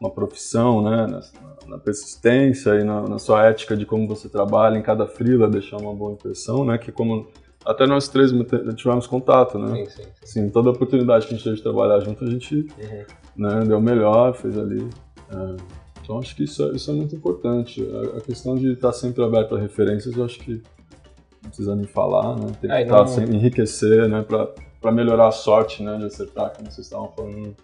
uma 0.00 0.10
profissão, 0.10 0.82
né, 0.82 1.06
na, 1.06 1.20
na 1.68 1.78
persistência 1.78 2.80
e 2.80 2.84
na, 2.84 3.02
na 3.02 3.18
sua 3.18 3.46
ética 3.46 3.76
de 3.76 3.86
como 3.86 4.08
você 4.08 4.28
trabalha 4.28 4.76
em 4.76 4.82
cada 4.82 5.06
frila, 5.06 5.48
deixar 5.48 5.76
uma 5.76 5.94
boa 5.94 6.12
impressão, 6.12 6.64
né, 6.64 6.78
que 6.78 6.90
como 6.90 7.28
até 7.64 7.86
nós 7.86 8.08
três 8.08 8.32
tivemos 8.74 9.06
contato, 9.06 9.56
né, 9.56 9.84
Sim, 9.84 9.86
sim, 9.90 10.08
sim. 10.24 10.50
toda 10.50 10.70
oportunidade 10.70 11.26
que 11.26 11.34
a 11.34 11.36
gente 11.36 11.44
teve 11.44 11.56
de 11.56 11.62
trabalhar 11.62 12.00
junto, 12.00 12.24
a 12.24 12.30
gente 12.30 12.54
Uhum. 12.56 13.19
Né, 13.36 13.60
deu 13.66 13.78
o 13.78 13.82
melhor, 13.82 14.34
fez 14.34 14.56
ali. 14.58 14.88
É, 15.30 15.56
então 16.02 16.18
acho 16.18 16.34
que 16.34 16.44
isso 16.44 16.62
é, 16.64 16.72
isso 16.76 16.90
é 16.90 16.94
muito 16.94 17.14
importante. 17.14 17.86
A, 18.14 18.18
a 18.18 18.20
questão 18.20 18.54
de 18.56 18.72
estar 18.72 18.92
sempre 18.92 19.22
aberto 19.24 19.54
a 19.56 19.58
referências, 19.60 20.16
eu 20.16 20.24
acho 20.24 20.38
que 20.40 20.62
não 21.42 21.48
precisa 21.50 21.74
nem 21.74 21.86
falar, 21.86 22.36
né? 22.36 22.46
Tem 22.60 22.70
que 22.70 22.76
É, 22.76 22.82
estar 22.82 22.96
não- 22.98 23.06
sempre 23.06 23.36
enriquecer, 23.36 24.08
né? 24.08 24.24
Para 24.80 24.92
melhorar 24.92 25.28
a 25.28 25.32
sorte, 25.32 25.82
né? 25.82 25.96
De 25.98 26.06
acertar, 26.06 26.52
como 26.56 26.70
vocês 26.70 26.86
estavam 26.86 27.10
falando 27.16 27.54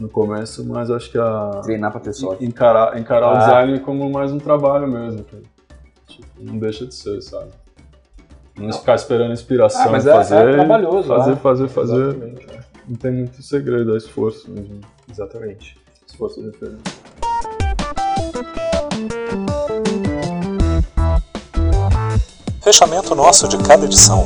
no 0.00 0.08
começo, 0.08 0.64
mas 0.66 0.90
acho 0.90 1.10
que 1.10 1.18
a 1.18 1.60
Treinar 1.62 1.90
pra 1.92 2.00
ter 2.00 2.12
sorte. 2.12 2.44
encarar, 2.44 2.98
encarar 2.98 3.28
o 3.28 3.34
Ah. 3.34 3.38
design 3.38 3.80
como 3.80 4.10
mais 4.10 4.32
um 4.32 4.38
trabalho 4.38 4.88
mesmo, 4.88 5.22
que, 5.24 5.36
tipo, 6.08 6.26
não 6.40 6.58
deixa 6.58 6.84
de 6.86 6.94
ser, 6.94 7.20
sabe? 7.22 7.50
Não, 8.58 8.72
ficar 8.72 8.94
esperando 8.94 9.32
inspiração 9.32 9.82
Ah, 9.86 9.90
mas 9.90 10.06
é- 10.06 10.12
fazer, 10.12 10.48
é 10.48 10.52
trabalhoso, 10.54 11.08
fazer, 11.08 11.32
é. 11.32 11.36
fazer, 11.36 11.68
fazer. 11.68 12.08
Exatamente, 12.08 12.46
é. 12.50 12.73
Não 12.88 12.96
tem 12.96 13.12
muito 13.12 13.42
segredo, 13.42 13.94
é 13.94 13.98
esforço 13.98 14.50
mesmo. 14.50 14.80
Exatamente. 15.10 15.76
Esforço 16.06 16.40
de 16.40 16.46
referência. 16.48 16.82
Fechamento 22.62 23.14
nosso 23.14 23.46
de 23.48 23.58
cada 23.62 23.84
edição. 23.84 24.24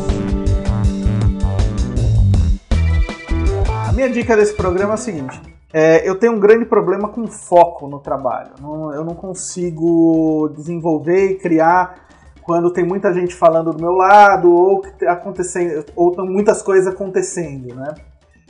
A 3.88 3.92
minha 3.92 4.08
dica 4.10 4.36
desse 4.36 4.54
programa 4.54 4.92
é 4.92 4.94
a 4.94 4.96
seguinte: 4.96 5.40
é, 5.72 6.08
eu 6.08 6.18
tenho 6.18 6.34
um 6.34 6.40
grande 6.40 6.64
problema 6.64 7.08
com 7.08 7.26
foco 7.26 7.88
no 7.88 7.98
trabalho. 7.98 8.50
Não- 8.60 8.92
eu 8.94 9.04
não 9.04 9.14
consigo 9.14 10.50
desenvolver 10.56 11.32
e 11.32 11.34
criar 11.38 12.06
quando 12.42 12.72
tem 12.72 12.84
muita 12.84 13.12
gente 13.12 13.34
falando 13.34 13.72
do 13.72 13.80
meu 13.80 13.92
lado 13.92 14.50
ou 14.50 14.80
que 14.80 14.90
tá 15.04 15.12
acontecendo 15.12 15.84
ou 15.94 16.12
tem 16.12 16.24
muitas 16.28 16.62
coisas 16.62 16.86
acontecendo, 16.86 17.74
né? 17.74 17.94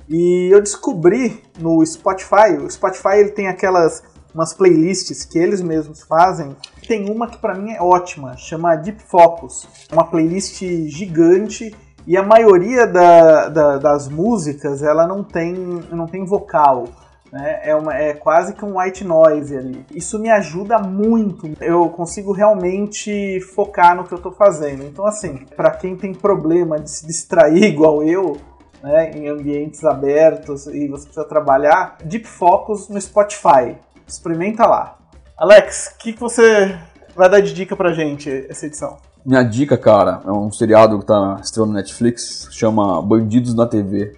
E 0.08 0.48
eu 0.52 0.60
descobri 0.62 1.42
no 1.58 1.84
Spotify, 1.84 2.56
o 2.60 2.70
Spotify 2.70 3.18
ele 3.18 3.30
tem 3.30 3.48
aquelas 3.48 4.02
umas 4.34 4.52
playlists 4.54 5.24
que 5.24 5.38
eles 5.38 5.60
mesmos 5.60 6.02
fazem. 6.02 6.54
Tem 6.86 7.10
uma 7.10 7.26
que 7.26 7.38
pra 7.38 7.54
mim 7.54 7.72
é 7.72 7.82
ótima, 7.82 8.36
chama 8.36 8.76
Deep 8.76 9.02
Focus, 9.02 9.66
uma 9.92 10.04
playlist 10.04 10.62
gigante 10.86 11.74
e 12.06 12.16
a 12.16 12.22
maioria 12.22 12.86
da- 12.86 13.48
da- 13.48 13.78
das 13.78 14.08
músicas 14.08 14.82
ela 14.82 15.06
não 15.06 15.24
tem, 15.24 15.52
não 15.90 16.06
tem 16.06 16.24
vocal. 16.24 16.84
Né? 17.32 17.60
É, 17.62 17.74
uma, 17.74 17.94
é 17.94 18.14
quase 18.14 18.54
que 18.54 18.64
um 18.64 18.78
white 18.78 19.04
noise 19.04 19.54
ali. 19.54 19.84
Isso 19.94 20.18
me 20.18 20.30
ajuda 20.30 20.78
muito. 20.78 21.50
Eu 21.60 21.88
consigo 21.90 22.32
realmente 22.32 23.38
focar 23.54 23.94
no 23.96 24.04
que 24.04 24.12
eu 24.14 24.18
tô 24.18 24.30
fazendo. 24.32 24.82
Então, 24.84 25.04
assim, 25.04 25.44
para 25.54 25.72
quem 25.72 25.94
tem 25.94 26.14
problema 26.14 26.78
de 26.78 26.90
se 26.90 27.06
distrair 27.06 27.64
igual 27.68 28.02
eu, 28.02 28.38
né, 28.82 29.10
em 29.12 29.28
ambientes 29.28 29.84
abertos 29.84 30.66
e 30.66 30.88
você 30.88 31.04
precisa 31.04 31.24
trabalhar, 31.24 31.98
Deep 32.04 32.26
Focus 32.26 32.88
no 32.88 33.00
Spotify. 33.00 33.76
Experimenta 34.06 34.66
lá. 34.66 34.98
Alex, 35.36 35.94
o 35.94 35.98
que, 35.98 36.12
que 36.12 36.20
você 36.20 36.78
vai 37.14 37.28
dar 37.28 37.40
de 37.40 37.52
dica 37.52 37.76
pra 37.76 37.92
gente 37.92 38.46
essa 38.48 38.66
edição? 38.66 38.96
Minha 39.24 39.42
dica, 39.42 39.76
cara, 39.76 40.22
é 40.24 40.30
um 40.30 40.50
seriado 40.50 40.98
que 40.98 41.06
tá 41.06 41.38
estreando 41.42 41.72
no 41.72 41.78
Netflix, 41.78 42.48
chama 42.50 43.02
Bandidos 43.02 43.54
na 43.54 43.66
TV. 43.66 44.16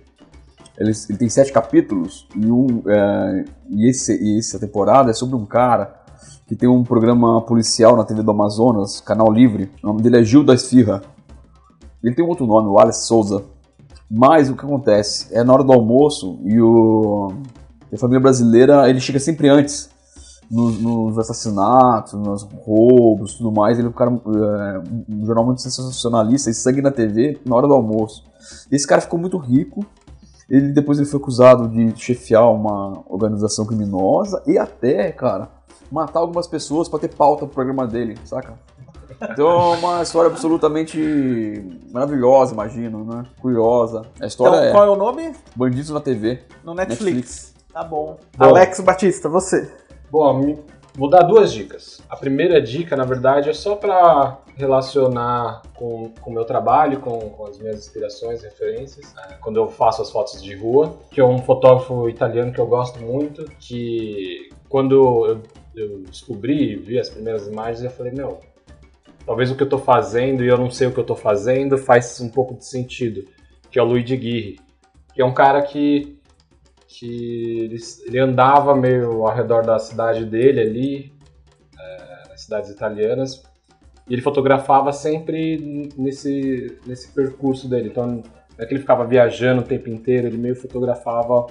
Ele, 0.78 0.92
ele 1.08 1.18
tem 1.18 1.28
sete 1.28 1.52
capítulos 1.52 2.26
e, 2.34 2.50
um, 2.50 2.82
é, 2.86 3.44
e, 3.68 3.90
esse, 3.90 4.16
e 4.16 4.38
essa 4.38 4.58
temporada 4.58 5.10
é 5.10 5.12
sobre 5.12 5.36
um 5.36 5.44
cara 5.44 6.00
que 6.46 6.56
tem 6.56 6.68
um 6.68 6.82
programa 6.82 7.42
policial 7.42 7.96
na 7.96 8.04
TV 8.04 8.22
do 8.22 8.30
Amazonas, 8.30 9.00
canal 9.00 9.30
livre. 9.30 9.70
O 9.82 9.86
nome 9.88 10.02
dele 10.02 10.20
é 10.20 10.24
Gil 10.24 10.42
da 10.42 10.54
Esfirra. 10.54 11.02
Ele 12.02 12.14
tem 12.14 12.24
um 12.24 12.28
outro 12.28 12.46
nome, 12.46 12.68
o 12.68 12.78
Alex 12.78 13.06
Souza. 13.06 13.44
Mas 14.10 14.50
o 14.50 14.56
que 14.56 14.64
acontece? 14.64 15.28
É 15.30 15.44
na 15.44 15.52
hora 15.52 15.62
do 15.62 15.72
almoço 15.72 16.40
e 16.44 16.60
o, 16.60 17.32
a 17.92 17.96
família 17.96 18.20
brasileira 18.20 18.88
ele 18.90 18.98
chega 18.98 19.20
sempre 19.20 19.48
antes 19.48 19.88
nos, 20.50 20.80
nos 20.80 21.18
assassinatos, 21.18 22.14
nos 22.14 22.42
roubos 22.42 23.34
tudo 23.34 23.52
mais. 23.52 23.78
Ele 23.78 23.86
é 23.86 23.90
um, 23.90 23.92
cara, 23.92 24.10
é, 24.10 24.82
um 25.08 25.24
jornal 25.24 25.46
muito 25.46 25.62
sensacionalista 25.62 26.50
e 26.50 26.54
sangue 26.54 26.82
na 26.82 26.90
TV 26.90 27.40
na 27.46 27.54
hora 27.54 27.68
do 27.68 27.74
almoço. 27.74 28.24
Esse 28.70 28.86
cara 28.86 29.00
ficou 29.00 29.18
muito 29.18 29.38
rico. 29.38 29.86
Ele 30.48 30.72
depois 30.72 30.98
ele 30.98 31.06
foi 31.06 31.20
acusado 31.20 31.68
de 31.68 31.96
chefiar 31.96 32.50
uma 32.50 33.04
organização 33.08 33.64
criminosa 33.64 34.42
e 34.44 34.58
até, 34.58 35.12
cara, 35.12 35.48
matar 35.92 36.18
algumas 36.18 36.48
pessoas 36.48 36.88
para 36.88 36.98
ter 36.98 37.14
pauta 37.14 37.46
pro 37.46 37.54
programa 37.54 37.86
dele, 37.86 38.18
saca? 38.24 38.54
Então 39.22 39.48
é 39.48 39.76
uma 39.76 40.02
história 40.02 40.30
absolutamente 40.30 40.98
maravilhosa, 41.92 42.54
imagino, 42.54 43.04
né? 43.04 43.24
Curiosa. 43.40 44.02
A 44.20 44.26
história 44.26 44.56
Então, 44.56 44.68
é 44.68 44.72
qual 44.72 44.84
é 44.84 44.90
o 44.90 44.96
nome? 44.96 45.34
Bandidos 45.54 45.90
na 45.90 46.00
TV. 46.00 46.42
No 46.64 46.74
Netflix. 46.74 47.04
Netflix. 47.04 47.54
Tá 47.72 47.84
bom. 47.84 48.18
Bom. 48.36 48.44
Alex 48.44 48.80
Batista, 48.80 49.28
você. 49.28 49.70
Bom, 50.10 50.64
Vou 50.94 51.08
dar 51.08 51.22
duas 51.22 51.52
dicas. 51.52 52.00
A 52.08 52.16
primeira 52.16 52.60
dica, 52.60 52.96
na 52.96 53.04
verdade, 53.04 53.48
é 53.48 53.54
só 53.54 53.76
para 53.76 54.38
relacionar 54.56 55.62
com 55.74 56.12
o 56.26 56.30
meu 56.30 56.44
trabalho, 56.44 57.00
com, 57.00 57.18
com, 57.18 57.46
as 57.46 57.58
minhas 57.58 57.78
inspirações, 57.78 58.42
referências, 58.42 59.14
né? 59.14 59.38
quando 59.40 59.56
eu 59.56 59.68
faço 59.68 60.02
as 60.02 60.10
fotos 60.10 60.42
de 60.42 60.54
rua, 60.54 60.98
que 61.10 61.20
é 61.20 61.24
um 61.24 61.38
fotógrafo 61.38 62.08
italiano 62.08 62.52
que 62.52 62.60
eu 62.60 62.66
gosto 62.66 63.00
muito, 63.00 63.44
que 63.58 64.50
quando 64.68 65.26
eu, 65.26 65.40
eu 65.74 66.00
descobri, 66.00 66.76
vi 66.76 66.98
as 66.98 67.08
primeiras 67.08 67.46
imagens, 67.46 67.82
eu 67.84 67.90
falei, 67.90 68.12
meu, 68.12 68.40
talvez 69.26 69.50
o 69.50 69.56
que 69.56 69.62
eu 69.62 69.66
estou 69.66 69.78
fazendo 69.78 70.44
e 70.44 70.48
eu 70.48 70.58
não 70.58 70.70
sei 70.70 70.86
o 70.86 70.92
que 70.92 70.98
eu 70.98 71.02
estou 71.02 71.16
fazendo 71.16 71.78
faz 71.78 72.20
um 72.20 72.28
pouco 72.28 72.54
de 72.54 72.66
sentido, 72.66 73.24
que 73.70 73.78
é 73.78 73.82
o 73.82 73.86
Luigi 73.86 74.16
Guirri, 74.16 74.60
que 75.14 75.22
é 75.22 75.24
um 75.24 75.34
cara 75.34 75.62
que 75.62 76.20
que 76.90 77.70
ele, 78.04 78.18
andava 78.18 78.74
meio 78.74 79.24
ao 79.24 79.34
redor 79.34 79.64
da 79.64 79.78
cidade 79.78 80.24
dele 80.24 80.60
ali, 80.60 81.12
é, 81.78 82.28
nas 82.28 82.42
cidades 82.42 82.68
italianas, 82.68 83.42
e 84.08 84.12
ele 84.12 84.20
fotografava 84.20 84.92
sempre 84.92 85.88
nesse, 85.96 86.76
nesse 86.84 87.12
percurso 87.14 87.68
dele. 87.68 87.88
Então, 87.88 88.06
não 88.06 88.22
é 88.58 88.66
que 88.66 88.74
ele 88.74 88.80
ficava 88.80 89.06
viajando 89.06 89.62
o 89.62 89.64
tempo 89.64 89.88
inteiro, 89.88 90.26
ele 90.26 90.36
meio 90.36 90.56
fotografava 90.56 91.46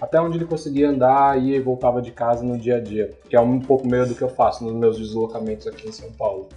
até 0.00 0.18
onde 0.20 0.38
ele 0.38 0.46
conseguia 0.46 0.88
andar 0.88 1.40
e 1.40 1.58
voltava 1.60 2.00
de 2.00 2.10
casa 2.10 2.42
no 2.42 2.56
dia 2.56 2.76
a 2.76 2.80
dia, 2.80 3.10
que 3.28 3.36
é 3.36 3.40
um 3.40 3.60
pouco 3.60 3.86
meio 3.86 4.06
do 4.06 4.14
que 4.14 4.22
eu 4.22 4.28
faço 4.28 4.64
nos 4.64 4.72
meus 4.72 4.96
deslocamentos 4.96 5.66
aqui 5.66 5.88
em 5.88 5.92
São 5.92 6.10
Paulo. 6.12 6.48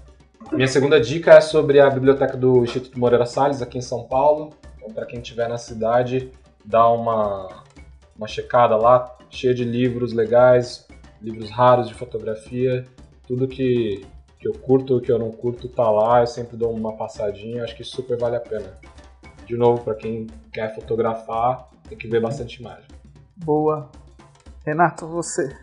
Minha 0.52 0.68
segunda 0.68 1.00
dica 1.00 1.34
é 1.34 1.42
sobre 1.42 1.80
a 1.80 1.90
biblioteca 1.90 2.36
do 2.36 2.64
Instituto 2.64 3.00
Moreira 3.00 3.26
Salles, 3.26 3.62
aqui 3.62 3.78
em 3.78 3.82
São 3.82 4.04
Paulo. 4.04 4.50
Então, 4.78 4.92
para 4.94 5.06
quem 5.06 5.20
estiver 5.20 5.48
na 5.48 5.58
cidade, 5.58 6.32
dá 6.66 6.90
uma, 6.90 7.64
uma 8.18 8.28
checada 8.28 8.76
lá, 8.76 9.16
cheia 9.30 9.54
de 9.54 9.64
livros 9.64 10.14
legais, 10.14 10.88
livros 11.22 11.50
raros 11.50 11.88
de 11.88 11.94
fotografia, 11.94 12.86
tudo 13.28 13.48
que, 13.48 14.06
que 14.40 14.48
eu 14.48 14.54
curto 14.54 14.98
e 14.98 15.02
que 15.02 15.12
eu 15.12 15.20
não 15.20 15.32
curto 15.32 15.70
tá 15.70 15.90
lá, 15.90 16.22
eu 16.22 16.28
sempre 16.28 16.58
dou 16.58 16.74
uma 16.74 16.94
passadinha, 16.94 17.64
acho 17.64 17.76
que 17.76 17.84
super 17.84 18.18
vale 18.18 18.36
a 18.36 18.42
pena. 18.42 18.74
De 19.46 19.56
novo, 19.56 19.84
para 19.84 19.96
quem 19.96 20.28
quer 20.52 20.74
fotografar, 20.76 21.68
tem 21.88 21.98
que 21.98 22.08
ver 22.08 22.22
bastante 22.22 22.60
imagem. 22.60 22.88
Boa. 23.36 23.90
Renato, 24.66 25.08
você. 25.08 25.56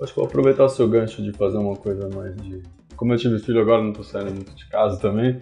Acho 0.00 0.12
que 0.12 0.16
vou 0.16 0.26
aproveitar 0.26 0.64
o 0.64 0.68
seu 0.68 0.88
gancho 0.88 1.22
de 1.22 1.32
fazer 1.32 1.58
uma 1.58 1.76
coisa 1.76 2.08
mais 2.08 2.36
de. 2.36 2.62
Como 2.96 3.12
eu 3.12 3.18
tive 3.18 3.38
filho 3.38 3.60
agora, 3.60 3.82
não 3.82 3.92
tô 3.92 4.02
saindo 4.02 4.32
muito 4.32 4.54
de 4.54 4.66
casa 4.68 4.98
também. 4.98 5.40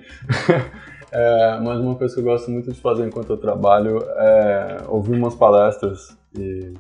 é, 1.12 1.60
mas 1.60 1.78
uma 1.80 1.94
coisa 1.94 2.12
que 2.12 2.20
eu 2.20 2.24
gosto 2.24 2.50
muito 2.50 2.72
de 2.72 2.80
fazer 2.80 3.06
enquanto 3.06 3.30
eu 3.30 3.36
trabalho 3.36 3.98
é 3.98 4.78
ouvir 4.88 5.16
umas 5.16 5.34
palestras 5.34 6.16
e 6.36 6.74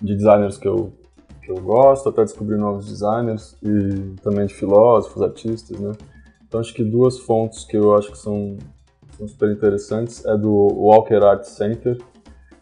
de 0.00 0.14
designers 0.14 0.56
que 0.58 0.68
eu, 0.68 0.92
que 1.42 1.50
eu 1.50 1.56
gosto, 1.56 2.08
até 2.08 2.22
descobrir 2.22 2.56
novos 2.56 2.86
designers 2.86 3.56
e 3.62 4.14
também 4.22 4.46
de 4.46 4.54
filósofos, 4.54 5.22
artistas, 5.22 5.78
né? 5.80 5.92
Então 6.46 6.60
acho 6.60 6.72
que 6.72 6.82
duas 6.82 7.18
fontes 7.18 7.64
que 7.64 7.76
eu 7.76 7.94
acho 7.94 8.10
que 8.10 8.18
são, 8.18 8.56
são 9.16 9.28
super 9.28 9.50
interessantes 9.50 10.24
é 10.24 10.36
do 10.36 10.50
Walker 10.50 11.22
Art 11.24 11.44
Center, 11.44 11.98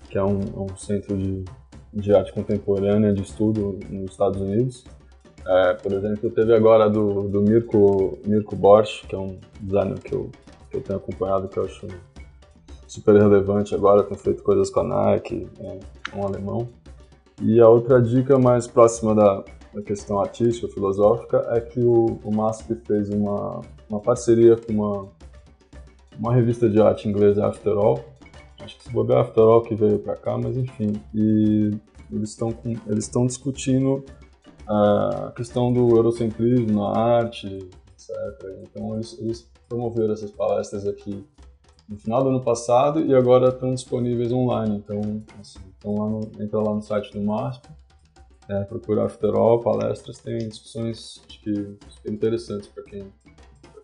que 0.09 0.19
é 0.19 0.25
um, 0.25 0.41
um 0.63 0.77
centro 0.77 1.17
de, 1.17 1.45
de 1.93 2.15
arte 2.15 2.33
contemporânea 2.33 3.13
de 3.13 3.23
estudo 3.23 3.79
nos 3.89 4.11
Estados 4.11 4.41
Unidos. 4.41 4.85
É, 5.49 5.75
por 5.75 5.93
exemplo, 5.93 6.29
teve 6.31 6.53
agora 6.55 6.91
do, 6.91 7.29
do 7.29 7.41
Mirko, 7.41 8.19
Mirko 8.27 8.57
Borsch, 8.57 9.07
que 9.07 9.15
é 9.15 9.19
um 9.19 9.39
designer 9.61 9.99
que 10.01 10.13
eu, 10.13 10.31
que 10.71 10.77
eu 10.77 10.81
tenho 10.81 10.99
acompanhado, 10.99 11.49
que 11.49 11.57
eu 11.57 11.65
acho 11.65 11.87
super 12.89 13.15
relevante 13.15 13.75
agora, 13.75 14.03
tem 14.03 14.17
feito 14.17 14.43
coisas 14.43 14.71
com 14.71 14.81
a 14.81 14.85
Nike, 14.85 15.47
é 15.61 16.17
um 16.17 16.27
alemão. 16.27 16.69
E 17.41 17.61
a 17.61 17.69
outra 17.69 18.03
dica 18.03 18.39
mais 18.39 18.67
próxima 18.67 19.15
da, 19.15 19.45
da 19.73 19.83
questão 19.83 20.19
artística, 20.19 20.67
filosófica, 20.69 21.47
é 21.51 21.61
que 21.61 21.81
o, 21.81 22.19
o 22.25 22.35
MASP 22.35 22.75
fez 22.87 23.09
uma, 23.11 23.61
uma 23.89 24.01
parceria 24.01 24.57
com 24.57 24.73
uma, 24.73 25.09
uma 26.19 26.35
revista 26.35 26.69
de 26.69 26.81
arte 26.81 27.09
inglesa, 27.09 27.47
After 27.47 27.73
All. 27.77 28.05
Acho 28.59 28.79
que 28.79 28.85
se 28.85 28.91
bobear 28.91 29.21
After 29.21 29.45
All 29.45 29.63
que 29.63 29.77
veio 29.77 29.99
para 29.99 30.17
cá, 30.17 30.37
mas 30.37 30.57
enfim. 30.57 30.95
E 31.15 31.71
eles 32.11 32.31
estão 32.31 32.53
eles 32.87 33.05
estão 33.05 33.27
discutindo 33.27 34.03
a 34.69 35.33
questão 35.37 35.73
do 35.73 35.97
eurocentrismo 35.97 36.81
na 36.81 36.99
arte, 36.99 37.47
etc. 37.47 38.11
Então 38.63 38.95
eles, 38.95 39.19
eles 39.19 39.51
promoveram 39.69 40.13
essas 40.13 40.31
palestras 40.31 40.87
aqui 40.87 41.25
no 41.89 41.97
final 41.97 42.23
do 42.23 42.31
ano 42.31 42.43
passado 42.43 43.01
e 43.01 43.15
agora 43.15 43.49
estão 43.49 43.73
disponíveis 43.73 44.33
online. 44.33 44.77
Então, 44.77 45.23
assim, 45.41 45.61
então 45.79 45.95
lá 45.95 46.09
no, 46.09 46.43
entra 46.43 46.61
lá 46.61 46.75
no 46.75 46.83
site 46.83 47.13
do 47.13 47.23
MASP, 47.23 47.69
é, 48.49 48.65
procura 48.65 49.05
After 49.05 49.35
All, 49.35 49.61
palestras, 49.61 50.19
tem 50.19 50.39
discussões 50.39 51.23
acho 51.29 51.41
que 51.43 51.77
interessantes 52.07 52.69
para 52.69 52.83
quem, 52.85 53.13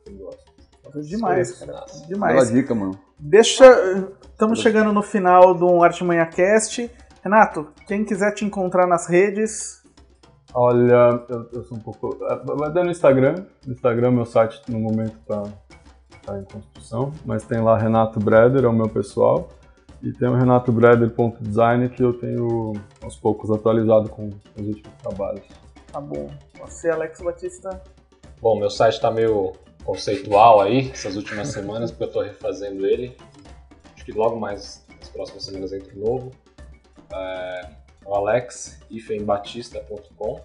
quem 0.04 0.16
gosta. 0.16 0.52
Demais, 1.00 1.58
cara. 1.58 1.84
Demais. 2.06 2.34
Boa 2.34 2.60
dica, 2.60 2.74
mano. 2.74 2.98
Deixa. 3.18 3.64
Estamos 4.30 4.60
chegando 4.60 4.92
no 4.92 5.02
final 5.02 5.54
do 5.54 5.82
Arte 5.82 6.04
Manhã 6.04 6.26
Cast. 6.26 6.90
Renato, 7.22 7.68
quem 7.86 8.04
quiser 8.04 8.34
te 8.34 8.44
encontrar 8.44 8.86
nas 8.86 9.08
redes. 9.08 9.81
Olha, 10.54 11.24
eu, 11.28 11.48
eu 11.52 11.64
sou 11.64 11.78
um 11.78 11.80
pouco. 11.80 12.18
Vai 12.56 12.72
dar 12.72 12.84
no 12.84 12.90
Instagram. 12.90 13.44
No 13.66 13.72
Instagram, 13.72 14.10
meu 14.10 14.26
site 14.26 14.60
no 14.68 14.78
momento 14.78 15.16
tá 15.26 15.42
está 16.22 16.38
em 16.38 16.44
construção, 16.44 17.12
mas 17.24 17.44
tem 17.44 17.60
lá 17.60 17.76
Renato 17.76 18.20
Breder, 18.20 18.64
é 18.64 18.68
o 18.68 18.72
meu 18.72 18.88
pessoal, 18.88 19.48
e 20.00 20.12
tem 20.12 20.28
o 20.28 20.34
renatobreder.design 20.34 21.88
que 21.90 22.02
eu 22.02 22.12
tenho 22.14 22.72
aos 23.02 23.16
poucos 23.16 23.50
atualizado 23.50 24.08
com 24.08 24.28
os 24.28 24.66
últimos 24.66 24.96
trabalhos. 25.02 25.44
Tá 25.92 26.00
bom. 26.00 26.30
Você, 26.60 26.90
Alex 26.90 27.20
Batista? 27.20 27.82
Bom, 28.40 28.58
meu 28.58 28.70
site 28.70 28.94
está 28.94 29.10
meio 29.10 29.52
conceitual 29.84 30.60
aí 30.60 30.90
essas 30.90 31.16
últimas 31.16 31.48
semanas, 31.52 31.90
porque 31.90 32.04
eu 32.04 32.08
estou 32.08 32.22
refazendo 32.22 32.86
ele. 32.86 33.16
Acho 33.94 34.04
que 34.04 34.12
logo 34.12 34.38
mais 34.38 34.86
nas 34.98 35.08
próximas 35.10 35.44
semanas 35.44 35.72
entra 35.72 35.94
novo. 35.94 36.30
É, 37.12 37.68
o 38.04 38.14
alexifembatista.com 38.14 40.40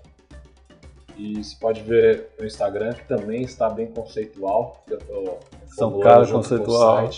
e 1.18 1.44
você 1.44 1.56
pode 1.60 1.82
ver 1.82 2.30
no 2.40 2.46
Instagram 2.46 2.94
que 2.94 3.04
também 3.06 3.42
está 3.42 3.70
bem 3.70 3.88
conceitual. 3.88 4.84
Eu 4.88 5.00
tô 5.00 5.38
São 5.68 6.00
cara 6.00 6.26
conceitual. 6.28 7.10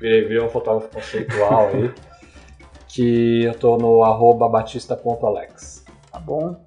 Virei 0.00 0.40
um 0.40 0.48
fotógrafo 0.48 0.88
conceitual 0.88 1.68
aí. 1.68 1.92
Que 2.88 3.44
eu 3.44 3.58
tô 3.58 3.76
no 3.76 4.04
arroba 4.04 4.48
batista.alex. 4.48 5.84
Tá 6.12 6.20
bom. 6.20 6.62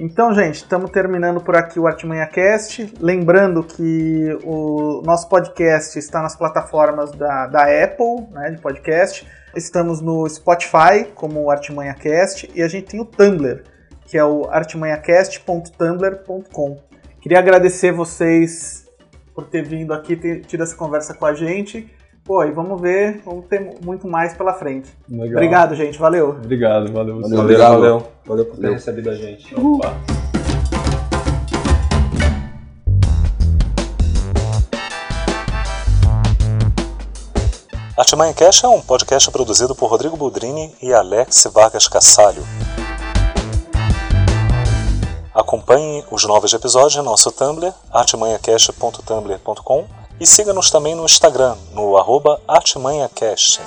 Então, 0.00 0.32
gente, 0.32 0.54
estamos 0.54 0.90
terminando 0.90 1.40
por 1.40 1.56
aqui 1.56 1.80
o 1.80 1.86
Artimanha 1.86 2.26
Cast. 2.26 2.94
Lembrando 3.00 3.64
que 3.64 4.38
o 4.44 5.02
nosso 5.04 5.28
podcast 5.28 5.98
está 5.98 6.22
nas 6.22 6.36
plataformas 6.36 7.10
da, 7.10 7.48
da 7.48 7.62
Apple, 7.62 8.28
né, 8.30 8.52
de 8.52 8.60
podcast. 8.60 9.26
Estamos 9.56 10.00
no 10.00 10.28
Spotify, 10.28 11.04
como 11.14 11.42
o 11.42 11.50
Artimanha 11.50 11.94
Cast, 11.94 12.48
e 12.54 12.62
a 12.62 12.68
gente 12.68 12.86
tem 12.86 13.00
o 13.00 13.04
Tumblr 13.04 13.64
que 14.08 14.16
é 14.16 14.24
o 14.24 14.48
artimanhacast.tumblr.com. 14.48 16.78
Queria 17.20 17.38
agradecer 17.38 17.92
vocês 17.92 18.88
por 19.34 19.46
ter 19.46 19.62
vindo 19.62 19.92
aqui, 19.92 20.16
ter 20.16 20.40
tido 20.40 20.62
essa 20.62 20.74
conversa 20.74 21.12
com 21.12 21.26
a 21.26 21.34
gente. 21.34 21.94
Pô, 22.28 22.44
e 22.44 22.50
vamos 22.50 22.78
ver, 22.78 23.22
vamos 23.24 23.46
ter 23.46 23.78
muito 23.82 24.06
mais 24.06 24.34
pela 24.34 24.52
frente. 24.52 24.90
Legal. 25.08 25.30
Obrigado, 25.30 25.74
gente. 25.74 25.98
Valeu. 25.98 26.32
Obrigado, 26.32 26.92
valeu. 26.92 27.22
Valeu, 27.22 27.38
valeu. 27.38 27.58
Valeu, 27.58 28.06
valeu 28.26 28.44
por 28.44 28.58
ter 28.58 28.70
recebido 28.70 29.08
a 29.08 29.14
gente. 29.14 29.58
Opa. 29.58 29.96
Artimanha 37.96 38.34
Cash 38.34 38.62
é 38.62 38.68
um 38.68 38.82
podcast 38.82 39.30
produzido 39.30 39.74
por 39.74 39.88
Rodrigo 39.88 40.18
Budrini 40.18 40.70
e 40.82 40.92
Alex 40.92 41.48
Vargas 41.50 41.88
Cassalho. 41.88 42.42
Acompanhe 45.34 46.04
os 46.10 46.26
novos 46.26 46.52
episódios 46.52 46.96
no 46.96 47.04
nosso 47.04 47.32
Tumblr, 47.32 47.72
artimanhacast.tumblr.com 47.90 50.07
e 50.20 50.26
siga-nos 50.26 50.70
também 50.70 50.94
no 50.94 51.04
Instagram, 51.04 51.56
no 51.72 51.96
arroba 51.96 52.40
artimanhacast. 52.46 53.60